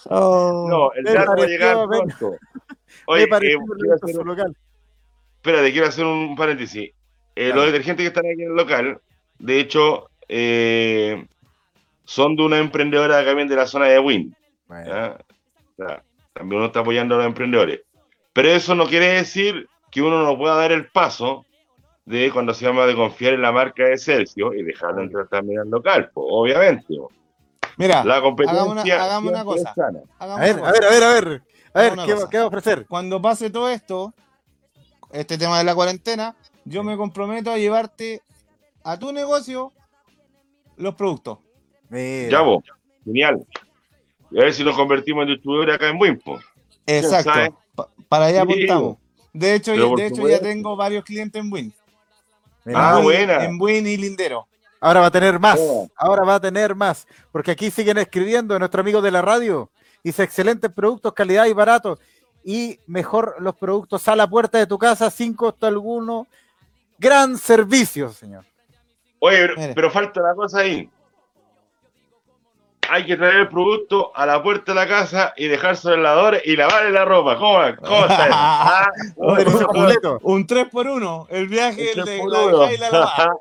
Oh. 0.10 0.67
No, 0.69 0.91
el 0.91 1.06
dato 1.06 1.32
va 1.38 1.43
a 1.43 1.47
llegar 1.47 1.88
pronto. 1.88 2.32
Me 2.32 2.38
Oye, 3.08 3.27
pareció 3.30 3.58
eh, 3.60 3.63
quiero 3.80 3.95
hacer 3.95 4.10
su 4.13 4.19
un- 4.21 4.27
local. 4.27 4.58
Espérate, 5.47 5.71
quiero 5.71 5.88
hacer 5.88 6.05
un 6.05 6.36
paréntesis. 6.36 6.91
Eh, 7.36 7.49
Dale. 7.49 7.53
los 7.55 7.65
detergentes 7.67 8.03
que 8.03 8.07
están 8.07 8.25
aquí 8.25 8.41
en 8.43 8.49
el 8.51 8.55
local, 8.55 8.99
de 9.39 9.60
hecho, 9.60 10.10
eh, 10.27 11.25
son 12.03 12.36
de 12.36 12.43
una 12.43 12.57
emprendedora 12.57 13.23
también 13.23 13.47
de 13.47 13.55
la 13.55 13.67
zona 13.67 13.86
de 13.88 13.99
Win. 13.99 14.36
¿ya? 14.69 15.17
O 15.17 15.75
sea, 15.86 16.03
también 16.33 16.57
uno 16.57 16.67
está 16.67 16.79
apoyando 16.81 17.15
a 17.15 17.19
los 17.19 17.27
emprendedores. 17.27 17.81
Pero 18.33 18.49
eso 18.49 18.75
no 18.75 18.86
quiere 18.88 19.07
decir 19.13 19.67
que 19.91 20.01
uno 20.01 20.23
no 20.23 20.38
pueda 20.38 20.55
dar 20.55 20.71
el 20.71 20.89
paso 20.89 21.45
de 22.05 22.31
cuando 22.31 22.53
se 22.53 22.65
llama 22.65 22.86
de 22.86 22.95
confiar 22.95 23.33
en 23.33 23.41
la 23.41 23.51
marca 23.51 23.83
de 23.86 23.97
Celsius 23.97 24.55
y 24.55 24.63
dejarlo 24.63 25.01
entrar 25.03 25.27
también 25.27 25.60
al 25.60 25.69
local, 25.69 26.10
po, 26.13 26.21
obviamente. 26.41 26.86
Mira, 27.77 28.03
La 28.03 28.21
competencia 28.21 28.62
hagamos 28.63 28.83
una- 28.83 28.95
hagamos 29.03 29.29
una 29.31 29.43
siempre 29.43 29.63
cosa. 29.63 30.05
hagamos 30.19 30.39
A 30.39 30.43
ver, 30.45 30.55
una 30.55 30.67
a 30.67 30.71
ver, 30.71 30.83
a 30.83 30.89
ver, 30.89 31.03
a 31.03 31.13
ver. 31.13 31.41
A 31.73 31.81
ver, 31.81 31.93
Una 31.93 32.05
¿qué, 32.05 32.15
qué 32.31 32.38
va 32.38 32.43
a 32.43 32.47
ofrecer? 32.47 32.86
Cuando 32.88 33.21
pase 33.21 33.49
todo 33.51 33.69
esto, 33.69 34.13
este 35.12 35.38
tema 35.38 35.58
de 35.58 35.63
la 35.63 35.76
cuarentena, 35.76 36.36
yo 36.65 36.84
me 36.84 36.98
comprometo 36.98 37.52
a 37.52 37.58
llevarte 37.58 38.22
a 38.84 38.98
tu 38.98 39.12
negocio 39.12 39.72
los 40.76 40.96
productos. 40.96 41.39
Mira. 41.89 42.30
Ya, 42.30 42.41
vos. 42.41 42.63
Genial. 43.06 43.46
Y 44.32 44.39
a 44.39 44.43
ver 44.43 44.54
si 44.54 44.63
nos 44.63 44.76
convertimos 44.76 45.24
en 45.24 45.30
distribuidores 45.34 45.76
acá 45.76 45.88
en 45.89 46.00
Wimpo. 46.00 46.39
Exacto. 46.86 47.58
Pa- 47.76 47.89
para 48.10 48.26
allá 48.26 48.43
Sí. 48.46 48.52
apuntamos. 48.54 48.98
De 49.34 49.54
hecho, 49.56 49.76
ya- 49.76 49.96
de 49.96 50.08
hecho 50.08 50.28
ya 50.28 50.39
tengo 50.39 50.76
varios 50.76 51.04
clientes 51.04 51.41
en 51.41 51.52
Win. 51.52 51.74
Ah, 52.73 52.92
en 52.92 52.98
Win- 52.98 53.04
buena. 53.04 53.46
En 53.46 53.62
Win 53.62 53.88
y 53.88 53.98
Lindero. 53.98 54.48
Ahora 54.81 55.00
va 55.02 55.06
a 55.08 55.12
tener 55.12 55.40
más. 55.40 55.58
Oh. 55.62 55.90
Ahora 55.96 56.23
va 56.23 56.36
a 56.36 56.40
tener 56.40 56.75
más. 56.75 57.08
Porque 57.31 57.52
aquí 57.52 57.71
siguen 57.71 57.98
escribiendo 57.98 58.58
nuestro 58.60 58.81
amigo 58.81 59.02
de 59.02 59.12
la 59.12 59.21
radio. 59.21 59.71
Dice 60.04 60.23
excelentes 60.23 60.71
productos, 60.71 61.13
calidad 61.13 61.46
y 61.46 61.54
barato. 61.54 61.98
Y 62.50 62.79
mejor 62.87 63.35
los 63.39 63.58
productos 63.58 64.08
a 64.08 64.15
la 64.15 64.25
puerta 64.25 64.58
de 64.58 64.65
tu 64.65 64.77
casa 64.77 65.12
sin 65.12 65.33
costo 65.33 65.67
alguno. 65.67 66.27
Gran 66.98 67.37
servicio, 67.37 68.10
señor. 68.10 68.45
Oye, 69.19 69.50
pero, 69.75 69.91
falta 69.91 70.21
una 70.21 70.33
cosa 70.33 70.60
ahí. 70.60 70.89
Hay 72.89 73.06
que 73.06 73.17
traer 73.17 73.35
el 73.35 73.50
producto 73.50 74.15
a 74.15 74.25
la 74.25 74.41
puerta 74.41 74.71
de 74.71 74.75
la 74.79 74.87
casa 74.87 75.33
y 75.35 75.50
dejárselo 75.50 75.95
en 75.95 76.04
la 76.04 76.37
y 76.45 76.56
lavarle 76.56 76.91
la 76.91 77.04
ropa. 77.04 77.37
¿Cómo, 77.37 77.60
cómo 77.81 78.06
está? 78.10 78.27
Ah. 78.31 78.87
Un 79.17 80.48
3x1. 80.48 81.27
El 81.29 81.50
viaje, 81.50 81.91
el 81.91 82.00
Ese 82.00 82.12
de 82.12 82.27
la 82.29 82.73
y 82.73 82.77
la 82.77 82.89
lavada. 82.89 83.35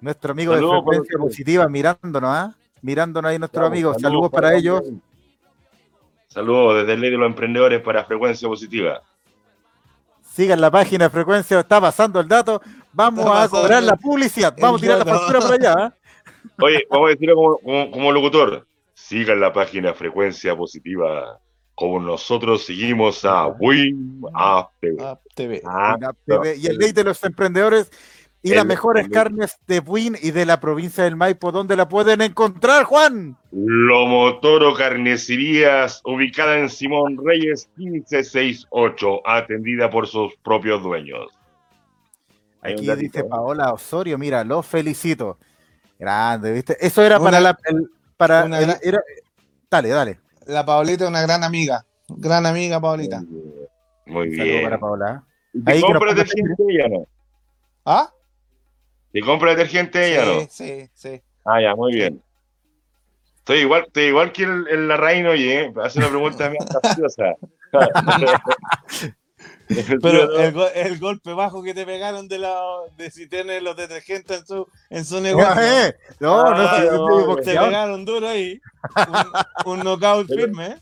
Nuestro 0.00 0.32
amigo 0.32 0.54
Saludos 0.54 0.74
de 0.74 0.82
por 0.82 0.94
frecuencia 0.94 1.18
positiva 1.18 1.68
mirándonos, 1.68 2.30
¿ah? 2.32 2.52
Mirándonos 2.82 3.30
ahí 3.30 3.38
nuestros 3.38 3.64
amigos. 3.64 3.96
Saludos 4.00 4.32
para 4.32 4.56
ellos. 4.56 4.82
Saludos 6.28 6.80
desde 6.80 6.92
el 6.92 7.00
Ley 7.00 7.10
de 7.10 7.16
los 7.16 7.26
Emprendedores 7.26 7.80
para 7.80 8.04
Frecuencia 8.04 8.46
Positiva. 8.46 9.02
Sigan 10.22 10.60
la 10.60 10.70
página 10.70 11.06
de 11.06 11.10
frecuencia, 11.10 11.58
está 11.58 11.80
pasando 11.80 12.20
el 12.20 12.28
dato. 12.28 12.60
Vamos 12.92 13.24
Está 13.24 13.42
a 13.42 13.48
cobrar 13.48 13.82
la 13.82 13.96
publicidad. 13.96 14.54
Vamos 14.60 14.80
a 14.80 14.82
tirar 14.82 14.98
la 14.98 15.04
factura 15.06 15.40
por 15.40 15.52
allá. 15.54 15.74
¿ah? 15.76 15.94
Oye, 16.62 16.86
vamos 16.90 17.08
a 17.08 17.10
decirlo 17.12 17.34
como, 17.34 17.58
como, 17.58 17.90
como 17.90 18.12
locutor. 18.12 18.66
Sigan 18.92 19.40
la 19.40 19.52
página 19.52 19.94
Frecuencia 19.94 20.54
Positiva. 20.54 21.40
Como 21.74 21.98
nosotros 22.00 22.64
seguimos 22.64 23.24
a 23.24 23.46
Win 23.46 24.20
APV. 24.34 25.00
Ah, 25.00 25.18
TV. 25.34 25.62
PB, 26.26 26.56
y 26.58 26.66
el 26.66 26.76
ley 26.76 26.92
de 26.92 27.04
los 27.04 27.22
emprendedores 27.24 27.90
y 28.42 28.50
El- 28.50 28.56
las 28.56 28.66
mejores 28.66 29.06
el- 29.06 29.10
carnes 29.10 29.58
de 29.66 29.80
Buin 29.80 30.16
y 30.20 30.30
de 30.30 30.46
la 30.46 30.60
provincia 30.60 31.04
del 31.04 31.16
Maipo, 31.16 31.50
¿dónde 31.52 31.76
la 31.76 31.88
pueden 31.88 32.20
encontrar, 32.20 32.84
Juan? 32.84 33.36
Lomotoro 33.50 34.74
Carnicerías, 34.74 36.00
ubicada 36.04 36.58
en 36.58 36.68
Simón 36.68 37.16
Reyes 37.24 37.68
1568, 37.76 39.20
atendida 39.26 39.90
por 39.90 40.06
sus 40.06 40.34
propios 40.36 40.82
dueños. 40.82 41.26
Hay 42.60 42.74
Aquí 42.74 42.90
dice 42.96 43.20
¿eh? 43.20 43.24
Paola 43.24 43.72
Osorio, 43.72 44.18
mira, 44.18 44.44
los 44.44 44.66
felicito. 44.66 45.38
Grande, 45.98 46.52
¿viste? 46.52 46.76
Eso 46.80 47.02
era 47.02 47.16
Una- 47.18 47.24
para 47.24 47.40
la 47.40 47.58
el- 47.64 47.90
para 48.16 48.44
una 48.44 48.60
era- 48.60 49.02
dale, 49.70 49.88
dale. 49.88 50.20
La 50.46 50.64
Paulita 50.64 51.04
es 51.04 51.10
una 51.10 51.22
gran 51.22 51.42
amiga. 51.44 51.84
Gran 52.08 52.46
amiga, 52.46 52.80
Paulita. 52.80 53.22
Muy 54.06 54.28
bien. 54.28 54.62
para 54.64 54.78
Paola. 54.78 55.22
¿Y 55.52 55.62
¿Te 55.62 55.72
Ahí 55.72 55.76
que 55.80 55.88
nos 55.88 55.92
compra 55.98 56.10
ponga 56.10 56.22
detergente 56.24 56.62
ella 56.68 56.88
no? 56.88 57.06
¿Ah? 57.84 58.10
¿Te 59.12 59.20
compra 59.20 59.50
detergente 59.50 60.10
ella 60.12 60.24
no? 60.24 60.40
Sí, 60.40 60.46
sí, 60.50 60.90
sí. 60.94 61.22
Ah, 61.44 61.60
ya, 61.62 61.74
muy 61.74 61.94
bien. 61.94 62.22
Estoy 63.38 63.60
igual, 63.60 63.84
estoy 63.86 64.04
igual 64.04 64.32
que 64.32 64.42
el, 64.44 64.68
el 64.68 64.88
Larraín, 64.88 65.26
oye, 65.26 65.60
¿eh? 65.62 65.72
hace 65.82 65.98
una 66.00 66.08
pregunta 66.10 66.50
más 66.50 66.68
capciosa. 66.82 67.34
Pero 70.02 70.40
el, 70.40 70.52
go- 70.52 70.70
el 70.74 70.98
golpe 70.98 71.32
bajo 71.34 71.62
que 71.62 71.74
te 71.74 71.84
pegaron 71.86 72.28
de 72.28 72.38
la 72.38 72.60
de 72.96 73.10
si 73.10 73.28
tienes 73.28 73.62
los 73.62 73.76
detergentes 73.76 74.40
en 74.40 74.46
su, 74.46 74.66
en 74.90 75.04
su 75.04 75.20
negocio. 75.20 75.62
Eh, 75.62 75.94
No, 76.20 76.44
no, 76.44 76.50
Ah, 76.62 76.84
no, 76.90 77.26
no, 77.26 77.36
Te 77.36 77.42
pegaron 77.44 78.04
duro 78.04 78.28
ahí. 78.28 78.60
Un, 79.64 79.72
un 79.72 79.80
knockout 79.84 80.28
firme, 80.34 80.66
¿eh? 80.66 80.76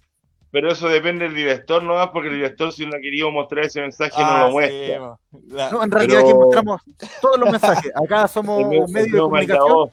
Pero 0.56 0.72
eso 0.72 0.88
depende 0.88 1.26
del 1.26 1.34
director 1.34 1.82
nomás, 1.82 2.08
porque 2.14 2.28
el 2.30 2.36
director 2.36 2.72
si 2.72 2.86
no 2.86 2.96
ha 2.96 2.98
querido 2.98 3.30
mostrar 3.30 3.66
ese 3.66 3.82
mensaje 3.82 4.18
no 4.18 4.26
Ah, 4.26 4.44
lo 4.46 4.52
muestra. 4.52 5.18
La- 5.48 5.70
No, 5.70 5.84
en 5.84 5.90
realidad 5.90 6.20
Pero- 6.20 6.28
aquí 6.30 6.38
mostramos 6.38 6.80
todos 7.20 7.38
los 7.38 7.50
mensajes. 7.50 7.92
Acá 7.94 8.26
somos 8.28 8.64
un 8.64 8.90
medio 8.90 9.04
de 9.04 9.10
nuevo 9.10 9.28
comunicación. 9.28 9.90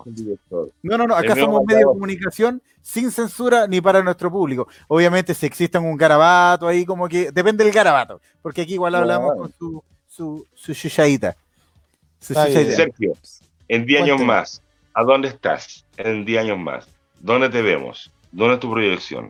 No, 0.84 0.98
no, 0.98 1.06
no, 1.08 1.16
acá 1.16 1.36
somos 1.36 1.60
un 1.60 1.66
medio 1.66 1.80
de 1.80 1.86
comunicación 1.86 2.62
sin 2.82 3.12
censura 3.12 3.68
ni 3.68 3.82
para 3.82 4.02
nuestro 4.02 4.32
público. 4.32 4.70
Obviamente, 4.88 5.34
si 5.34 5.46
existe 5.46 5.78
un 5.78 5.98
garabato 5.98 6.66
ahí, 6.66 6.86
como 6.86 7.10
que 7.10 7.30
depende 7.34 7.66
del 7.66 7.74
garabato, 7.74 8.22
porque 8.42 8.62
aquí 8.62 8.76
igual 8.76 8.96
hablamos 8.96 9.36
con 9.36 9.52
su, 9.60 9.84
su, 10.08 10.48
su. 10.54 10.74
Sergio, 12.24 13.18
en 13.68 13.86
10 13.86 14.02
años 14.04 14.22
más, 14.22 14.64
¿a 14.94 15.04
dónde 15.04 15.28
estás? 15.28 15.86
En 15.98 16.24
10 16.24 16.40
años 16.40 16.58
más. 16.58 16.88
¿Dónde 17.20 17.50
te 17.50 17.62
vemos? 17.62 18.10
¿Dónde 18.32 18.54
es 18.54 18.60
tu 18.62 18.72
proyección? 18.72 19.30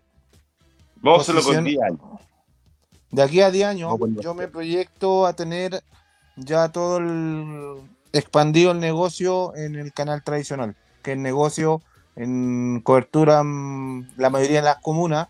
Vamos 1.03 1.19
a 1.19 1.21
hacerlo 1.23 1.41
con 1.43 1.53
Posición- 1.55 1.65
10 1.65 1.81
años. 1.83 1.99
De 3.11 3.21
aquí 3.21 3.41
a 3.41 3.51
10 3.51 3.65
años, 3.67 3.91
No, 3.99 4.07
no 4.07 4.21
yo 4.21 4.33
me 4.33 4.47
proyecto 4.47 5.27
a 5.27 5.33
tener 5.33 5.83
ya 6.35 6.69
todo 6.69 6.97
el 6.97 7.81
expandido 8.11 8.71
el 8.71 8.79
negocio 8.79 9.55
en 9.55 9.75
el 9.75 9.93
canal 9.93 10.23
tradicional, 10.23 10.75
que 11.03 11.11
el 11.11 11.21
negocio 11.21 11.81
en 12.15 12.81
cobertura 12.83 13.43
mm, 13.43 14.13
la 14.17 14.29
mayoría 14.31 14.57
de 14.61 14.65
las 14.65 14.77
comunas 14.77 15.27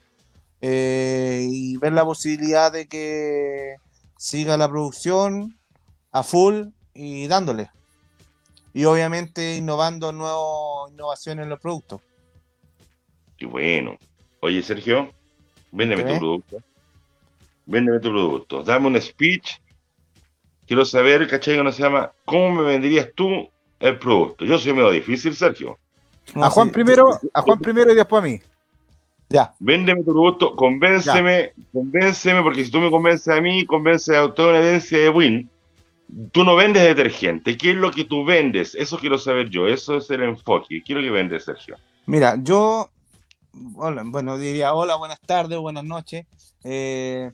eh, 0.62 1.46
y 1.50 1.76
ver 1.78 1.92
la 1.92 2.06
posibilidad 2.06 2.72
de 2.72 2.88
que 2.88 3.76
siga 4.18 4.56
la 4.56 4.70
producción 4.70 5.58
a 6.14 6.24
full 6.24 6.68
y 6.94 7.28
dándole. 7.28 7.70
Y 8.74 8.86
obviamente 8.86 9.58
innovando 9.58 10.14
nuevas 10.14 10.92
innovaciones 10.92 11.44
en 11.44 11.50
los 11.50 11.60
productos. 11.60 12.00
Y 13.40 13.46
bueno. 13.46 13.98
Oye, 14.40 14.62
Sergio, 14.62 15.12
véndeme 15.74 16.04
tu 16.04 16.20
producto. 16.20 16.58
Véndeme 17.66 18.00
tu 18.00 18.10
producto. 18.10 18.64
Dame 18.64 18.88
un 18.88 19.02
speech. 19.02 19.60
Quiero 20.66 20.86
saber, 20.86 21.28
¿cachai? 21.28 21.58
Que 21.58 21.64
no 21.64 21.72
se 21.72 21.84
llama, 21.84 22.12
¿cómo 22.26 22.62
me 22.62 22.64
venderías 22.64 23.10
tú 23.16 23.50
el 23.80 24.00
producto? 24.00 24.46
Yo 24.46 24.58
soy 24.58 24.74
medio 24.74 24.92
difícil, 24.92 25.36
Sergio. 25.36 25.78
No, 26.34 26.46
A 26.46 26.50
Juan 26.50 26.68
sí, 26.68 26.74
primero, 26.74 27.20
a 27.34 27.42
Juan 27.42 27.60
primero 27.60 27.92
y 27.92 27.96
después 27.96 28.24
a 28.24 28.26
mí. 28.26 28.42
Ya, 29.30 29.54
Véndeme 29.60 30.04
tu 30.04 30.12
producto, 30.14 30.56
convénceme, 30.56 31.54
convénceme, 31.74 32.44
porque 32.44 32.64
si 32.64 32.72
tú 32.72 32.80
me 32.80 32.92
convences 32.92 33.28
a 33.30 33.42
mí, 33.42 33.66
convences 33.66 34.16
a 34.16 34.32
toda 34.34 34.50
una 34.50 34.60
audiencia 34.60 34.98
de 35.00 35.10
Win. 35.10 35.50
Tú 36.32 36.44
no 36.44 36.56
vendes 36.56 36.84
detergente. 36.84 37.58
¿Qué 37.58 37.72
es 37.72 37.76
lo 37.76 37.90
que 37.90 38.04
tú 38.04 38.24
vendes? 38.24 38.76
Eso 38.76 39.00
quiero 39.00 39.18
saber 39.18 39.50
yo. 39.50 39.68
Eso 39.68 39.98
es 39.98 40.10
el 40.12 40.22
enfoque. 40.22 40.84
¿Qué 40.84 40.94
es 40.94 40.98
lo 40.98 41.02
que 41.02 41.10
vendes, 41.10 41.46
Sergio? 41.46 41.78
Mira, 42.06 42.36
yo, 42.44 42.90
hola, 43.76 44.04
bueno, 44.06 44.38
diría 44.38 44.74
hola, 44.74 44.95
buenas 44.95 45.20
tardes, 45.22 45.58
buenas 45.60 45.84
noches. 45.84 46.26
Eh, 46.64 47.32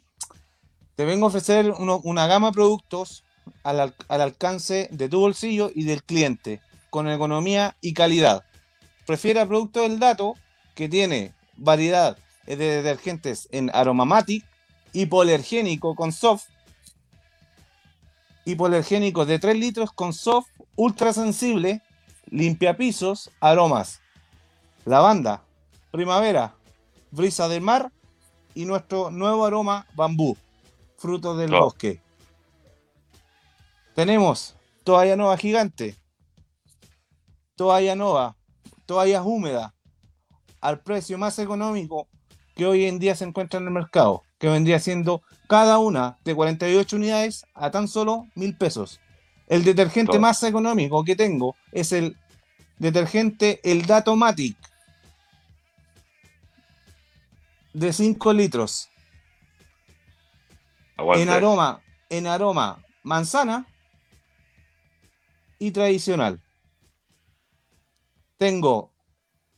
te 0.95 1.05
vengo 1.05 1.25
a 1.25 1.29
ofrecer 1.29 1.71
una 1.71 2.27
gama 2.27 2.47
de 2.47 2.53
productos 2.53 3.23
al, 3.63 3.79
al- 3.79 3.95
al 4.07 4.21
alcance 4.21 4.89
de 4.91 5.09
tu 5.09 5.19
bolsillo 5.19 5.71
y 5.73 5.85
del 5.85 6.03
cliente, 6.03 6.61
con 6.89 7.07
economía 7.09 7.75
y 7.81 7.93
calidad. 7.93 8.43
Prefiera 9.05 9.45
productos 9.47 9.83
del 9.83 9.99
dato 9.99 10.35
que 10.75 10.89
tiene 10.89 11.33
variedad 11.57 12.17
de 12.45 12.55
detergentes 12.57 13.47
en 13.51 13.69
Aromamatic, 13.73 14.43
hipoalergénico 14.93 15.95
con 15.95 16.11
soft, 16.11 16.45
hipoalergénico 18.45 19.25
de 19.25 19.39
3 19.39 19.55
litros 19.57 19.91
con 19.91 20.13
soft, 20.13 20.47
ultra 20.75 21.13
sensible, 21.13 21.81
limpia 22.29 22.75
pisos, 22.77 23.31
aromas 23.39 24.01
lavanda, 24.85 25.43
primavera, 25.91 26.55
brisa 27.11 27.47
del 27.47 27.61
mar 27.61 27.91
y 28.55 28.65
nuestro 28.65 29.11
nuevo 29.11 29.45
aroma 29.45 29.87
bambú, 29.95 30.37
fruto 30.97 31.35
del 31.35 31.53
Oh. 31.53 31.65
bosque. 31.65 32.01
Tenemos 33.95 34.55
toalla 34.83 35.15
nova 35.15 35.37
gigante, 35.37 35.95
toalla 37.55 37.95
nova, 37.95 38.35
toallas 38.85 39.23
húmedas, 39.25 39.71
al 40.61 40.79
precio 40.81 41.17
más 41.17 41.39
económico 41.39 42.07
que 42.55 42.65
hoy 42.65 42.85
en 42.85 42.99
día 42.99 43.15
se 43.15 43.25
encuentra 43.25 43.59
en 43.59 43.65
el 43.67 43.71
mercado, 43.73 44.23
que 44.37 44.49
vendría 44.49 44.79
siendo 44.79 45.21
cada 45.47 45.79
una 45.79 46.17
de 46.23 46.35
48 46.35 46.95
unidades 46.95 47.45
a 47.53 47.71
tan 47.71 47.87
solo 47.87 48.27
mil 48.35 48.55
pesos. 48.57 48.99
El 49.47 49.63
detergente 49.63 50.19
más 50.19 50.43
económico 50.43 51.03
que 51.03 51.15
tengo 51.15 51.55
es 51.71 51.91
el 51.91 52.17
detergente 52.77 53.59
El 53.63 53.85
Datomatic 53.85 54.57
de 57.73 57.93
5 57.93 58.33
litros 58.33 58.89
Aguanta. 60.97 61.21
en 61.23 61.29
aroma 61.29 61.81
en 62.09 62.27
aroma 62.27 62.83
manzana 63.03 63.67
y 65.59 65.71
tradicional. 65.71 66.41
Tengo 68.37 68.91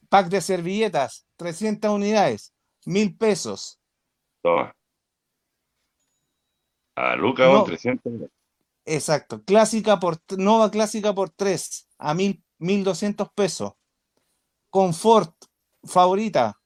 pack 0.09 0.27
de 0.29 0.41
servilletas 0.41 1.25
300 1.37 1.91
unidades, 1.91 2.53
mil 2.85 3.15
pesos. 3.15 3.79
Toma. 4.41 4.75
A 6.95 7.15
Luca, 7.15 7.45
No. 7.45 7.59
con 7.59 7.65
300. 7.67 8.13
Exacto, 8.85 9.43
clásica 9.43 9.99
por 9.99 10.17
nova 10.37 10.69
clásica 10.71 11.13
por 11.13 11.29
3 11.29 11.87
a 11.99 12.13
mil 12.13 12.43
1200 12.57 13.29
pesos. 13.33 13.73
Confort 14.69 15.33
favorita 15.83 16.59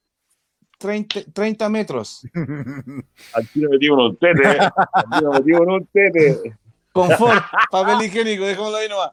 30, 0.78 1.20
30 1.32 1.68
metros. 1.68 2.22
Al 3.34 3.48
tiro 3.48 3.70
metido 3.70 3.94
en 3.94 4.00
un 4.00 4.16
tete. 4.16 4.58
Al 4.92 5.18
tiro 5.18 5.32
metido 5.32 5.62
en 5.62 5.70
un 5.70 5.86
tete. 5.86 6.56
Confort, 6.92 7.42
papel 7.70 8.02
higiénico, 8.06 8.44
dejémoslo 8.44 8.76
ahí 8.78 8.88
nomás. 8.88 9.10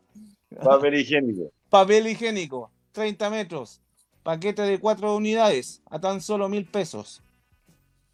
Papel 0.63 0.95
higiénico. 0.95 1.51
Papel 1.69 2.07
higiénico, 2.07 2.69
30 2.91 3.29
metros. 3.29 3.81
Paquete 4.23 4.61
de 4.61 4.79
4 4.79 5.15
unidades 5.15 5.81
a 5.89 5.99
tan 5.99 6.21
solo 6.21 6.47
mil 6.47 6.65
pesos. 6.65 7.21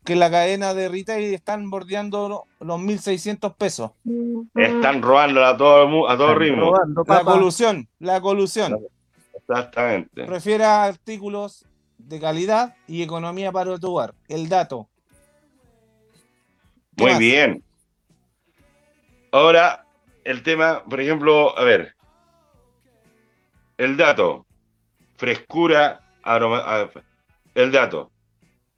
Que 0.03 0.15
la 0.15 0.31
cadena 0.31 0.73
de 0.73 0.89
retail 0.89 1.33
están 1.35 1.69
bordeando 1.69 2.29
lo- 2.29 2.45
los 2.65 2.79
1600 2.79 3.53
pesos. 3.55 3.91
Están 4.55 5.03
robando 5.03 5.45
a 5.45 5.55
todo, 5.55 6.09
a 6.09 6.17
todo 6.17 6.33
ritmo. 6.33 6.71
Robando, 6.71 7.03
La 7.05 7.23
colusión, 7.23 7.87
la 7.99 8.19
colusión. 8.21 8.79
Exactamente. 9.35 10.25
Prefiera 10.25 10.85
artículos 10.85 11.65
de 12.09 12.19
calidad 12.19 12.75
y 12.87 13.03
economía 13.03 13.51
para 13.51 13.77
tu 13.77 13.91
hogar. 13.91 14.15
El 14.27 14.49
dato. 14.49 14.89
¿Qué 16.97 17.03
Muy 17.03 17.11
más? 17.11 17.19
bien. 17.19 17.63
Ahora, 19.31 19.85
el 20.23 20.41
tema, 20.43 20.83
por 20.83 20.99
ejemplo, 20.99 21.57
a 21.57 21.63
ver. 21.63 21.95
El 23.77 23.95
dato. 23.95 24.45
Frescura, 25.17 26.01
aroma. 26.23 26.59
a- 26.65 26.89
El 27.55 27.71
dato. 27.71 28.11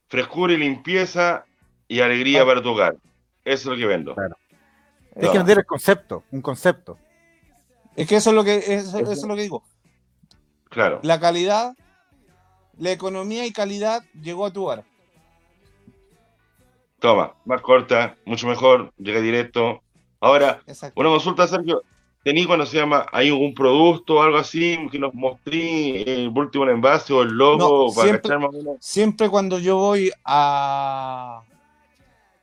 Frescura 0.08 0.52
y 0.52 0.58
limpieza 0.58 1.44
y 1.88 2.00
alegría 2.00 2.42
Ah. 2.42 2.46
para 2.46 2.62
tu 2.62 2.68
hogar. 2.70 2.96
Eso 3.44 3.62
es 3.62 3.66
lo 3.66 3.76
que 3.76 3.86
vendo. 3.86 4.14
Claro. 4.14 4.36
Hay 5.16 5.22
No. 5.24 5.32
que 5.32 5.38
vender 5.38 5.58
el 5.58 5.66
concepto, 5.66 6.24
un 6.30 6.42
concepto. 6.42 6.98
Es 7.96 8.06
que 8.08 8.16
eso 8.16 8.30
es 8.30 8.36
lo 8.36 8.44
que 8.44 8.56
eso, 8.56 8.98
eso 8.98 9.12
es 9.12 9.22
lo 9.24 9.34
que 9.36 9.42
digo. 9.42 9.62
Claro. 10.70 11.00
La 11.02 11.18
calidad, 11.20 11.74
la 12.78 12.90
economía 12.92 13.44
y 13.46 13.52
calidad 13.52 14.02
llegó 14.20 14.46
a 14.46 14.52
tu 14.52 14.64
hogar. 14.64 14.84
Toma, 16.98 17.34
más 17.44 17.60
corta, 17.60 18.16
mucho 18.24 18.46
mejor, 18.46 18.92
llega 18.96 19.20
directo. 19.20 19.82
Ahora, 20.20 20.62
Exacto. 20.66 21.00
una 21.00 21.10
consulta, 21.10 21.46
Sergio. 21.48 21.82
¿Tení 22.22 22.46
cuando 22.46 22.64
se 22.66 22.76
llama, 22.76 23.04
hay 23.10 23.30
algún 23.30 23.52
producto 23.52 24.14
o 24.14 24.22
algo 24.22 24.38
así 24.38 24.78
que 24.92 24.98
nos 25.00 25.12
mostré 25.12 26.02
el 26.02 26.28
último 26.28 26.68
envase 26.68 27.12
o 27.12 27.22
el 27.22 27.30
logo 27.30 27.88
No, 27.88 27.92
para 27.92 28.08
siempre- 28.08 28.38
más 28.38 28.52
menos? 28.52 28.76
Siempre 28.78 29.28
cuando 29.28 29.58
yo 29.58 29.76
voy 29.76 30.12
a, 30.24 31.42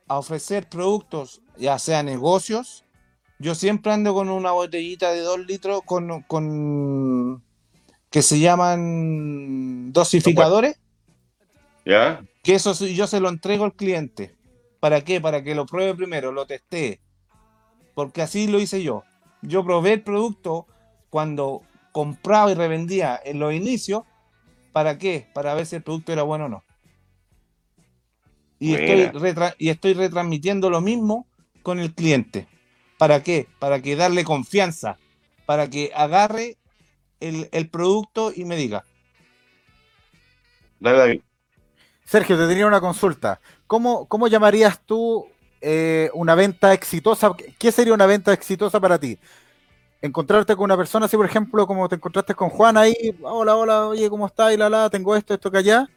a 0.06 0.18
ofrecer 0.18 0.68
productos, 0.68 1.40
ya 1.56 1.78
sea 1.78 2.02
negocios, 2.02 2.84
yo 3.38 3.54
siempre 3.54 3.90
ando 3.90 4.12
con 4.12 4.28
una 4.28 4.50
botellita 4.52 5.12
de 5.12 5.20
2 5.22 5.38
litros 5.46 5.80
con, 5.86 6.20
con 6.24 7.42
que 8.10 8.22
se 8.22 8.40
llaman 8.40 9.92
dosificadores, 9.92 10.78
¿Ya? 11.84 12.22
que 12.42 12.54
eso 12.54 12.74
sí, 12.74 12.94
yo 12.94 13.06
se 13.06 13.20
lo 13.20 13.28
entrego 13.28 13.64
al 13.64 13.74
cliente. 13.74 14.34
¿Para 14.80 15.02
qué? 15.02 15.20
Para 15.20 15.44
que 15.44 15.54
lo 15.54 15.66
pruebe 15.66 15.94
primero, 15.94 16.32
lo 16.32 16.46
testee. 16.46 17.00
Porque 17.94 18.22
así 18.22 18.48
lo 18.48 18.60
hice 18.60 18.82
yo. 18.82 19.04
Yo 19.42 19.64
probé 19.64 19.94
el 19.94 20.02
producto 20.02 20.66
cuando 21.10 21.62
compraba 21.92 22.50
y 22.50 22.54
revendía 22.54 23.20
en 23.22 23.38
los 23.38 23.52
inicios. 23.52 24.04
¿Para 24.72 24.98
qué? 24.98 25.28
Para 25.34 25.54
ver 25.54 25.66
si 25.66 25.76
el 25.76 25.82
producto 25.82 26.12
era 26.12 26.22
bueno 26.22 26.46
o 26.46 26.48
no. 26.48 26.64
Y 28.58 28.74
estoy, 28.74 29.54
y 29.58 29.68
estoy 29.68 29.94
retransmitiendo 29.94 30.70
lo 30.70 30.80
mismo 30.80 31.26
con 31.62 31.78
el 31.78 31.94
cliente. 31.94 32.46
¿Para 32.98 33.22
qué? 33.22 33.48
Para 33.58 33.80
que 33.80 33.96
darle 33.96 34.24
confianza. 34.24 34.98
Para 35.46 35.68
que 35.68 35.90
agarre 35.94 36.56
el, 37.20 37.48
el 37.52 37.68
producto 37.68 38.32
y 38.34 38.44
me 38.44 38.56
diga. 38.56 38.84
Dale, 40.80 40.98
David. 40.98 41.20
Sergio, 42.04 42.36
te 42.36 42.48
tenía 42.48 42.66
una 42.66 42.80
consulta. 42.80 43.40
¿Cómo, 43.66 44.06
cómo 44.06 44.26
llamarías 44.26 44.80
tú 44.84 45.26
eh, 45.60 46.10
una 46.14 46.34
venta 46.34 46.72
exitosa? 46.72 47.30
¿Qué 47.58 47.70
sería 47.70 47.94
una 47.94 48.06
venta 48.06 48.32
exitosa 48.32 48.80
para 48.80 48.98
ti? 48.98 49.18
Encontrarte 50.02 50.56
con 50.56 50.64
una 50.64 50.76
persona, 50.76 51.06
así 51.06 51.16
por 51.16 51.26
ejemplo, 51.26 51.66
como 51.66 51.88
te 51.88 51.94
encontraste 51.94 52.34
con 52.34 52.48
Juan 52.48 52.76
ahí, 52.76 53.16
hola, 53.22 53.54
hola, 53.54 53.86
oye, 53.86 54.08
¿cómo 54.08 54.26
estás? 54.26 54.52
Y 54.54 54.56
la, 54.56 54.68
la, 54.68 54.90
tengo 54.90 55.14
esto, 55.14 55.34
esto 55.34 55.50
que 55.50 55.58
allá. 55.58 55.88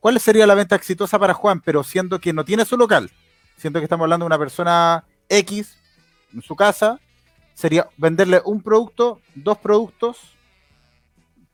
¿Cuál 0.00 0.18
sería 0.20 0.46
la 0.46 0.54
venta 0.54 0.74
exitosa 0.76 1.18
para 1.18 1.34
Juan? 1.34 1.60
Pero 1.60 1.84
siendo 1.84 2.18
que 2.18 2.32
no 2.32 2.44
tiene 2.44 2.64
su 2.64 2.76
local, 2.76 3.10
siendo 3.56 3.78
que 3.78 3.84
estamos 3.84 4.04
hablando 4.04 4.24
de 4.24 4.28
una 4.28 4.38
persona 4.38 5.04
X 5.28 5.76
en 6.32 6.40
su 6.40 6.56
casa, 6.56 6.98
sería 7.52 7.88
venderle 7.96 8.40
un 8.44 8.62
producto, 8.62 9.20
dos 9.34 9.58
productos, 9.58 10.18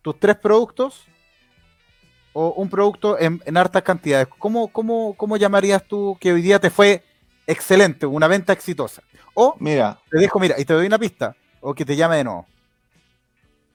tus 0.02 0.18
tres 0.18 0.36
productos 0.36 1.04
o 2.32 2.50
un 2.50 2.68
producto 2.68 3.18
en, 3.18 3.42
en 3.44 3.56
hartas 3.56 3.82
cantidades. 3.82 4.28
¿Cómo, 4.38 4.68
cómo, 4.68 5.14
¿Cómo 5.16 5.36
llamarías 5.36 5.84
tú 5.84 6.16
que 6.20 6.32
hoy 6.32 6.42
día 6.42 6.58
te 6.60 6.70
fue 6.70 7.02
excelente, 7.46 8.06
una 8.06 8.28
venta 8.28 8.52
exitosa? 8.52 9.02
O 9.34 9.56
Mira, 9.58 9.98
te 10.10 10.18
dejo, 10.18 10.38
mira, 10.38 10.58
y 10.58 10.64
te 10.64 10.72
doy 10.72 10.86
una 10.86 10.98
pista, 10.98 11.36
o 11.60 11.74
que 11.74 11.84
te 11.84 11.96
llame 11.96 12.16
de 12.16 12.24
nuevo. 12.24 12.46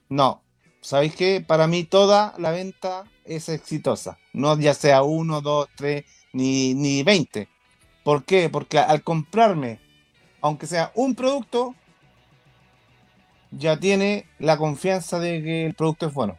No, 0.08 0.42
¿sabéis 0.80 1.16
qué? 1.16 1.44
Para 1.46 1.66
mí 1.66 1.84
toda 1.84 2.34
la 2.38 2.50
venta 2.50 3.04
es 3.24 3.48
exitosa. 3.48 4.18
No 4.32 4.58
ya 4.58 4.74
sea 4.74 5.02
uno, 5.02 5.40
dos, 5.40 5.68
tres, 5.76 6.04
ni, 6.32 6.74
ni 6.74 7.02
veinte. 7.02 7.48
¿Por 8.02 8.24
qué? 8.24 8.48
Porque 8.50 8.78
al 8.78 9.02
comprarme, 9.02 9.80
aunque 10.42 10.66
sea 10.66 10.92
un 10.94 11.14
producto, 11.14 11.74
ya 13.56 13.78
tiene 13.78 14.26
la 14.38 14.56
confianza 14.56 15.18
de 15.18 15.42
que 15.42 15.66
el 15.66 15.74
producto 15.74 16.06
es 16.06 16.14
bueno. 16.14 16.38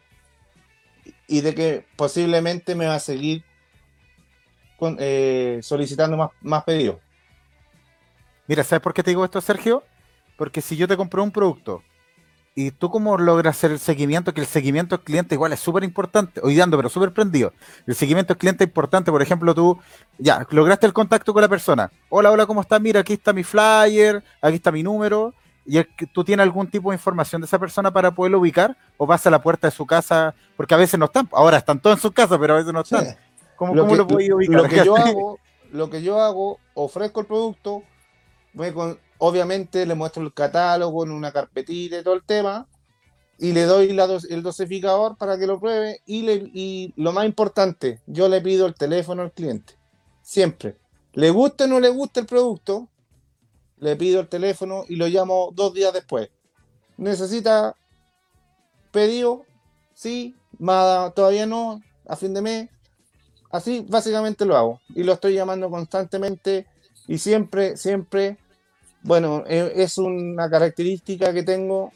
Y 1.28 1.40
de 1.40 1.54
que 1.54 1.84
posiblemente 1.96 2.74
me 2.74 2.86
va 2.86 2.96
a 2.96 3.00
seguir 3.00 3.44
con- 4.78 4.96
eh, 5.00 5.60
solicitando 5.62 6.16
más, 6.16 6.30
más 6.40 6.64
pedidos. 6.64 6.96
Mira, 8.46 8.62
¿sabes 8.62 8.82
por 8.82 8.94
qué 8.94 9.02
te 9.02 9.10
digo 9.10 9.24
esto, 9.24 9.40
Sergio? 9.40 9.82
Porque 10.36 10.60
si 10.60 10.76
yo 10.76 10.86
te 10.86 10.96
compré 10.96 11.20
un 11.20 11.32
producto 11.32 11.82
y 12.54 12.70
tú 12.70 12.90
cómo 12.90 13.18
logras 13.18 13.56
hacer 13.56 13.72
el 13.72 13.78
seguimiento, 13.78 14.32
que 14.32 14.40
el 14.40 14.46
seguimiento 14.46 14.94
al 14.94 15.02
cliente 15.02 15.34
igual 15.34 15.52
es 15.52 15.60
súper 15.60 15.82
importante, 15.84 16.40
hoy 16.42 16.54
dando, 16.56 16.76
pero 16.76 16.88
súper 16.88 17.12
prendido. 17.12 17.52
El 17.86 17.94
seguimiento 17.94 18.32
al 18.34 18.38
cliente 18.38 18.64
es 18.64 18.68
importante, 18.68 19.10
por 19.10 19.20
ejemplo, 19.20 19.54
tú 19.54 19.78
ya 20.18 20.46
lograste 20.50 20.86
el 20.86 20.92
contacto 20.92 21.32
con 21.32 21.42
la 21.42 21.48
persona. 21.48 21.90
Hola, 22.08 22.30
hola, 22.30 22.46
¿cómo 22.46 22.60
estás? 22.60 22.80
Mira, 22.80 23.00
aquí 23.00 23.14
está 23.14 23.32
mi 23.32 23.42
flyer, 23.42 24.22
aquí 24.40 24.56
está 24.56 24.70
mi 24.70 24.82
número. 24.82 25.34
¿Y 25.66 25.78
el 25.78 25.88
tú 26.12 26.22
tienes 26.24 26.44
algún 26.44 26.70
tipo 26.70 26.90
de 26.90 26.96
información 26.96 27.40
de 27.40 27.46
esa 27.46 27.58
persona 27.58 27.90
para 27.92 28.10
poderlo 28.12 28.38
ubicar? 28.38 28.76
¿O 28.96 29.06
vas 29.06 29.26
a 29.26 29.30
la 29.30 29.42
puerta 29.42 29.66
de 29.66 29.72
su 29.72 29.84
casa? 29.84 30.34
Porque 30.56 30.74
a 30.74 30.76
veces 30.78 30.98
no 30.98 31.06
están, 31.06 31.28
ahora 31.32 31.56
están 31.58 31.80
todos 31.80 31.96
en 31.96 32.02
su 32.02 32.12
casa, 32.12 32.38
pero 32.38 32.54
a 32.54 32.56
veces 32.58 32.72
no 32.72 32.80
están. 32.82 33.16
¿Cómo, 33.56 33.74
lo 33.74 33.82
cómo 33.82 34.06
que, 34.06 34.28
lo 34.28 34.36
ubicar? 34.36 34.62
lo 34.62 34.68
que 34.68 34.84
yo 34.84 34.96
hago, 34.96 35.38
lo 35.72 35.90
que 35.90 36.02
yo 36.02 36.20
hago, 36.20 36.60
ofrezco 36.74 37.20
el 37.20 37.26
producto, 37.26 37.82
con- 38.74 38.98
obviamente 39.18 39.84
le 39.86 39.94
muestro 39.94 40.22
el 40.22 40.32
catálogo 40.32 41.04
en 41.04 41.10
una 41.10 41.32
carpetita 41.32 41.98
y 41.98 42.02
todo 42.04 42.14
el 42.14 42.22
tema, 42.22 42.68
y 43.38 43.52
le 43.52 43.64
doy 43.64 43.92
la 43.92 44.06
dos- 44.06 44.26
el 44.30 44.42
dosificador 44.42 45.16
para 45.16 45.38
que 45.38 45.46
lo 45.46 45.58
pruebe, 45.58 46.00
y, 46.06 46.22
le, 46.22 46.34
y 46.54 46.92
lo 46.96 47.12
más 47.12 47.26
importante, 47.26 48.00
yo 48.06 48.28
le 48.28 48.40
pido 48.40 48.66
el 48.66 48.74
teléfono 48.74 49.22
al 49.22 49.32
cliente, 49.32 49.74
siempre. 50.22 50.76
Le 51.12 51.30
guste 51.30 51.64
o 51.64 51.66
no 51.66 51.80
le 51.80 51.88
guste 51.88 52.20
el 52.20 52.26
producto, 52.26 52.88
le 53.78 53.96
pido 53.96 54.20
el 54.20 54.28
teléfono 54.28 54.84
y 54.88 54.96
lo 54.96 55.06
llamo 55.06 55.50
dos 55.54 55.74
días 55.74 55.92
después. 55.92 56.30
¿Necesita 56.96 57.74
pedido? 58.92 59.44
Sí, 59.94 60.34
más 60.58 61.14
todavía 61.14 61.46
no, 61.46 61.82
a 62.08 62.16
fin 62.16 62.34
de 62.34 62.42
mes. 62.42 62.68
Así 63.50 63.84
básicamente 63.88 64.44
lo 64.44 64.56
hago 64.56 64.80
y 64.94 65.02
lo 65.02 65.12
estoy 65.12 65.34
llamando 65.34 65.70
constantemente 65.70 66.66
y 67.06 67.18
siempre, 67.18 67.76
siempre, 67.76 68.36
bueno, 69.02 69.44
e- 69.46 69.72
es 69.76 69.98
una 69.98 70.50
característica 70.50 71.32
que 71.32 71.42
tengo, 71.42 71.92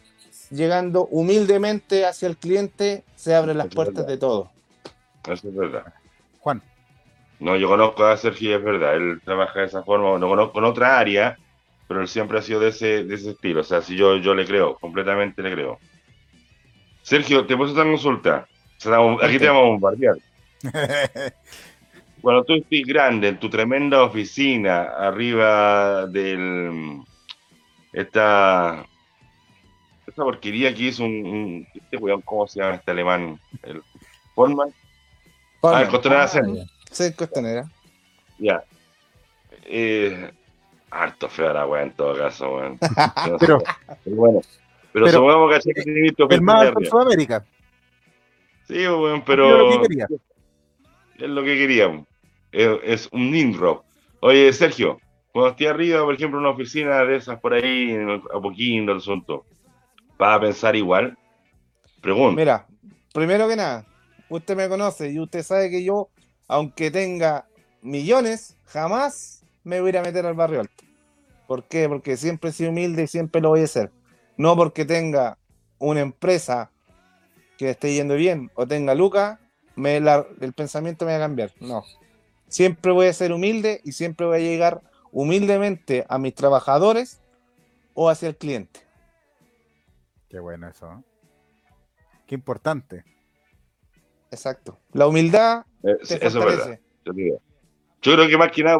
llegando 0.50 1.06
humildemente 1.10 2.06
hacia 2.06 2.28
el 2.28 2.36
cliente, 2.36 3.04
se 3.16 3.34
abren 3.34 3.58
las 3.58 3.66
Es 3.66 3.74
puertas 3.74 4.06
verdad. 4.06 4.08
de 4.08 4.18
todo. 4.18 4.50
Eso 5.28 5.48
es 5.48 5.54
verdad. 5.54 5.92
Juan, 6.40 6.62
No, 7.40 7.56
yo 7.56 7.68
conozco 7.68 8.04
a 8.04 8.16
Sergio 8.16 8.56
es 8.56 8.62
verdad, 8.62 8.96
él 8.96 9.20
trabaja 9.24 9.60
de 9.60 9.66
esa 9.66 9.82
forma, 9.82 10.18
no 10.18 10.28
conozco 10.28 10.58
en 10.58 10.64
otra 10.64 10.98
área, 10.98 11.36
pero 11.90 12.02
él 12.02 12.06
siempre 12.08 12.38
ha 12.38 12.42
sido 12.42 12.60
de 12.60 12.68
ese, 12.68 13.02
de 13.02 13.12
ese 13.16 13.30
estilo. 13.30 13.62
O 13.62 13.64
sea, 13.64 13.82
si 13.82 13.96
yo, 13.96 14.16
yo 14.18 14.32
le 14.32 14.46
creo, 14.46 14.76
completamente 14.76 15.42
le 15.42 15.50
creo. 15.50 15.80
Sergio, 17.02 17.44
te 17.46 17.56
puse 17.56 17.72
esta 17.72 17.82
consulta. 17.82 18.46
O 18.76 18.80
sea, 18.80 18.92
vamos- 18.92 19.20
aquí 19.24 19.40
te 19.40 19.48
vamos 19.48 19.62
a 19.64 19.66
bombardear. 19.70 20.14
Cuando 22.22 22.44
tú 22.44 22.54
estés 22.54 22.86
grande 22.86 23.26
en 23.26 23.40
tu 23.40 23.50
tremenda 23.50 24.04
oficina, 24.04 24.82
arriba 24.82 26.06
del. 26.06 27.00
Esta. 27.92 28.86
Esta 30.06 30.22
porquería 30.22 30.72
que 30.72 30.84
hizo 30.84 31.02
un. 31.02 31.26
un- 31.26 31.66
este 31.74 31.96
weón, 31.96 32.20
¿Cómo 32.22 32.46
se 32.46 32.60
llama 32.60 32.76
este 32.76 32.92
alemán? 32.92 33.40
El 33.64 33.82
Forman. 34.36 34.72
Ah, 35.64 35.82
el 35.82 35.88
Costanera 35.88 36.28
Center. 36.28 36.66
Sí, 36.92 37.12
costanera. 37.14 37.68
Ya. 38.38 38.62
Eh, 39.64 40.30
harto 40.90 41.28
fea 41.28 41.52
la 41.52 41.66
weá 41.66 41.82
en 41.82 41.92
todo 41.92 42.16
caso, 42.16 42.54
weón. 42.56 42.78
Pero- 43.40 43.58
pero 44.04 44.16
bueno. 44.16 44.40
Pero, 44.92 45.06
pero- 45.06 45.18
supongamos 45.18 45.58
que 45.64 45.72
que 45.74 45.82
tiene 45.82 46.00
visto 46.02 46.28
el 46.28 46.42
más 46.42 46.62
arriba. 46.66 46.90
Sudamérica. 46.90 47.44
Sí, 48.66 48.86
weón, 48.86 49.18
lo 49.20 49.24
pero 49.24 49.68
que 49.82 49.88
quería. 49.88 50.06
es 51.18 51.28
lo 51.28 51.42
que 51.42 51.58
queríamos. 51.58 52.06
Es, 52.52 52.68
es 52.82 53.08
un 53.12 53.30
Nimrod. 53.30 53.82
Oye, 54.20 54.52
Sergio, 54.52 54.98
cuando 55.32 55.50
esté 55.50 55.68
arriba, 55.68 56.02
por 56.04 56.14
ejemplo, 56.14 56.38
en 56.38 56.44
una 56.44 56.54
oficina 56.54 57.04
de 57.04 57.16
esas 57.16 57.38
por 57.40 57.54
ahí, 57.54 57.90
en 57.92 58.10
Apoquindo, 58.34 58.92
el 58.92 58.98
asunto, 58.98 59.44
¿vas 60.18 60.36
a 60.36 60.40
pensar 60.40 60.74
igual? 60.76 61.16
Pregunta. 62.00 62.36
Mira, 62.36 62.66
primero 63.14 63.46
que 63.48 63.56
nada, 63.56 63.84
usted 64.28 64.56
me 64.56 64.68
conoce 64.68 65.10
y 65.10 65.18
usted 65.20 65.42
sabe 65.42 65.70
que 65.70 65.84
yo, 65.84 66.08
aunque 66.48 66.90
tenga 66.90 67.46
millones, 67.82 68.56
jamás 68.66 69.39
me 69.70 69.80
voy 69.80 69.88
a 69.88 69.90
ir 69.90 69.98
a 69.98 70.02
meter 70.02 70.26
al 70.26 70.34
barrio 70.34 70.60
alto. 70.60 70.84
¿Por 71.46 71.64
qué? 71.68 71.88
Porque 71.88 72.16
siempre 72.16 72.50
he 72.50 72.52
sido 72.52 72.70
humilde 72.70 73.04
y 73.04 73.06
siempre 73.06 73.40
lo 73.40 73.50
voy 73.50 73.60
a 73.60 73.64
hacer. 73.64 73.90
No 74.36 74.56
porque 74.56 74.84
tenga 74.84 75.38
una 75.78 76.00
empresa 76.00 76.70
que 77.56 77.70
esté 77.70 77.94
yendo 77.94 78.14
bien 78.14 78.50
o 78.54 78.66
tenga 78.66 78.94
lucas, 78.94 79.38
me 79.76 80.00
la- 80.00 80.26
el 80.40 80.52
pensamiento 80.52 81.04
me 81.06 81.12
va 81.12 81.18
a 81.18 81.20
cambiar. 81.20 81.52
No. 81.60 81.84
Siempre 82.48 82.92
voy 82.92 83.06
a 83.06 83.12
ser 83.12 83.32
humilde 83.32 83.80
y 83.84 83.92
siempre 83.92 84.26
voy 84.26 84.36
a 84.36 84.40
llegar 84.40 84.82
humildemente 85.12 86.04
a 86.08 86.18
mis 86.18 86.34
trabajadores 86.34 87.20
o 87.94 88.08
hacia 88.10 88.28
el 88.28 88.36
cliente. 88.36 88.80
Qué 90.28 90.38
bueno 90.40 90.68
eso. 90.68 90.90
¿eh? 90.92 91.02
Qué 92.26 92.34
importante. 92.34 93.04
Exacto. 94.30 94.78
La 94.92 95.06
humildad 95.06 95.64
Eh, 95.82 95.96
te 95.96 96.14
eso 96.14 96.14
es 96.14 96.34
verdad. 96.34 96.50
fortalece. 96.58 96.82
Yo, 97.04 97.12
digo. 97.12 97.40
Yo 98.02 98.14
creo 98.14 98.28
que 98.28 98.38
más 98.38 98.52
que 98.52 98.62
nada. 98.62 98.78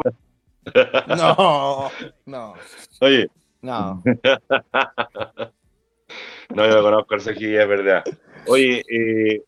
No, 1.06 1.90
no, 2.26 2.54
Oye, 3.00 3.28
no. 3.62 4.02
no, 6.54 6.66
yo 6.66 6.74
lo 6.74 6.82
conozco 6.82 7.14
al 7.14 7.20
Sergio 7.20 7.50
y 7.50 7.56
es 7.56 7.68
verdad. 7.68 8.04
Oye, 8.46 8.82
eh, 8.88 9.42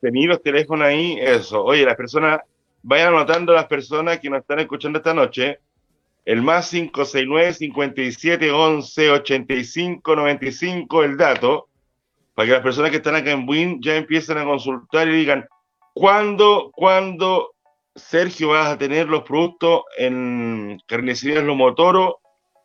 tení 0.00 0.26
los 0.26 0.42
teléfonos 0.42 0.86
ahí, 0.86 1.18
eso. 1.20 1.64
Oye, 1.64 1.84
las 1.84 1.96
personas, 1.96 2.40
vayan 2.82 3.08
anotando 3.08 3.52
las 3.52 3.66
personas 3.66 4.20
que 4.20 4.30
nos 4.30 4.40
están 4.40 4.60
escuchando 4.60 4.98
esta 4.98 5.14
noche. 5.14 5.60
El 6.24 6.42
más 6.42 6.70
569 6.70 7.54
57 7.54 8.50
11 8.50 9.10
85 9.10 10.16
95, 10.16 11.04
el 11.04 11.16
dato, 11.16 11.68
para 12.34 12.46
que 12.46 12.52
las 12.52 12.62
personas 12.62 12.90
que 12.90 12.96
están 12.96 13.14
acá 13.14 13.30
en 13.30 13.48
Win 13.48 13.80
ya 13.80 13.96
empiecen 13.96 14.38
a 14.38 14.44
consultar 14.44 15.08
y 15.08 15.12
digan, 15.12 15.46
¿cuándo, 15.94 16.72
cuándo 16.74 17.54
Sergio 17.96 18.50
vas 18.50 18.68
a 18.68 18.78
tener 18.78 19.08
los 19.08 19.22
productos 19.22 19.82
en 19.96 20.80
Carnicerías 20.86 21.42
Lomotoro 21.42 22.20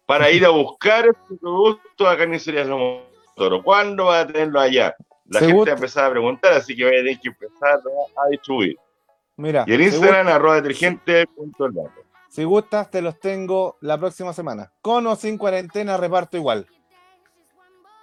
para 0.05 0.29
ir 0.29 0.45
a 0.45 0.49
buscar 0.49 1.07
este 1.07 1.36
producto 1.39 2.07
a 2.07 2.17
Carnicerías 2.17 2.67
Lomotoro? 2.67 3.63
¿Cuándo 3.63 4.05
vas 4.05 4.25
a 4.25 4.27
tenerlo 4.27 4.59
allá? 4.59 4.93
La 5.25 5.39
gente 5.39 5.71
ha 5.71 5.75
empezado 5.75 6.07
a 6.07 6.11
preguntar, 6.11 6.53
así 6.53 6.75
que 6.75 6.84
voy 6.84 6.95
a 6.95 6.97
tener 6.97 7.19
que 7.19 7.29
empezar 7.29 7.79
a 8.17 8.29
distribuir. 8.29 8.75
Mira, 9.38 9.63
y 9.65 9.73
el 9.73 9.82
Instagram, 9.82 10.27
arroba 10.27 10.55
detergente. 10.55 11.25
Si 12.29 12.43
gustas, 12.43 12.91
te 12.91 13.01
los 13.01 13.19
tengo 13.19 13.77
la 13.82 13.97
próxima 13.97 14.34
semana. 14.34 14.71
Con 14.82 15.07
o 15.07 15.15
sin 15.15 15.38
cuarentena, 15.38 15.97
reparto 15.97 16.38
igual. 16.38 16.67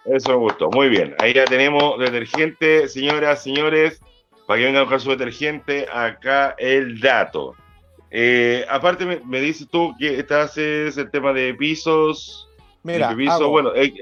Eso 0.06 0.30
me 0.30 0.36
gustó. 0.36 0.70
Muy 0.70 0.88
bien. 0.88 1.14
Ahí 1.18 1.34
ya 1.34 1.44
tenemos 1.44 1.98
detergente, 1.98 2.88
señoras, 2.88 3.42
señores, 3.42 4.00
para 4.48 4.60
que 4.60 4.64
vengan 4.64 4.80
a 4.80 4.84
buscar 4.84 5.00
su 5.02 5.10
detergente. 5.10 5.86
Acá 5.92 6.56
el 6.58 6.98
dato. 7.00 7.54
Eh, 8.10 8.64
aparte, 8.70 9.04
me, 9.04 9.40
dices 9.42 9.68
tú 9.70 9.94
que 9.98 10.18
estás 10.18 10.52
haces 10.52 10.96
el 10.96 11.10
tema 11.10 11.34
de 11.34 11.52
pisos. 11.52 12.48
Mira, 12.82 13.10
hago, 13.10 13.50
bueno, 13.50 13.74
eh, 13.74 13.92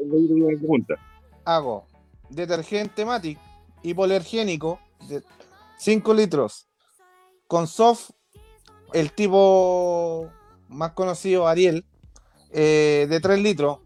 Hago 1.45 1.89
detergente 2.31 3.05
Matic 3.05 3.41
hipoalergénico 3.83 4.79
de 5.09 5.21
5 5.79 6.15
litros 6.15 6.69
con 7.49 7.67
soft, 7.67 8.11
el 8.93 9.11
tipo 9.11 10.31
más 10.69 10.93
conocido, 10.93 11.49
Ariel, 11.49 11.85
eh, 12.53 13.09
de 13.09 13.19
3 13.19 13.43
litros, 13.43 13.79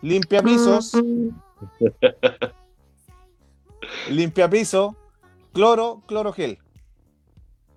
limpia 0.00 0.42
pisos, 0.42 0.92
limpia 4.08 4.48
piso, 4.48 4.96
cloro, 5.52 6.02
cloro 6.06 6.32
gel. 6.32 6.58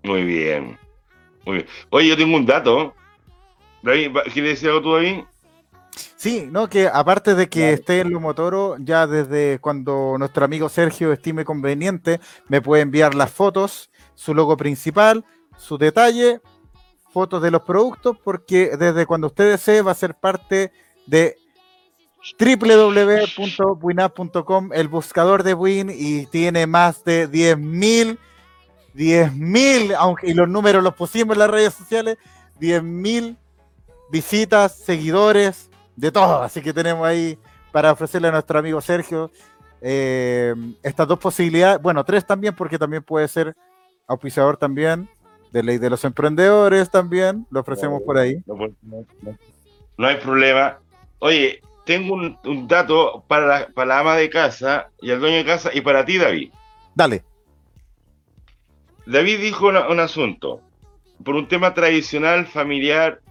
Muy 0.03 0.23
bien. 0.23 0.77
Muy 1.45 1.57
bien. 1.57 1.67
Oye, 1.89 2.09
yo 2.09 2.17
tengo 2.17 2.35
un 2.35 2.45
dato. 2.45 2.93
David, 3.81 4.11
¿quieres 4.33 4.51
decir 4.53 4.69
algo 4.69 4.81
tú, 4.81 4.93
David? 4.93 5.23
Sí, 6.15 6.47
no, 6.49 6.69
que 6.69 6.87
aparte 6.87 7.35
de 7.35 7.49
que 7.49 7.73
esté 7.73 7.99
en 7.99 8.11
Lomotoro, 8.11 8.77
ya 8.79 9.05
desde 9.07 9.59
cuando 9.59 10.15
nuestro 10.17 10.45
amigo 10.45 10.69
Sergio 10.69 11.11
estime 11.11 11.45
conveniente, 11.45 12.19
me 12.47 12.61
puede 12.61 12.81
enviar 12.81 13.13
las 13.13 13.31
fotos, 13.31 13.91
su 14.15 14.33
logo 14.33 14.55
principal, 14.57 15.25
su 15.57 15.77
detalle, 15.77 16.39
fotos 17.11 17.41
de 17.41 17.51
los 17.51 17.61
productos, 17.63 18.17
porque 18.23 18.75
desde 18.77 19.05
cuando 19.05 19.27
usted 19.27 19.51
desee 19.51 19.81
va 19.81 19.91
a 19.91 19.95
ser 19.95 20.15
parte 20.15 20.71
de 21.05 21.37
www.winap.com, 22.39 24.69
el 24.73 24.87
buscador 24.87 25.43
de 25.43 25.53
Win, 25.53 25.91
y 25.93 26.25
tiene 26.27 26.65
más 26.67 27.03
de 27.03 27.29
10.000, 27.29 28.17
10.000, 28.95 29.95
aunque 29.97 30.29
y 30.29 30.33
los 30.33 30.47
números 30.47 30.81
los 30.83 30.93
pusimos 30.93 31.35
en 31.35 31.39
las 31.39 31.49
redes 31.49 31.73
sociales, 31.73 32.17
10.000 32.59 33.35
visitas, 34.09 34.77
seguidores, 34.77 35.69
de 35.95 36.11
todo. 36.11 36.41
Así 36.41 36.61
que 36.61 36.73
tenemos 36.73 37.05
ahí 37.05 37.37
para 37.71 37.91
ofrecerle 37.91 38.27
a 38.27 38.31
nuestro 38.31 38.59
amigo 38.59 38.81
Sergio 38.81 39.31
eh, 39.81 40.53
estas 40.81 41.07
dos 41.07 41.19
posibilidades. 41.19 41.81
Bueno, 41.81 42.03
tres 42.03 42.25
también, 42.25 42.55
porque 42.55 42.77
también 42.77 43.03
puede 43.03 43.27
ser 43.27 43.55
auspiciador 44.07 44.57
también 44.57 45.09
de 45.51 45.63
ley 45.63 45.77
de 45.77 45.89
los 45.89 46.03
emprendedores 46.03 46.89
también. 46.89 47.45
Lo 47.51 47.61
ofrecemos 47.61 48.01
por 48.03 48.17
ahí. 48.17 48.43
No, 49.97 50.07
hay 50.07 50.17
problema. 50.17 50.79
Oye, 51.19 51.61
tengo 51.85 52.13
un, 52.15 52.67
dato 52.67 53.23
para 53.27 53.47
la, 53.47 53.67
para 53.67 53.87
la 53.87 53.99
ama 53.99 54.15
de 54.15 54.29
casa 54.29 54.89
y 55.01 55.11
el 55.11 55.19
dueño 55.19 55.37
de 55.37 55.45
casa 55.45 55.69
y 55.73 55.81
para 55.81 56.05
ti, 56.05 56.17
David. 56.17 56.51
Dale. 56.95 57.23
David 59.05 59.39
dijo 59.39 59.67
un 59.67 59.99
asunto. 59.99 60.61
Por 61.23 61.35
un 61.35 61.47
tema 61.47 61.73
tradicional, 61.73 62.45
familiar, 62.47 63.21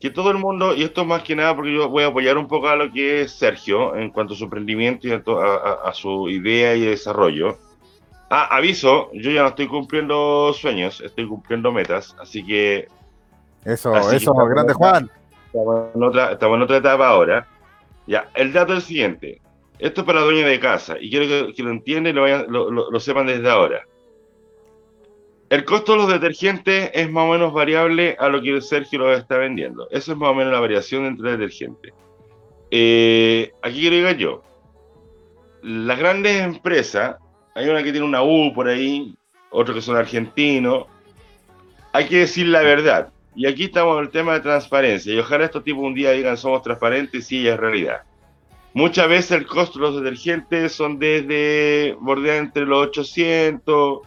que 0.00 0.10
todo 0.10 0.30
el 0.30 0.38
mundo, 0.38 0.74
y 0.74 0.82
esto 0.82 1.04
más 1.04 1.22
que 1.22 1.36
nada 1.36 1.54
porque 1.54 1.74
yo 1.74 1.88
voy 1.88 2.04
a 2.04 2.08
apoyar 2.08 2.38
un 2.38 2.48
poco 2.48 2.68
a 2.68 2.76
lo 2.76 2.90
que 2.90 3.22
es 3.22 3.32
Sergio 3.32 3.94
en 3.94 4.10
cuanto 4.10 4.32
a 4.32 4.36
su 4.36 4.44
emprendimiento 4.44 5.06
y 5.06 5.12
a, 5.12 5.92
su 5.92 6.28
idea 6.28 6.74
y 6.74 6.86
desarrollo. 6.86 7.58
Ah, 8.30 8.48
aviso, 8.56 9.10
yo 9.12 9.30
ya 9.30 9.42
no 9.42 9.48
estoy 9.48 9.66
cumpliendo 9.66 10.52
sueños, 10.54 11.00
estoy 11.00 11.28
cumpliendo 11.28 11.70
metas, 11.70 12.16
así 12.18 12.44
que... 12.44 12.88
Eso, 13.64 13.94
eso, 14.10 14.32
grande 14.32 14.72
Juan. 14.72 15.10
Estamos 15.46 15.94
en, 15.94 16.02
otra, 16.02 16.32
estamos 16.32 16.56
en 16.56 16.62
otra 16.62 16.76
etapa 16.78 17.08
ahora. 17.08 17.46
Ya, 18.10 18.28
el 18.34 18.52
dato 18.52 18.72
es 18.72 18.80
el 18.80 18.84
siguiente. 18.86 19.40
Esto 19.78 20.00
es 20.00 20.06
para 20.08 20.22
dueña 20.22 20.44
de 20.44 20.58
casa 20.58 20.96
y 21.00 21.08
quiero 21.10 21.54
que, 21.54 21.62
lo 21.62 21.70
entiendan 21.70 22.12
y 22.12 22.48
lo, 22.50 22.98
sepan 22.98 23.28
desde 23.28 23.48
ahora. 23.48 23.86
El 25.48 25.64
costo 25.64 25.92
de 25.92 25.98
los 25.98 26.08
detergentes 26.08 26.90
es 26.92 27.08
más 27.08 27.28
o 27.28 27.32
menos 27.32 27.52
variable 27.52 28.16
a 28.18 28.28
lo 28.28 28.42
que 28.42 28.60
Sergio 28.62 28.98
lo 28.98 29.14
está 29.14 29.38
vendiendo. 29.38 29.88
Eso 29.92 30.10
es 30.10 30.18
más 30.18 30.30
o 30.30 30.34
menos 30.34 30.52
la 30.52 30.58
variación 30.58 31.04
entre 31.04 31.36
detergentes. 31.36 31.92
Eh, 32.72 33.52
aquí 33.62 33.78
quiero 33.78 33.94
llegar 33.94 34.16
yo. 34.16 34.42
Las 35.62 35.96
grandes 35.96 36.42
empresas, 36.42 37.14
hay 37.54 37.68
una 37.68 37.84
que 37.84 37.92
tiene 37.92 38.06
una 38.06 38.24
U 38.24 38.52
por 38.52 38.66
ahí, 38.66 39.14
otros 39.50 39.76
que 39.76 39.82
son 39.82 39.94
argentinos. 39.94 40.86
Hay 41.92 42.08
que 42.08 42.18
decir 42.18 42.48
la 42.48 42.62
verdad. 42.62 43.12
Y 43.40 43.46
aquí 43.46 43.64
estamos 43.64 43.96
en 43.96 44.04
el 44.04 44.10
tema 44.10 44.34
de 44.34 44.40
transparencia. 44.40 45.14
Y 45.14 45.18
ojalá 45.18 45.46
estos 45.46 45.64
tipos 45.64 45.82
un 45.82 45.94
día 45.94 46.10
digan 46.10 46.36
somos 46.36 46.60
transparentes 46.62 47.32
y 47.32 47.48
es 47.48 47.58
realidad. 47.58 48.02
Muchas 48.74 49.08
veces 49.08 49.30
el 49.30 49.46
costo 49.46 49.78
de 49.78 49.86
los 49.86 49.96
detergentes 49.96 50.72
son 50.72 50.98
desde 50.98 51.96
bordear 52.00 52.36
entre 52.36 52.66
los 52.66 52.88
800 52.88 54.00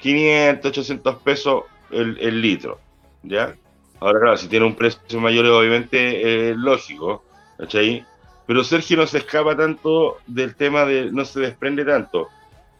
500, 0.00 0.70
800 0.72 1.16
pesos 1.22 1.62
el, 1.92 2.42
litro, 2.42 2.80
¿ya? 3.22 3.54
Ahora, 4.00 4.18
claro, 4.18 4.36
si 4.36 4.48
tiene 4.48 4.66
un 4.66 4.74
precio 4.74 5.20
mayor, 5.20 5.46
obviamente 5.46 6.50
es 6.50 6.56
lógico, 6.56 7.22
¿cachai? 7.58 8.04
Pero 8.48 8.64
Sergio 8.64 8.96
no 8.96 9.06
se 9.06 9.18
escapa 9.18 9.56
tanto 9.56 10.18
del 10.26 10.56
tema 10.56 10.84
de, 10.84 11.12
no 11.12 11.24
se 11.24 11.38
desprende 11.38 11.84
tanto 11.84 12.28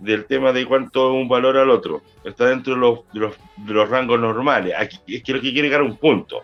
del 0.02 0.26
tema 0.26 0.52
de 0.52 0.66
cuánto 0.66 1.10
es 1.10 1.22
un 1.22 1.28
valor 1.28 1.56
al 1.56 1.70
otro. 1.70 2.02
Está 2.24 2.46
dentro 2.46 2.74
de 2.74 2.80
los, 2.80 3.00
de 3.12 3.74
los, 3.74 3.88
rangos 3.88 4.20
normales. 4.20 4.74
Aquí 4.76 4.98
es 5.06 5.22
que 5.22 5.32
lo 5.32 5.40
que 5.40 5.52
quiere 5.52 5.68
llegar 5.68 5.80
a 5.80 5.84
un 5.84 5.96
punto. 5.96 6.42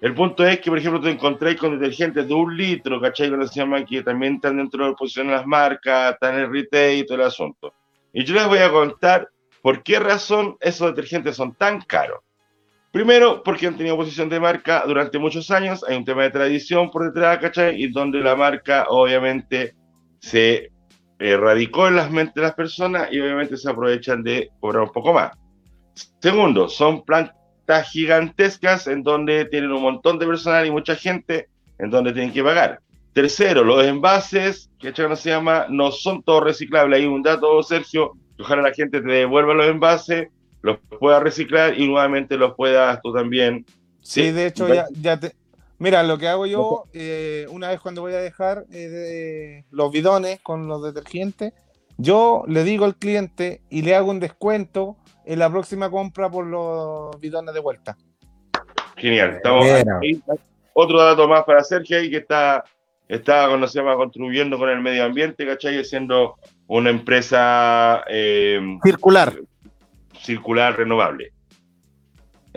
El 0.00 0.14
punto 0.14 0.46
es 0.46 0.60
que, 0.60 0.70
por 0.70 0.78
ejemplo, 0.78 1.00
te 1.00 1.10
encontráis 1.10 1.56
con 1.56 1.78
detergentes 1.78 2.28
de 2.28 2.34
un 2.34 2.56
litro, 2.56 3.00
¿cachai? 3.00 3.30
Que 3.30 3.48
se 3.48 3.60
llama 3.60 3.84
que 3.84 4.02
también 4.02 4.34
están 4.34 4.56
dentro 4.56 4.84
de 4.84 4.90
la 4.90 4.96
posición 4.96 5.26
de 5.26 5.34
las 5.34 5.46
marcas, 5.46 6.14
están 6.14 6.34
en 6.34 6.40
el 6.42 6.52
retail 6.52 7.00
y 7.00 7.06
todo 7.06 7.16
el 7.18 7.24
asunto. 7.24 7.72
Y 8.12 8.24
yo 8.24 8.34
les 8.34 8.46
voy 8.46 8.58
a 8.58 8.70
contar 8.70 9.28
¿Por 9.62 9.82
qué 9.82 9.98
razón 9.98 10.56
esos 10.60 10.88
detergentes 10.88 11.36
son 11.36 11.54
tan 11.54 11.80
caros? 11.82 12.20
Primero, 12.90 13.42
porque 13.42 13.66
han 13.66 13.76
tenido 13.76 13.96
posición 13.96 14.28
de 14.28 14.40
marca 14.40 14.82
durante 14.86 15.18
muchos 15.18 15.50
años, 15.50 15.84
hay 15.86 15.96
un 15.96 16.04
tema 16.04 16.22
de 16.22 16.30
tradición 16.30 16.90
por 16.90 17.04
detrás, 17.04 17.38
¿cachai? 17.38 17.82
Y 17.82 17.88
donde 17.88 18.20
la 18.20 18.34
marca 18.34 18.86
obviamente 18.88 19.74
se 20.20 20.70
radicó 21.18 21.88
en 21.88 21.96
las 21.96 22.10
mentes 22.10 22.34
de 22.36 22.42
las 22.42 22.54
personas 22.54 23.08
y 23.10 23.20
obviamente 23.20 23.56
se 23.56 23.68
aprovechan 23.68 24.22
de 24.22 24.50
cobrar 24.60 24.84
un 24.84 24.92
poco 24.92 25.12
más. 25.12 25.32
Segundo, 26.20 26.68
son 26.68 27.04
plantas 27.04 27.90
gigantescas 27.90 28.86
en 28.86 29.02
donde 29.02 29.44
tienen 29.46 29.72
un 29.72 29.82
montón 29.82 30.18
de 30.18 30.26
personal 30.26 30.66
y 30.66 30.70
mucha 30.70 30.94
gente 30.94 31.48
en 31.78 31.90
donde 31.90 32.12
tienen 32.12 32.32
que 32.32 32.42
pagar. 32.42 32.80
Tercero, 33.12 33.64
los 33.64 33.84
envases, 33.84 34.70
que 34.78 34.92
no 34.96 35.16
se 35.16 35.30
llama, 35.30 35.66
no 35.68 35.90
son 35.90 36.22
todos 36.22 36.44
reciclables. 36.44 37.00
Hay 37.00 37.06
un 37.06 37.22
dato, 37.22 37.62
Sergio, 37.62 38.12
ojalá 38.38 38.62
la 38.62 38.72
gente 38.72 39.00
te 39.00 39.08
devuelva 39.08 39.54
los 39.54 39.66
envases, 39.66 40.28
los 40.62 40.78
pueda 41.00 41.18
reciclar 41.18 41.78
y 41.78 41.88
nuevamente 41.88 42.36
los 42.36 42.54
puedas 42.54 43.00
tú 43.02 43.12
también. 43.12 43.66
Sí, 44.00 44.30
de 44.30 44.46
hecho, 44.46 44.72
ya, 44.72 44.86
ya 44.92 45.18
te. 45.18 45.32
Mira, 45.78 46.02
lo 46.02 46.18
que 46.18 46.26
hago 46.26 46.46
yo, 46.46 46.84
eh, 46.92 47.46
una 47.50 47.68
vez 47.68 47.80
cuando 47.80 48.02
voy 48.02 48.12
a 48.12 48.18
dejar 48.18 48.64
eh, 48.72 49.64
los 49.70 49.92
bidones 49.92 50.40
con 50.40 50.66
los 50.66 50.82
detergentes, 50.82 51.52
yo 51.98 52.42
le 52.48 52.64
digo 52.64 52.84
al 52.84 52.96
cliente 52.96 53.62
y 53.70 53.82
le 53.82 53.94
hago 53.94 54.10
un 54.10 54.18
descuento 54.18 54.96
en 55.24 55.38
la 55.38 55.48
próxima 55.50 55.88
compra 55.90 56.30
por 56.30 56.46
los 56.46 57.18
bidones 57.20 57.54
de 57.54 57.60
vuelta. 57.60 57.96
Genial. 58.96 59.36
Estamos 59.36 59.66
Otro 60.72 61.02
dato 61.02 61.28
más 61.28 61.44
para 61.44 61.62
Sergio 61.62 61.98
ahí 61.98 62.10
que 62.10 62.18
está, 62.18 62.64
está 63.06 63.46
cuando 63.46 63.68
se 63.68 63.78
llama 63.78 63.94
contribuyendo 63.94 64.58
con 64.58 64.68
el 64.68 64.80
medio 64.80 65.04
ambiente, 65.04 65.46
¿cachai? 65.46 65.78
Haciendo 65.78 66.36
una 66.66 66.90
empresa 66.90 68.02
eh, 68.08 68.60
circular. 68.82 69.38
circular 70.20 70.76
renovable. 70.76 71.32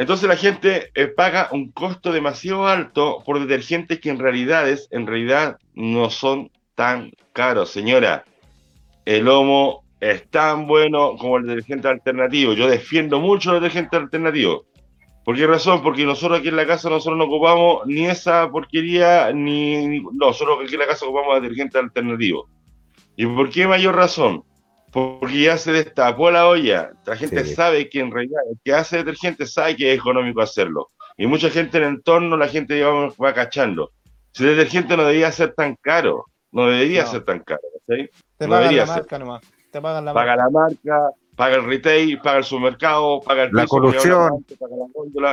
Entonces 0.01 0.27
la 0.27 0.35
gente 0.35 0.89
eh, 0.95 1.05
paga 1.05 1.49
un 1.51 1.71
costo 1.71 2.11
demasiado 2.11 2.65
alto 2.67 3.21
por 3.23 3.39
detergentes 3.39 3.99
que 3.99 4.09
en 4.09 4.17
realidad, 4.17 4.65
en 4.89 5.05
realidad 5.05 5.59
no 5.75 6.09
son 6.09 6.49
tan 6.73 7.11
caros. 7.33 7.69
Señora, 7.69 8.25
el 9.05 9.27
Omo 9.27 9.83
es 9.99 10.27
tan 10.31 10.65
bueno 10.65 11.15
como 11.17 11.37
el 11.37 11.45
detergente 11.45 11.87
alternativo. 11.87 12.53
Yo 12.53 12.67
defiendo 12.67 13.19
mucho 13.19 13.51
el 13.53 13.61
detergente 13.61 13.95
alternativo. 13.95 14.65
¿Por 15.23 15.35
qué 15.35 15.45
razón? 15.45 15.83
Porque 15.83 16.03
nosotros 16.03 16.39
aquí 16.39 16.47
en 16.47 16.55
la 16.55 16.65
casa 16.65 16.89
nosotros 16.89 17.19
no 17.19 17.25
ocupamos 17.25 17.85
ni 17.85 18.07
esa 18.07 18.49
porquería, 18.49 19.31
ni, 19.31 19.85
ni- 19.85 19.99
no, 19.99 20.09
nosotros 20.29 20.57
aquí 20.63 20.73
en 20.73 20.79
la 20.79 20.87
casa 20.87 21.05
ocupamos 21.05 21.39
detergente 21.43 21.77
alternativo. 21.77 22.49
¿Y 23.15 23.27
por 23.27 23.51
qué 23.51 23.67
mayor 23.67 23.95
razón? 23.95 24.43
Porque 24.91 25.41
ya 25.43 25.57
se 25.57 25.71
destapó 25.71 26.29
la 26.31 26.47
olla. 26.47 26.91
La 27.05 27.15
gente 27.15 27.45
Sí. 27.45 27.55
sabe 27.55 27.89
que 27.89 27.99
en 28.01 28.11
realidad 28.11 28.41
el 28.51 28.59
que 28.63 28.73
hace 28.73 28.97
detergente 28.97 29.45
sabe 29.47 29.75
que 29.75 29.93
es 29.93 29.99
económico 29.99 30.41
hacerlo. 30.41 30.91
Y 31.17 31.27
mucha 31.27 31.49
gente 31.49 31.77
en 31.77 31.83
el 31.83 31.89
entorno, 31.91 32.35
la 32.37 32.47
gente 32.47 32.73
digamos, 32.75 33.15
va 33.15 33.33
cachando. 33.33 33.91
Si 34.33 34.43
el 34.43 34.55
detergente 34.57 34.95
no 34.97 35.03
debería 35.03 35.31
ser 35.31 35.53
tan 35.53 35.75
caro, 35.81 36.25
no 36.51 36.65
debería 36.65 37.03
No. 37.03 37.11
ser 37.11 37.23
tan 37.23 37.39
caro. 37.39 37.61
¿cachai? 37.87 38.09
Te 38.37 38.47
No 38.47 38.51
pagan 38.55 38.75
la 38.75 38.85
ser. 38.87 38.95
marca 38.97 39.19
nomás. 39.19 39.41
Te 39.71 39.81
pagan 39.81 40.05
la 40.05 40.13
Paga 40.13 40.35
marca. 40.35 40.43
la 40.43 40.49
marca, 40.99 41.15
paga 41.37 41.55
el 41.55 41.65
retail, 41.65 42.19
paga 42.19 42.37
el 42.39 42.43
supermercado, 42.43 43.21
paga 43.21 43.43
el 43.43 43.49
La 43.53 43.67
colusión. 43.67 44.45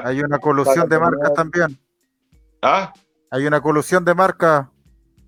Hay 0.04 0.20
una 0.20 0.38
colusión 0.38 0.88
de 0.88 0.98
marcas 0.98 1.34
también. 1.34 1.78
¿Ah? 2.62 2.92
Hay 3.30 3.46
una 3.46 3.60
colusión 3.60 4.04
de 4.04 4.14
marcas. 4.14 4.66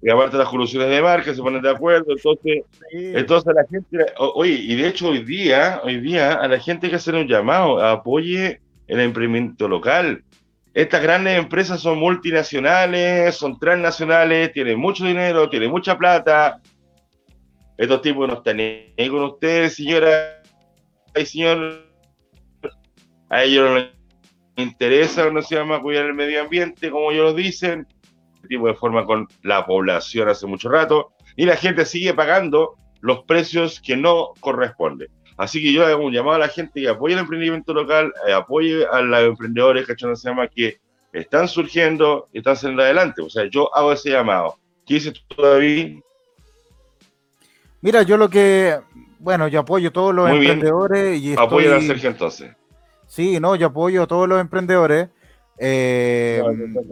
Y 0.03 0.11
aparte 0.11 0.39
las 0.39 0.49
colusiones 0.49 0.89
de 0.89 1.03
marca 1.03 1.35
se 1.35 1.43
ponen 1.43 1.61
de 1.61 1.71
acuerdo, 1.71 2.13
entonces, 2.13 2.65
entonces 2.91 3.55
la 3.55 3.67
gente, 3.67 3.99
oye, 4.17 4.55
y 4.55 4.75
de 4.75 4.89
hecho 4.89 5.09
hoy 5.09 5.23
día, 5.23 5.81
hoy 5.85 6.01
día 6.01 6.35
a 6.35 6.49
la 6.49 6.59
gente 6.59 6.87
hay 6.87 6.91
que 6.91 6.97
hacer 6.97 7.15
un 7.15 7.29
llamado, 7.29 7.85
apoye 7.85 8.61
el 8.87 9.01
emprendimiento 9.01 9.69
local. 9.69 10.25
Estas 10.73 11.03
grandes 11.03 11.39
empresas 11.39 11.81
son 11.81 11.99
multinacionales, 11.99 13.35
son 13.35 13.59
transnacionales, 13.59 14.53
tienen 14.53 14.79
mucho 14.79 15.05
dinero, 15.05 15.51
tienen 15.51 15.71
mucha 15.71 15.99
plata. 15.99 16.61
Estos 17.77 18.01
tipos 18.01 18.27
no 18.27 18.35
están 18.35 18.57
ni 18.57 18.95
ahí 18.97 19.09
con 19.09 19.25
ustedes, 19.25 19.75
señora 19.75 20.43
y 21.15 21.27
señor. 21.27 21.87
A 23.29 23.43
ellos 23.43 23.69
no 23.69 23.77
les 23.77 23.89
interesa, 24.57 25.29
no 25.31 25.43
se 25.43 25.57
llama 25.57 25.83
cuidar 25.83 26.07
el 26.07 26.15
medio 26.15 26.41
ambiente, 26.41 26.91
como 26.91 27.11
ellos 27.13 27.33
lo 27.33 27.35
dicen 27.35 27.87
tipo 28.49 28.66
de 28.66 28.74
forma 28.74 29.05
con 29.07 29.28
la 29.43 29.64
población 29.66 30.28
hace 30.28 30.47
mucho 30.47 30.68
rato 30.68 31.12
y 31.36 31.47
la 31.47 31.57
gente 31.57 31.84
sigue 31.84 32.14
pagando 32.14 32.74
los 33.01 33.24
precios 33.24 33.80
que 33.80 33.97
no 33.97 34.30
corresponden. 34.41 35.09
Así 35.36 35.62
que 35.62 35.72
yo 35.72 35.86
hago 35.86 36.05
un 36.05 36.12
llamado 36.12 36.36
a 36.36 36.41
la 36.41 36.49
gente 36.49 36.82
que 36.82 36.88
apoye 36.88 37.14
el 37.14 37.20
emprendimiento 37.20 37.72
local, 37.72 38.12
eh, 38.28 38.32
apoye 38.32 38.84
a 38.91 39.01
los 39.01 39.20
emprendedores, 39.22 39.86
¿cachai? 39.86 40.14
Se 40.14 40.28
llama 40.28 40.49
que 40.49 40.78
están 41.12 41.49
surgiendo 41.49 42.28
y 42.32 42.38
están 42.38 42.57
saliendo 42.57 42.82
adelante. 42.82 43.22
O 43.22 43.30
sea, 43.30 43.45
yo 43.51 43.74
hago 43.74 43.93
ese 43.93 44.11
llamado. 44.11 44.57
¿Qué 44.86 44.95
dices 44.95 45.14
tú, 45.28 45.41
David? 45.43 46.01
Mira, 47.80 48.03
yo 48.03 48.16
lo 48.18 48.28
que, 48.28 48.78
bueno, 49.18 49.49
yo 49.49 49.61
apoyo 49.61 49.91
todos 49.93 50.14
los 50.14 50.28
Muy 50.28 50.41
bien. 50.41 50.53
emprendedores 50.53 51.20
y 51.20 51.32
Apoya 51.34 51.70
a 51.70 51.78
estoy- 51.78 51.86
Sergio 51.86 52.11
entonces. 52.11 52.51
Sí, 53.07 53.41
no, 53.41 53.57
yo 53.57 53.68
apoyo 53.68 54.03
a 54.03 54.07
todos 54.07 54.28
los 54.28 54.41
emprendedores. 54.41 55.09
Eh, 55.63 56.43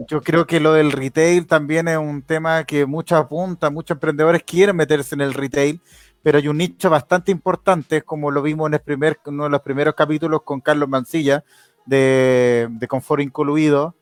yo 0.07 0.21
creo 0.21 0.45
que 0.45 0.59
lo 0.59 0.73
del 0.73 0.91
retail 0.91 1.47
también 1.47 1.87
es 1.87 1.97
un 1.97 2.21
tema 2.21 2.63
que 2.65 2.85
muchos 2.85 3.17
apuntan, 3.19 3.73
muchos 3.73 3.95
emprendedores 3.95 4.43
quieren 4.43 4.75
meterse 4.75 5.15
en 5.15 5.21
el 5.21 5.33
retail, 5.33 5.81
pero 6.21 6.37
hay 6.37 6.47
un 6.47 6.57
nicho 6.57 6.87
bastante 6.87 7.31
importante, 7.31 8.03
como 8.03 8.29
lo 8.29 8.43
vimos 8.43 8.67
en 8.67 8.75
el 8.75 8.81
primer, 8.81 9.19
uno 9.25 9.45
de 9.45 9.49
los 9.49 9.61
primeros 9.61 9.95
capítulos 9.95 10.43
con 10.43 10.61
Carlos 10.61 10.87
Mancilla 10.87 11.43
de, 11.87 12.67
de 12.69 12.87
Confort 12.87 13.23
Incluido, 13.23 13.95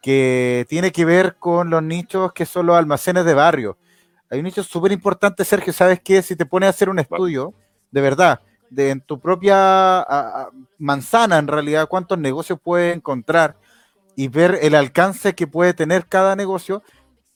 que 0.00 0.64
tiene 0.70 0.90
que 0.90 1.04
ver 1.04 1.36
con 1.38 1.68
los 1.68 1.82
nichos 1.82 2.32
que 2.32 2.46
son 2.46 2.64
los 2.64 2.76
almacenes 2.76 3.26
de 3.26 3.34
barrio. 3.34 3.76
Hay 4.30 4.38
un 4.38 4.44
nicho 4.44 4.62
súper 4.62 4.92
importante, 4.92 5.44
Sergio, 5.44 5.72
¿sabes 5.74 6.00
qué? 6.02 6.22
Si 6.22 6.34
te 6.34 6.46
pones 6.46 6.68
a 6.68 6.70
hacer 6.70 6.88
un 6.88 6.98
estudio, 6.98 7.52
de 7.90 8.00
verdad, 8.00 8.40
de 8.70 8.88
en 8.88 9.00
tu 9.02 9.20
propia 9.20 9.98
a- 9.98 10.02
a- 10.02 10.50
manzana, 10.78 11.36
en 11.36 11.46
realidad, 11.46 11.88
cuántos 11.88 12.18
negocios 12.18 12.58
puedes 12.62 12.96
encontrar 12.96 13.56
y 14.16 14.28
ver 14.28 14.58
el 14.62 14.74
alcance 14.74 15.34
que 15.34 15.46
puede 15.46 15.74
tener 15.74 16.06
cada 16.06 16.36
negocio, 16.36 16.82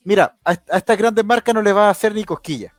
mira, 0.04 0.36
a, 0.44 0.50
a 0.70 0.76
estas 0.78 0.98
grandes 0.98 1.24
marcas 1.24 1.54
no 1.54 1.62
le 1.62 1.72
va 1.72 1.88
a 1.88 1.90
hacer 1.90 2.14
ni 2.14 2.24
cosquilla, 2.24 2.72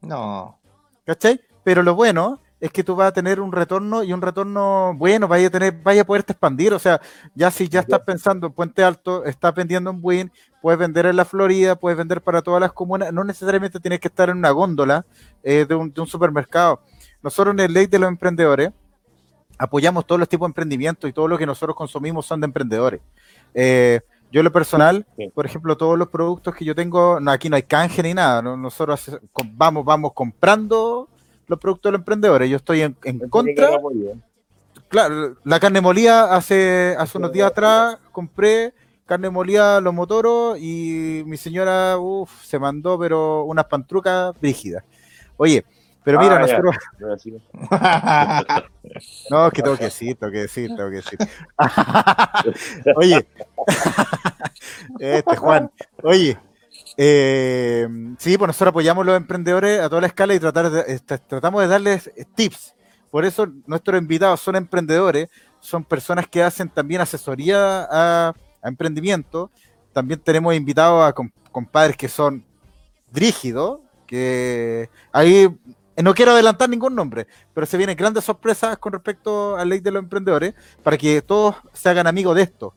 No. 0.00 0.58
¿cachai? 1.04 1.40
Pero 1.64 1.82
lo 1.82 1.94
bueno 1.94 2.40
es 2.58 2.70
que 2.70 2.82
tú 2.82 2.96
vas 2.96 3.08
a 3.08 3.12
tener 3.12 3.40
un 3.40 3.52
retorno 3.52 4.02
y 4.02 4.12
un 4.12 4.22
retorno 4.22 4.94
bueno, 4.96 5.28
vaya 5.28 5.48
a 5.48 5.50
tener, 5.50 5.72
vaya 5.82 6.02
a 6.02 6.04
poderte 6.06 6.32
expandir, 6.32 6.72
o 6.72 6.78
sea, 6.78 7.00
ya 7.34 7.50
si 7.50 7.68
ya 7.68 7.80
estás 7.80 8.00
pensando 8.00 8.46
en 8.46 8.52
Puente 8.54 8.82
Alto, 8.82 9.24
estás 9.24 9.54
vendiendo 9.54 9.90
en 9.90 9.98
Win, 10.02 10.32
puedes 10.62 10.78
vender 10.78 11.06
en 11.06 11.16
la 11.16 11.24
Florida, 11.24 11.76
puedes 11.76 11.98
vender 11.98 12.22
para 12.22 12.40
todas 12.42 12.60
las 12.60 12.72
comunas, 12.72 13.12
no 13.12 13.24
necesariamente 13.24 13.78
tienes 13.78 14.00
que 14.00 14.08
estar 14.08 14.30
en 14.30 14.38
una 14.38 14.50
góndola 14.50 15.04
eh, 15.42 15.66
de, 15.68 15.74
un, 15.74 15.92
de 15.92 16.00
un 16.00 16.06
supermercado. 16.06 16.80
Nosotros 17.22 17.52
en 17.52 17.60
el 17.60 17.72
Ley 17.72 17.86
de 17.86 17.98
los 17.98 18.08
Emprendedores 18.08 18.70
apoyamos 19.58 20.06
todos 20.06 20.18
los 20.18 20.28
tipos 20.28 20.46
de 20.46 20.50
emprendimientos 20.50 21.08
y 21.08 21.12
todo 21.12 21.28
lo 21.28 21.38
que 21.38 21.46
nosotros 21.46 21.76
consumimos 21.76 22.26
son 22.26 22.40
de 22.40 22.46
emprendedores. 22.46 23.00
Eh, 23.58 24.00
yo 24.30 24.42
lo 24.42 24.52
personal, 24.52 25.06
Sí. 25.16 25.30
por 25.34 25.46
ejemplo, 25.46 25.76
todos 25.78 25.96
los 25.98 26.08
productos 26.08 26.54
que 26.54 26.64
yo 26.64 26.74
tengo, 26.74 27.18
no, 27.20 27.30
aquí 27.30 27.48
no 27.48 27.56
hay 27.56 27.62
canje 27.62 28.02
ni 28.02 28.12
nada, 28.12 28.42
¿no? 28.42 28.54
nosotros 28.56 29.00
hace- 29.08 29.18
vamos, 29.54 29.82
vamos 29.84 30.12
comprando 30.12 31.08
los 31.46 31.58
productos 31.58 31.88
de 31.90 31.92
los 31.92 32.00
emprendedores. 32.00 32.50
Yo 32.50 32.56
estoy 32.58 32.82
en, 32.82 32.96
en 33.04 33.18
contra, 33.30 33.70
claro, 34.88 35.36
la 35.44 35.58
carne 35.60 35.80
molida 35.80 36.34
hace, 36.36 36.94
hace 36.98 37.16
unos 37.18 37.32
días 37.32 37.48
atrás 37.50 37.96
compré 38.12 38.74
carne 39.06 39.30
molida 39.30 39.80
los 39.80 39.94
motoros 39.94 40.58
y 40.60 41.22
mi 41.26 41.36
señora 41.36 41.96
uf, 41.98 42.42
se 42.44 42.58
mandó 42.58 42.98
pero 42.98 43.44
unas 43.44 43.64
pantrucas 43.66 44.34
brígidas. 44.40 44.82
Oye, 45.36 45.64
pero 46.06 46.20
mira, 46.20 46.36
Ah, 46.38 46.46
ya. 46.46 46.58
nosotros, 46.60 46.76
no, 49.30 49.46
es 49.48 49.52
que 49.52 49.62
tengo 49.62 49.76
que 49.76 49.84
decir, 49.86 50.16
tengo 50.16 50.32
que 50.32 50.38
decir, 50.38 50.68
tengo 50.76 50.88
que 50.90 50.96
decir. 50.96 51.18
Oye, 52.96 53.26
este 55.00 55.36
Juan, 55.36 55.68
oye, 56.02 56.38
eh, 56.96 57.88
sí, 58.18 58.38
pues 58.38 58.46
nosotros 58.48 58.70
apoyamos 58.70 59.02
a 59.02 59.06
los 59.06 59.16
emprendedores 59.16 59.80
a 59.80 59.88
toda 59.88 60.00
la 60.02 60.06
escala 60.06 60.34
y 60.34 60.38
tratar 60.40 60.70
de, 60.70 60.84
este, 60.86 61.18
tratamos 61.18 61.60
de 61.62 61.66
darles 61.68 62.10
tips. 62.34 62.74
Por 63.10 63.24
eso 63.24 63.46
nuestros 63.66 64.00
invitados 64.00 64.40
son 64.40 64.56
emprendedores, 64.56 65.28
son 65.60 65.84
personas 65.84 66.26
que 66.28 66.42
hacen 66.42 66.68
también 66.68 67.00
asesoría 67.00 67.82
a, 67.90 68.32
a 68.62 68.68
emprendimiento. 68.68 69.50
También 69.92 70.20
tenemos 70.20 70.54
invitados 70.54 71.08
a 71.08 71.12
com- 71.12 71.30
compadres 71.50 71.96
que 71.96 72.08
son 72.08 72.44
rígidos, 73.12 73.80
que 74.06 74.88
ahí 75.12 75.48
no 76.02 76.14
quiero 76.14 76.32
adelantar 76.32 76.68
ningún 76.68 76.94
nombre, 76.94 77.26
pero 77.54 77.66
se 77.66 77.76
vienen 77.76 77.96
grandes 77.96 78.24
sorpresas 78.24 78.76
con 78.78 78.92
respecto 78.92 79.54
a 79.56 79.60
la 79.60 79.64
ley 79.64 79.80
de 79.80 79.90
los 79.90 80.02
emprendedores 80.02 80.54
para 80.82 80.98
que 80.98 81.22
todos 81.22 81.56
se 81.72 81.88
hagan 81.88 82.06
amigos 82.06 82.36
de 82.36 82.42
esto. 82.42 82.74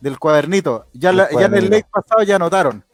Del 0.00 0.18
cuadernito. 0.18 0.86
Ya, 0.92 1.12
la- 1.12 1.30
ya 1.30 1.46
en 1.46 1.54
el 1.54 1.70
ley 1.70 1.82
pasado 1.90 2.22
ya 2.22 2.36
anotaron. 2.36 2.84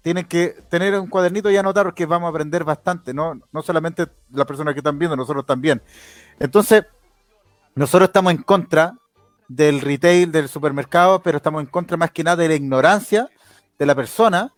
Tienen 0.00 0.24
que 0.24 0.56
tener 0.70 0.98
un 0.98 1.06
cuadernito 1.06 1.50
y 1.50 1.56
anotar 1.56 1.92
que 1.94 2.06
vamos 2.06 2.26
a 2.26 2.30
aprender 2.30 2.64
bastante, 2.64 3.12
no, 3.12 3.38
no 3.52 3.62
solamente 3.62 4.06
las 4.30 4.46
personas 4.46 4.72
que 4.74 4.80
están 4.80 4.98
viendo, 4.98 5.14
nosotros 5.14 5.44
también. 5.44 5.82
Entonces, 6.40 6.84
nosotros 7.74 8.08
estamos 8.08 8.32
en 8.32 8.42
contra 8.42 8.94
del 9.48 9.82
retail, 9.82 10.32
del 10.32 10.48
supermercado, 10.48 11.22
pero 11.22 11.36
estamos 11.36 11.60
en 11.60 11.66
contra 11.66 11.96
más 11.98 12.10
que 12.10 12.24
nada 12.24 12.36
de 12.36 12.48
la 12.48 12.54
ignorancia 12.54 13.28
de 13.78 13.86
la 13.86 13.94
persona 13.94 14.50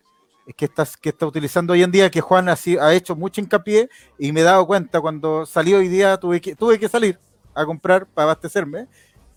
que 0.55 0.65
está, 0.65 0.85
que 1.01 1.09
está 1.09 1.25
utilizando 1.25 1.73
hoy 1.73 1.83
en 1.83 1.91
día, 1.91 2.09
que 2.11 2.21
Juan 2.21 2.49
así, 2.49 2.77
ha 2.77 2.93
hecho 2.93 3.15
mucho 3.15 3.41
hincapié 3.41 3.89
y 4.19 4.31
me 4.31 4.41
he 4.41 4.43
dado 4.43 4.65
cuenta 4.67 5.01
cuando 5.01 5.45
salí 5.45 5.73
hoy 5.73 5.87
día, 5.87 6.17
tuve 6.17 6.39
que, 6.41 6.55
tuve 6.55 6.77
que 6.77 6.87
salir 6.87 7.17
a 7.53 7.65
comprar 7.65 8.05
para 8.05 8.25
abastecerme 8.25 8.87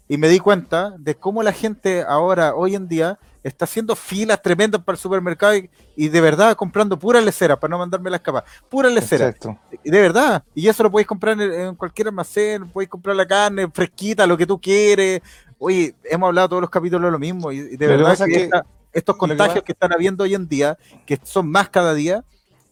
y 0.09 0.17
me 0.19 0.29
di 0.29 0.39
cuenta 0.39 0.95
de 0.99 1.15
cómo 1.15 1.43
la 1.43 1.53
gente 1.53 2.03
ahora, 2.07 2.55
hoy 2.55 2.75
en 2.75 2.89
día, 2.89 3.19
está 3.43 3.65
haciendo 3.65 3.95
filas 3.95 4.43
tremendas 4.43 4.83
para 4.83 4.95
el 4.97 5.01
supermercado 5.01 5.57
y, 5.57 5.71
y 5.97 6.09
de 6.09 6.21
verdad 6.21 6.57
comprando 6.57 6.99
pura 6.99 7.21
lecera, 7.21 7.59
para 7.59 7.71
no 7.71 7.79
mandarme 7.79 8.11
las 8.11 8.21
capas, 8.21 8.45
pura 8.69 8.91
lecera. 8.91 9.29
Exacto. 9.29 9.59
Y 9.85 9.91
de 9.91 10.01
verdad, 10.01 10.43
y 10.55 10.67
eso 10.69 10.83
lo 10.83 10.91
podéis 10.91 11.07
comprar 11.07 11.41
en, 11.41 11.53
en 11.53 11.75
cualquier 11.75 12.09
almacén, 12.09 12.69
podéis 12.69 12.91
comprar 12.91 13.17
la 13.17 13.27
carne 13.27 13.69
fresquita, 13.73 14.27
lo 14.27 14.37
que 14.37 14.47
tú 14.47 14.61
quieres. 14.61 15.21
Oye, 15.59 15.95
hemos 16.05 16.27
hablado 16.29 16.49
todos 16.51 16.63
los 16.63 16.71
capítulos 16.71 17.07
de 17.07 17.13
lo 17.13 17.19
mismo, 17.19 17.51
y, 17.53 17.61
de 17.61 17.79
que 17.79 17.87
verdad 17.87 18.17
que, 18.19 18.25
que- 18.33 18.43
esta- 18.45 18.65
estos 18.93 19.15
que 19.17 19.19
contagios 19.19 19.65
que 19.65 19.73
están 19.73 19.93
habiendo 19.93 20.25
hoy 20.25 20.35
en 20.35 20.49
día, 20.49 20.79
que 21.07 21.19
son 21.23 21.51
más 21.51 21.69
cada 21.69 21.95
día, 21.95 22.25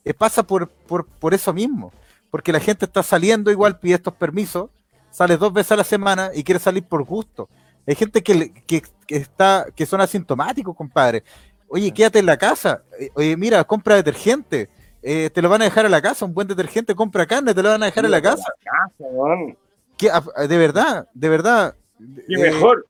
eh, 0.04 0.14
pasa 0.14 0.42
por, 0.42 0.68
por, 0.68 1.06
por 1.06 1.34
eso 1.34 1.52
mismo, 1.52 1.92
porque 2.30 2.52
la 2.52 2.60
gente 2.60 2.84
está 2.84 3.02
saliendo 3.02 3.50
igual, 3.50 3.78
pide 3.78 3.94
estos 3.94 4.14
permisos, 4.14 4.70
sale 5.10 5.36
dos 5.36 5.52
veces 5.52 5.72
a 5.72 5.76
la 5.76 5.84
semana 5.84 6.30
y 6.34 6.44
quiere 6.44 6.58
salir 6.58 6.84
por 6.84 7.02
gusto. 7.04 7.48
Hay 7.86 7.94
gente 7.94 8.22
que, 8.22 8.52
que, 8.66 8.82
que 9.06 9.16
está, 9.16 9.66
que 9.74 9.86
son 9.86 10.00
asintomáticos, 10.00 10.76
compadre. 10.76 11.22
Oye, 11.68 11.92
quédate 11.92 12.18
en 12.18 12.26
la 12.26 12.36
casa. 12.36 12.82
Eh, 12.98 13.10
Oye, 13.14 13.36
mira, 13.36 13.62
compra 13.64 13.96
detergente. 13.96 14.68
Eh, 15.02 15.30
te 15.30 15.40
lo 15.40 15.48
van 15.48 15.62
a 15.62 15.66
dejar 15.66 15.86
a 15.86 15.88
la 15.88 16.02
casa, 16.02 16.24
un 16.24 16.34
buen 16.34 16.48
detergente, 16.48 16.94
compra 16.94 17.26
carne, 17.26 17.54
te 17.54 17.62
lo 17.62 17.68
van 17.70 17.82
a 17.82 17.86
dejar 17.86 18.04
en 18.04 18.10
la 18.10 18.20
casa. 18.20 18.44
Ah, 20.12 20.46
de 20.46 20.58
verdad, 20.58 21.08
de 21.14 21.28
verdad. 21.28 21.76
Y 22.28 22.34
Eh, 22.34 22.50
mejor. 22.52 22.86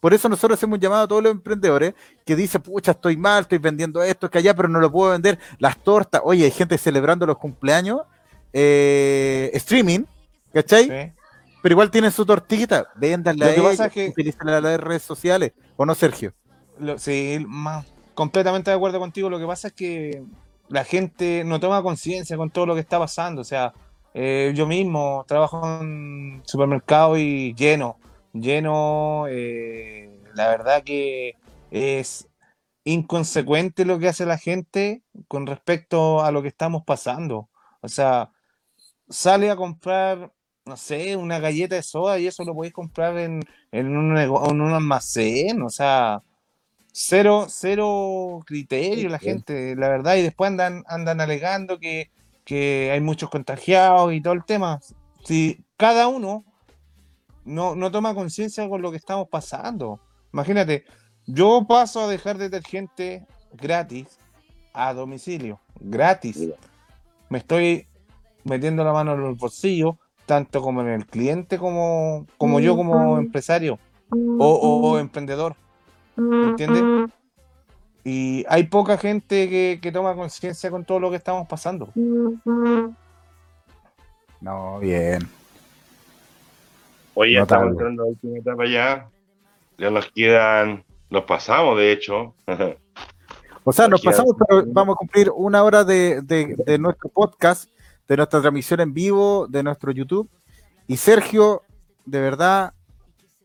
Por 0.00 0.14
eso 0.14 0.28
nosotros 0.28 0.58
hacemos 0.58 0.76
un 0.76 0.80
llamado 0.80 1.04
a 1.04 1.08
todos 1.08 1.22
los 1.22 1.32
emprendedores 1.32 1.94
que 2.24 2.36
dicen, 2.36 2.62
pucha, 2.62 2.92
estoy 2.92 3.16
mal, 3.16 3.42
estoy 3.42 3.58
vendiendo 3.58 4.02
esto, 4.02 4.30
que 4.30 4.38
allá, 4.38 4.54
pero 4.54 4.68
no 4.68 4.78
lo 4.80 4.90
puedo 4.92 5.12
vender. 5.12 5.38
Las 5.58 5.78
tortas, 5.82 6.20
oye, 6.24 6.44
hay 6.44 6.50
gente 6.50 6.78
celebrando 6.78 7.26
los 7.26 7.38
cumpleaños 7.38 8.02
eh, 8.52 9.50
streaming, 9.54 10.04
¿cachai? 10.52 10.84
Sí. 10.84 11.12
Pero 11.62 11.72
igual 11.72 11.90
tienen 11.90 12.12
su 12.12 12.24
tortita, 12.24 12.88
véndanla 12.94 13.46
a 13.46 13.50
ellos, 13.54 13.80
es 13.80 13.92
que- 13.92 14.12
las 14.44 14.80
redes 14.80 15.02
sociales, 15.02 15.52
¿o 15.76 15.84
no, 15.84 15.94
Sergio? 15.94 16.32
Lo- 16.78 16.98
sí, 16.98 17.44
más, 17.46 17.86
completamente 18.14 18.70
de 18.70 18.76
acuerdo 18.76 19.00
contigo. 19.00 19.28
Lo 19.28 19.38
que 19.38 19.46
pasa 19.46 19.68
es 19.68 19.74
que 19.74 20.22
la 20.68 20.84
gente 20.84 21.42
no 21.44 21.58
toma 21.58 21.82
conciencia 21.82 22.36
con 22.36 22.50
todo 22.50 22.66
lo 22.66 22.74
que 22.74 22.80
está 22.80 22.98
pasando. 22.98 23.40
O 23.40 23.44
sea, 23.44 23.72
eh, 24.14 24.52
yo 24.54 24.66
mismo 24.66 25.24
trabajo 25.26 25.66
en 25.80 26.40
supermercado 26.44 27.18
y 27.18 27.52
lleno, 27.54 27.98
lleno. 28.42 29.26
eh, 29.28 30.10
la 30.34 30.48
verdad 30.48 30.82
que 30.84 31.34
es 31.70 32.28
inconsecuente 32.84 33.84
lo 33.84 33.98
que 33.98 34.08
hace 34.08 34.26
la 34.26 34.38
gente 34.38 35.02
con 35.28 35.46
respecto 35.46 36.22
a 36.22 36.30
lo 36.30 36.42
que 36.42 36.48
estamos 36.48 36.84
pasando. 36.84 37.48
O 37.80 37.88
sea, 37.88 38.30
sale 39.08 39.50
a 39.50 39.56
comprar, 39.56 40.32
no 40.64 40.76
sé, 40.76 41.16
una 41.16 41.38
galleta 41.40 41.76
de 41.76 41.82
soda 41.82 42.18
y 42.18 42.26
eso 42.26 42.44
lo 42.44 42.54
podéis 42.54 42.74
comprar 42.74 43.18
en, 43.18 43.40
en 43.72 43.96
un, 43.96 44.16
en 44.18 44.30
un 44.30 44.72
almacén. 44.72 45.62
O 45.62 45.70
sea, 45.70 46.22
cero, 46.92 47.46
cero 47.48 48.40
criterio 48.46 49.08
la 49.08 49.18
Sí. 49.18 49.26
gente, 49.26 49.76
la 49.76 49.88
verdad, 49.88 50.16
y 50.16 50.22
después 50.22 50.48
andan, 50.50 50.84
andan 50.88 51.20
alegando 51.20 51.78
que, 51.78 52.10
que 52.44 52.90
hay 52.92 53.00
muchos 53.00 53.30
contagiados 53.30 54.14
y 54.14 54.20
todo 54.22 54.34
el 54.34 54.44
tema. 54.44 54.80
Si 55.24 55.64
cada 55.76 56.08
uno 56.08 56.45
no, 57.46 57.74
no 57.74 57.90
toma 57.90 58.14
conciencia 58.14 58.68
con 58.68 58.82
lo 58.82 58.90
que 58.90 58.96
estamos 58.98 59.28
pasando. 59.28 60.00
Imagínate, 60.32 60.84
yo 61.26 61.64
paso 61.66 62.00
a 62.02 62.08
dejar 62.08 62.36
detergente 62.38 63.26
gratis 63.52 64.18
a 64.74 64.92
domicilio, 64.92 65.60
gratis. 65.80 66.36
Mira. 66.36 66.56
Me 67.30 67.38
estoy 67.38 67.86
metiendo 68.44 68.84
la 68.84 68.92
mano 68.92 69.14
en 69.14 69.22
los 69.22 69.36
bolsillos, 69.38 69.94
tanto 70.26 70.60
como 70.60 70.82
en 70.82 70.88
el 70.88 71.06
cliente 71.06 71.58
como, 71.58 72.26
como 72.36 72.60
yo 72.60 72.76
como 72.76 73.18
empresario 73.18 73.78
o, 74.10 74.46
o- 74.46 74.90
o 74.92 74.98
emprendedor. 74.98 75.56
¿Entiendes? 76.16 76.84
Y 78.04 78.44
hay 78.48 78.64
poca 78.64 78.96
gente 78.98 79.48
que, 79.48 79.80
que 79.82 79.90
toma 79.90 80.14
conciencia 80.14 80.70
con 80.70 80.84
todo 80.84 81.00
lo 81.00 81.10
que 81.10 81.16
estamos 81.16 81.48
pasando. 81.48 81.88
No, 84.40 84.78
bien. 84.78 85.28
Oye, 87.18 87.32
ya 87.32 87.40
Notable. 87.40 87.70
estamos 87.72 87.72
entrando 87.72 88.02
a 88.02 88.04
la 88.06 88.10
última 88.10 88.38
etapa 88.38 88.66
ya. 88.66 89.08
Ya 89.78 89.90
nos 89.90 90.10
quedan, 90.12 90.84
nos 91.10 91.24
pasamos 91.24 91.78
de 91.78 91.92
hecho. 91.92 92.34
O 93.64 93.72
sea, 93.72 93.88
nos 93.88 94.00
pasamos, 94.02 94.34
pero 94.46 94.64
vamos 94.68 94.94
a 94.94 94.96
cumplir 94.96 95.30
una 95.34 95.62
hora 95.64 95.82
de, 95.82 96.20
de- 96.22 96.54
de 96.64 96.78
nuestro 96.78 97.08
podcast, 97.08 97.68
de 98.06 98.16
nuestra 98.16 98.40
transmisión 98.40 98.80
en 98.80 98.94
vivo, 98.94 99.46
de 99.48 99.62
nuestro 99.62 99.90
YouTube. 99.92 100.28
Y 100.86 100.96
Sergio, 100.98 101.62
de 102.04 102.20
verdad, 102.20 102.72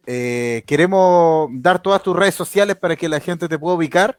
eh, 0.06 0.64
queremos 0.68 1.50
dar 1.54 1.82
todas 1.82 2.04
tus 2.04 2.16
redes 2.16 2.36
sociales 2.36 2.76
para 2.76 2.96
que 2.96 3.10
la 3.10 3.20
gente 3.20 3.48
te 3.48 3.58
pueda 3.58 3.76
ubicar. 3.76 4.18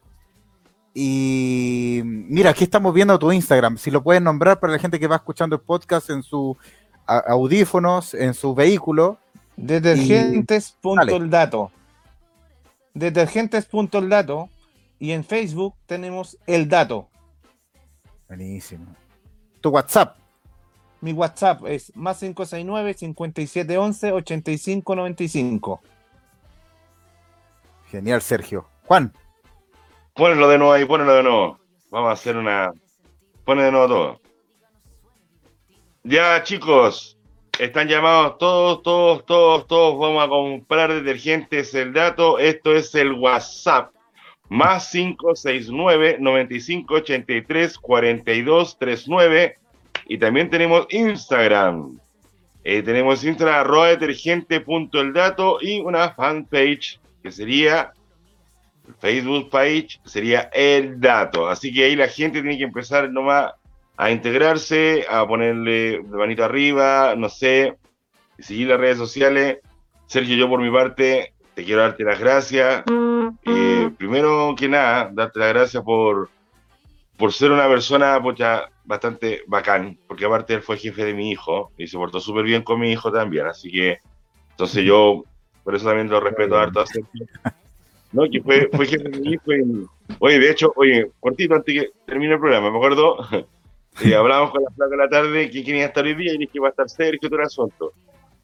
Y 0.94 2.00
mira, 2.04 2.50
aquí 2.50 2.64
estamos 2.64 2.92
viendo 2.92 3.18
tu 3.18 3.32
Instagram. 3.32 3.76
Si 3.78 3.90
lo 3.90 4.02
puedes 4.02 4.20
nombrar 4.22 4.60
para 4.60 4.72
la 4.74 4.78
gente 4.78 4.98
que 4.98 5.06
va 5.06 5.16
escuchando 5.16 5.56
el 5.56 5.62
podcast 5.62 6.10
en 6.10 6.22
sus 6.22 6.56
audífonos, 7.06 8.14
en 8.14 8.34
su 8.34 8.54
vehículo. 8.54 9.18
Detergentes. 9.62 10.76
punto 10.80 11.06
Dale. 11.06 11.16
el 11.16 11.30
dato. 11.30 11.70
Detergentes. 12.94 13.64
punto 13.64 13.98
el 13.98 14.08
dato. 14.08 14.48
Y 14.98 15.12
en 15.12 15.24
Facebook 15.24 15.74
tenemos 15.86 16.36
el 16.46 16.68
dato. 16.68 17.08
Buenísimo. 18.28 18.94
Tu 19.60 19.68
WhatsApp. 19.70 20.16
Mi 21.00 21.12
WhatsApp 21.12 21.64
es 21.66 21.94
más 21.96 22.18
569 22.18 22.94
5711 22.94 24.12
8595. 24.12 25.80
Genial, 27.90 28.22
Sergio. 28.22 28.66
Juan. 28.86 29.12
Ponelo 30.14 30.48
de 30.48 30.58
nuevo 30.58 30.72
ahí, 30.72 30.84
ponelo 30.84 31.14
de 31.14 31.22
nuevo. 31.22 31.58
Vamos 31.90 32.10
a 32.10 32.12
hacer 32.12 32.36
una. 32.36 32.72
Pone 33.44 33.62
de 33.62 33.70
nuevo 33.72 33.88
todo. 33.88 34.20
Ya, 36.04 36.42
chicos, 36.42 37.16
están 37.64 37.86
llamados 37.86 38.38
todos, 38.38 38.82
todos, 38.82 39.24
todos, 39.24 39.66
todos. 39.68 39.98
Vamos 39.98 40.24
a 40.24 40.28
comprar 40.28 40.92
detergentes. 40.92 41.72
El 41.74 41.92
dato, 41.92 42.40
esto 42.40 42.74
es 42.74 42.92
el 42.96 43.12
WhatsApp. 43.12 43.92
Más 44.48 44.90
569 44.90 46.16
95 46.18 46.94
83 46.94 47.78
42 47.78 48.78
39. 48.78 49.58
Y 50.08 50.18
también 50.18 50.50
tenemos 50.50 50.86
Instagram. 50.90 52.00
Eh, 52.64 52.82
tenemos 52.82 53.22
Instagram 53.22 53.60
arroba 53.60 53.96
punto 54.64 55.00
el 55.00 55.12
dato 55.12 55.58
y 55.60 55.80
una 55.80 56.10
fanpage 56.10 57.00
que 57.22 57.30
sería 57.30 57.92
Facebook 58.98 59.50
page 59.50 60.00
sería 60.04 60.50
el 60.52 61.00
dato. 61.00 61.48
Así 61.48 61.72
que 61.72 61.84
ahí 61.84 61.94
la 61.94 62.08
gente 62.08 62.42
tiene 62.42 62.58
que 62.58 62.64
empezar 62.64 63.08
nomás 63.08 63.52
a 64.02 64.10
integrarse, 64.10 65.06
a 65.08 65.24
ponerle 65.28 66.02
la 66.02 66.16
manito 66.16 66.44
arriba, 66.44 67.14
no 67.16 67.28
sé, 67.28 67.76
seguir 68.36 68.66
las 68.66 68.80
redes 68.80 68.98
sociales. 68.98 69.58
Sergio, 70.06 70.34
yo 70.34 70.48
por 70.48 70.60
mi 70.60 70.72
parte 70.72 71.34
te 71.54 71.64
quiero 71.64 71.82
darte 71.82 72.02
las 72.02 72.18
gracias. 72.18 72.82
Eh, 73.46 73.90
primero 73.96 74.56
que 74.58 74.68
nada, 74.68 75.08
darte 75.12 75.38
las 75.38 75.50
gracias 75.50 75.84
por, 75.84 76.30
por 77.16 77.32
ser 77.32 77.52
una 77.52 77.68
persona 77.68 78.20
pucha, 78.20 78.64
bastante 78.84 79.42
bacán, 79.46 79.96
porque 80.08 80.24
aparte 80.24 80.54
él 80.54 80.62
fue 80.62 80.78
jefe 80.78 81.04
de 81.04 81.14
mi 81.14 81.30
hijo 81.30 81.70
y 81.78 81.86
se 81.86 81.96
portó 81.96 82.18
súper 82.18 82.42
bien 82.42 82.62
con 82.64 82.80
mi 82.80 82.90
hijo 82.90 83.12
también. 83.12 83.46
Así 83.46 83.70
que, 83.70 83.98
entonces 84.50 84.84
yo 84.84 85.22
por 85.62 85.76
eso 85.76 85.86
también 85.86 86.10
lo 86.10 86.18
respeto 86.18 86.58
harto 86.58 86.80
a 86.80 86.86
Sergio. 86.86 87.26
No, 88.14 88.28
que 88.30 88.42
fue, 88.42 88.68
fue 88.70 88.84
jefe 88.84 89.08
de 89.08 89.20
mi 89.20 89.30
hijo 89.30 89.54
y, 89.54 89.86
oye, 90.18 90.38
de 90.38 90.50
hecho, 90.50 90.70
oye, 90.76 91.10
cortito 91.18 91.54
antes 91.54 91.74
que 91.74 91.90
termine 92.04 92.34
el 92.34 92.40
programa, 92.40 92.70
me 92.70 92.76
acuerdo, 92.76 93.16
y 94.00 94.12
hablábamos 94.12 94.50
con 94.50 94.62
la 94.62 94.70
placa 94.70 94.90
de 94.90 94.96
la 94.96 95.08
tarde 95.08 95.50
que 95.50 95.64
quería 95.64 95.86
estar 95.86 96.04
hoy 96.04 96.14
día 96.14 96.34
y 96.34 96.38
dije 96.38 96.52
que 96.52 96.60
va 96.60 96.68
a 96.68 96.70
estar 96.70 96.88
Sergio, 96.88 97.28
todo 97.28 97.38
el 97.40 97.46
asunto. 97.46 97.92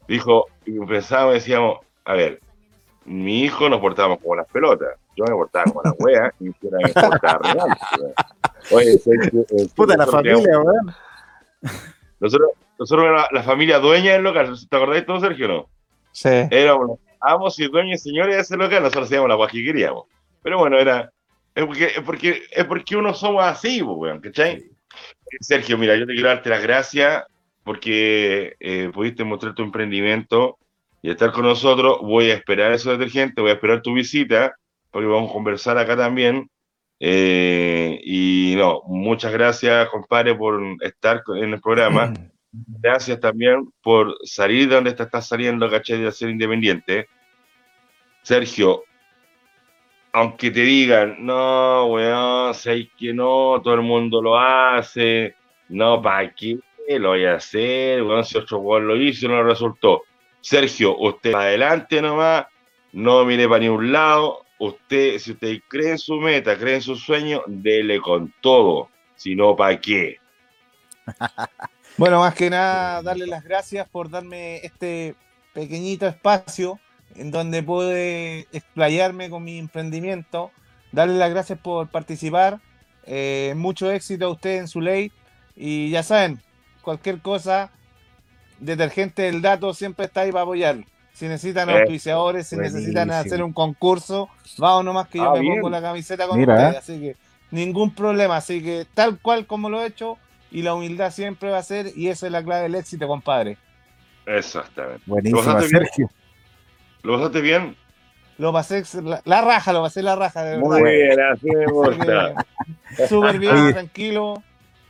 Dijo, 0.07 0.47
y 0.65 0.79
pensábamos, 0.85 1.35
decíamos, 1.35 1.79
a 2.05 2.13
ver, 2.13 2.39
mi 3.05 3.43
hijo 3.43 3.69
nos 3.69 3.79
portábamos 3.79 4.19
como 4.19 4.35
las 4.35 4.47
pelotas, 4.47 4.97
yo 5.15 5.25
me 5.25 5.31
portaba 5.31 5.65
como 5.65 5.81
las 5.83 5.93
weas 5.99 6.33
y 6.39 6.45
yo 6.45 6.69
me 6.71 6.89
portaba 6.93 7.39
real. 7.39 7.77
weón. 7.99 8.13
Oye, 8.71 8.97
Sergio, 8.99 9.45
eh, 9.49 9.67
Puta, 9.75 9.97
la 9.97 10.07
familia, 10.07 10.59
weón. 10.59 10.93
Nosotros, 12.19 12.49
nosotros 12.77 13.05
éramos 13.05 13.27
la, 13.31 13.39
la 13.39 13.43
familia 13.43 13.79
dueña 13.79 14.13
del 14.13 14.23
local, 14.23 14.53
¿te 14.69 14.75
acordáis 14.75 15.05
todo, 15.05 15.19
Sergio, 15.19 15.47
no? 15.47 15.69
Sí. 16.11 16.29
éramos 16.51 16.87
los 16.87 16.99
amos 17.21 17.59
y 17.59 17.67
dueños 17.67 17.99
y 18.05 18.09
señores 18.09 18.35
de 18.35 18.41
ese 18.41 18.57
local, 18.57 18.83
nosotros 18.83 19.05
hacíamos 19.05 19.29
la 19.29 19.35
guay 19.35 19.49
que 19.49 19.63
queríamos. 19.63 20.05
Pero 20.41 20.57
bueno, 20.59 20.77
era. 20.77 21.11
Es 21.55 21.65
porque, 21.65 21.85
es 21.85 22.01
porque, 22.01 22.41
es 22.51 22.65
porque 22.65 22.95
uno 22.95 23.13
somos 23.13 23.43
así, 23.43 23.83
pues, 23.83 23.97
weón, 23.97 24.21
¿cachai? 24.21 24.69
Sergio, 25.39 25.77
mira, 25.77 25.95
yo 25.95 26.05
te 26.05 26.13
quiero 26.13 26.29
darte 26.29 26.49
las 26.49 26.61
gracias 26.61 27.23
porque 27.63 28.55
eh, 28.59 28.89
pudiste 28.93 29.23
mostrar 29.23 29.53
tu 29.53 29.63
emprendimiento 29.63 30.57
y 31.01 31.11
estar 31.11 31.31
con 31.31 31.43
nosotros. 31.43 31.99
Voy 32.01 32.31
a 32.31 32.35
esperar 32.35 32.71
esos 32.71 32.97
detergentes, 32.97 33.41
voy 33.41 33.51
a 33.51 33.55
esperar 33.55 33.81
tu 33.81 33.93
visita 33.93 34.55
porque 34.91 35.07
vamos 35.07 35.29
a 35.29 35.33
conversar 35.33 35.77
acá 35.77 35.95
también. 35.95 36.49
Eh, 36.99 37.99
y 38.03 38.55
no, 38.57 38.81
muchas 38.87 39.31
gracias, 39.31 39.87
compadre, 39.89 40.35
por 40.35 40.61
estar 40.81 41.23
en 41.37 41.53
el 41.53 41.61
programa 41.61 42.13
gracias 42.51 43.19
también 43.19 43.71
por 43.81 44.15
salir 44.23 44.67
de 44.67 44.75
donde 44.75 44.93
te 44.93 45.03
estás 45.03 45.27
saliendo, 45.27 45.69
¿cachai? 45.69 46.01
De 46.01 46.11
ser 46.11 46.29
independiente. 46.29 47.07
Sergio, 48.21 48.83
aunque 50.11 50.51
te 50.51 50.61
digan, 50.61 51.17
no, 51.19 51.85
weón, 51.85 52.53
sé 52.53 52.89
que 52.97 53.13
no, 53.13 53.61
todo 53.63 53.75
el 53.75 53.81
mundo 53.81 54.21
lo 54.21 54.37
hace, 54.37 55.35
no, 55.69 56.01
¿para 56.01 56.33
qué 56.33 56.57
lo 56.97 57.09
voy 57.09 57.25
a 57.25 57.35
hacer? 57.35 58.01
Weón, 58.01 58.25
si 58.25 58.37
otro 58.37 58.59
weón 58.59 58.87
lo 58.87 58.95
hizo 58.95 59.27
no 59.27 59.43
resultó. 59.43 60.03
Sergio, 60.41 60.97
usted 60.97 61.33
adelante 61.33 62.01
nomás, 62.01 62.47
no 62.93 63.25
mire 63.25 63.47
para 63.47 63.59
ni 63.59 63.67
un 63.67 63.91
lado. 63.91 64.45
Usted, 64.57 65.19
si 65.19 65.31
usted 65.31 65.59
cree 65.67 65.91
en 65.91 65.97
su 65.97 66.15
meta, 66.19 66.57
cree 66.57 66.75
en 66.75 66.81
su 66.81 66.95
sueño, 66.95 67.43
dele 67.47 68.01
con 68.01 68.33
todo. 68.41 68.89
Si 69.15 69.35
no, 69.35 69.55
¿para 69.55 69.79
qué? 69.79 70.17
Bueno, 71.97 72.21
más 72.21 72.33
que 72.33 72.49
nada, 72.49 73.01
darle 73.01 73.27
las 73.27 73.43
gracias 73.43 73.85
por 73.89 74.09
darme 74.09 74.57
este 74.63 75.15
pequeñito 75.53 76.07
espacio 76.07 76.79
en 77.15 77.31
donde 77.31 77.63
pude 77.63 78.47
explayarme 78.51 79.29
con 79.29 79.43
mi 79.43 79.57
emprendimiento. 79.59 80.51
Darle 80.91 81.15
las 81.17 81.29
gracias 81.29 81.59
por 81.59 81.87
participar. 81.89 82.59
Eh, 83.05 83.53
mucho 83.55 83.91
éxito 83.91 84.25
a 84.25 84.29
usted 84.29 84.57
en 84.57 84.67
su 84.67 84.81
ley. 84.81 85.11
Y 85.55 85.89
ya 85.89 86.03
saben, 86.03 86.39
cualquier 86.81 87.19
cosa, 87.19 87.71
Detergente 88.59 89.21
del 89.23 89.41
Dato 89.41 89.73
siempre 89.73 90.05
está 90.05 90.21
ahí 90.21 90.31
para 90.31 90.43
apoyar. 90.43 90.77
Si 91.13 91.27
necesitan 91.27 91.69
Eh, 91.69 91.79
auspiciadores, 91.81 92.47
si 92.47 92.55
necesitan 92.57 93.07
buenísimo. 93.07 93.33
hacer 93.35 93.43
un 93.43 93.53
concurso, 93.53 94.29
vamos 94.57 94.85
nomás 94.85 95.07
que 95.07 95.17
yo 95.19 95.29
Ah, 95.29 95.33
me 95.33 95.41
bien. 95.41 95.55
pongo 95.55 95.69
la 95.69 95.81
camiseta 95.81 96.27
con 96.27 96.39
Mira, 96.39 96.53
ustedes. 96.55 96.73
eh. 96.75 96.77
Así 96.77 96.99
que 97.01 97.15
ningún 97.51 97.93
problema. 97.93 98.37
Así 98.37 98.61
que 98.63 98.85
tal 98.93 99.19
cual 99.19 99.45
como 99.45 99.69
lo 99.69 99.81
he 99.81 99.87
hecho, 99.87 100.17
y 100.51 100.61
la 100.61 100.73
humildad 100.73 101.11
siempre 101.11 101.51
va 101.51 101.57
a 101.59 101.63
ser, 101.63 101.91
y 101.95 102.07
esa 102.07 102.25
es 102.25 102.31
la 102.31 102.43
clave 102.43 102.63
del 102.63 102.75
éxito, 102.75 103.07
compadre. 103.07 103.57
Exactamente. 104.25 105.01
Buenísima, 105.05 105.41
¿Lo 105.41 105.45
pasaste 105.53 105.67
bien? 105.77 105.83
Sergio. 105.85 106.09
¿Lo 107.03 107.17
pasaste 107.17 107.41
bien? 107.41 107.75
Lo 108.37 108.53
pasé 108.53 108.83
la, 109.03 109.21
la 109.25 109.41
raja, 109.41 109.73
lo 109.73 109.81
pasé 109.81 110.01
la 110.01 110.15
raja, 110.15 110.43
de 110.43 110.51
verdad. 110.57 110.63
Muy 110.65 110.83
bien, 110.83 111.19
así 111.21 111.45
me 111.47 111.65
gusta. 111.65 112.33
Súper 113.07 113.37
bien, 113.39 113.55
Oye. 113.55 113.73
tranquilo. 113.73 114.41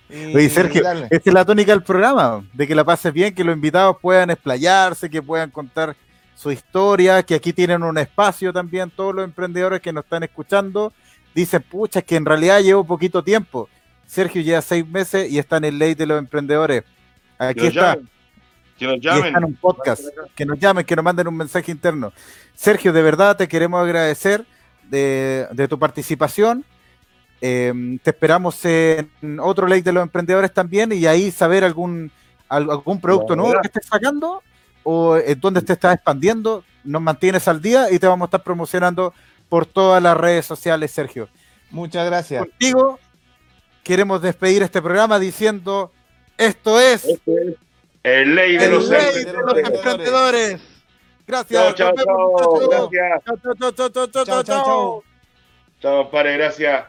y- 0.09 0.35
Oye, 0.35 0.49
Sergio, 0.49 0.83
esta 1.09 1.29
es 1.29 1.33
la 1.33 1.45
tónica 1.45 1.71
del 1.71 1.81
programa, 1.83 2.43
de 2.53 2.67
que 2.67 2.75
la 2.75 2.83
pases 2.83 3.11
bien, 3.13 3.33
que 3.33 3.43
los 3.43 3.55
invitados 3.55 3.97
puedan 4.01 4.29
explayarse, 4.29 5.09
que 5.09 5.21
puedan 5.21 5.49
contar 5.49 5.95
su 6.35 6.51
historia, 6.51 7.23
que 7.23 7.35
aquí 7.35 7.51
tienen 7.51 7.83
un 7.83 7.97
espacio 7.97 8.53
también, 8.53 8.89
todos 8.91 9.13
los 9.15 9.25
emprendedores 9.25 9.81
que 9.81 9.91
nos 9.91 10.03
están 10.03 10.23
escuchando, 10.23 10.93
dicen, 11.35 11.61
pucha, 11.63 11.99
es 11.99 12.05
que 12.05 12.15
en 12.15 12.25
realidad 12.25 12.61
llevo 12.61 12.83
poquito 12.83 13.23
tiempo. 13.23 13.67
Sergio 14.05 14.41
lleva 14.41 14.61
seis 14.61 14.87
meses 14.87 15.29
y 15.31 15.37
está 15.39 15.57
en 15.57 15.65
el 15.65 15.77
ley 15.79 15.95
de 15.95 16.05
los 16.05 16.17
emprendedores. 16.19 16.83
Aquí 17.37 17.67
está, 17.67 17.95
llamen. 17.95 18.09
Que 18.79 18.87
nos 18.87 18.99
llamen. 18.99 19.43
un 19.43 19.55
podcast. 19.55 20.03
Que 20.35 20.45
nos 20.45 20.57
llamen, 20.57 20.85
que 20.85 20.95
nos 20.95 21.03
manden 21.03 21.27
un 21.27 21.35
mensaje 21.37 21.71
interno. 21.71 22.13
Sergio, 22.55 22.93
de 22.93 23.01
verdad 23.01 23.35
te 23.37 23.47
queremos 23.47 23.81
agradecer 23.83 24.45
de, 24.89 25.47
de 25.51 25.67
tu 25.67 25.77
participación. 25.77 26.63
Eh, 27.41 27.97
te 28.03 28.09
esperamos 28.09 28.63
en 28.65 29.09
otro 29.39 29.67
ley 29.67 29.81
de 29.81 29.91
los 29.93 30.03
emprendedores 30.03 30.53
también 30.53 30.91
y 30.91 31.05
ahí 31.05 31.31
saber 31.31 31.63
algún, 31.63 32.11
al- 32.49 32.69
algún 32.69 32.99
producto 32.99 33.35
nuevo 33.35 33.53
que 33.61 33.67
estés 33.67 33.85
sacando 33.85 34.41
o 34.83 35.17
en 35.17 35.39
dónde 35.39 35.61
te 35.61 35.73
estás 35.73 35.95
expandiendo. 35.95 36.63
Nos 36.83 37.01
mantienes 37.01 37.47
al 37.47 37.61
día 37.61 37.91
y 37.91 37.99
te 37.99 38.07
vamos 38.07 38.25
a 38.25 38.27
estar 38.27 38.43
promocionando 38.43 39.13
por 39.49 39.65
todas 39.65 40.01
las 40.01 40.15
redes 40.17 40.45
sociales, 40.45 40.91
Sergio. 40.91 41.27
Muchas 41.71 42.05
gracias. 42.05 42.41
Contigo 42.45 42.99
queremos 43.83 44.21
despedir 44.21 44.61
este 44.63 44.81
programa 44.81 45.17
diciendo, 45.19 45.91
esto 46.37 46.79
es 46.79 47.05
es 47.05 47.19
el 48.03 48.35
ley 48.35 48.57
de 48.57 48.65
el 48.65 48.71
los 48.71 48.89
ley 48.89 48.99
Emprendedores. 48.99 49.25
de 49.25 49.33
los 49.33 49.57
emprendedores. 49.57 50.51
emprendedores. 50.51 50.61
Gracias. 51.27 51.75
Chao, 51.75 51.93
chao, 51.93 52.05
chao. 52.05 52.59
Gracias. 52.69 53.23
Chao, 53.25 53.37
chao, 53.37 53.71
chao, 53.71 53.89
chao, 53.89 53.89
chao, 53.89 54.25
Chao, 54.25 54.43
chao, 54.43 54.43
chao. 54.43 55.03
Chao, 55.81 56.09
padre, 56.11 56.37
gracias. 56.37 56.85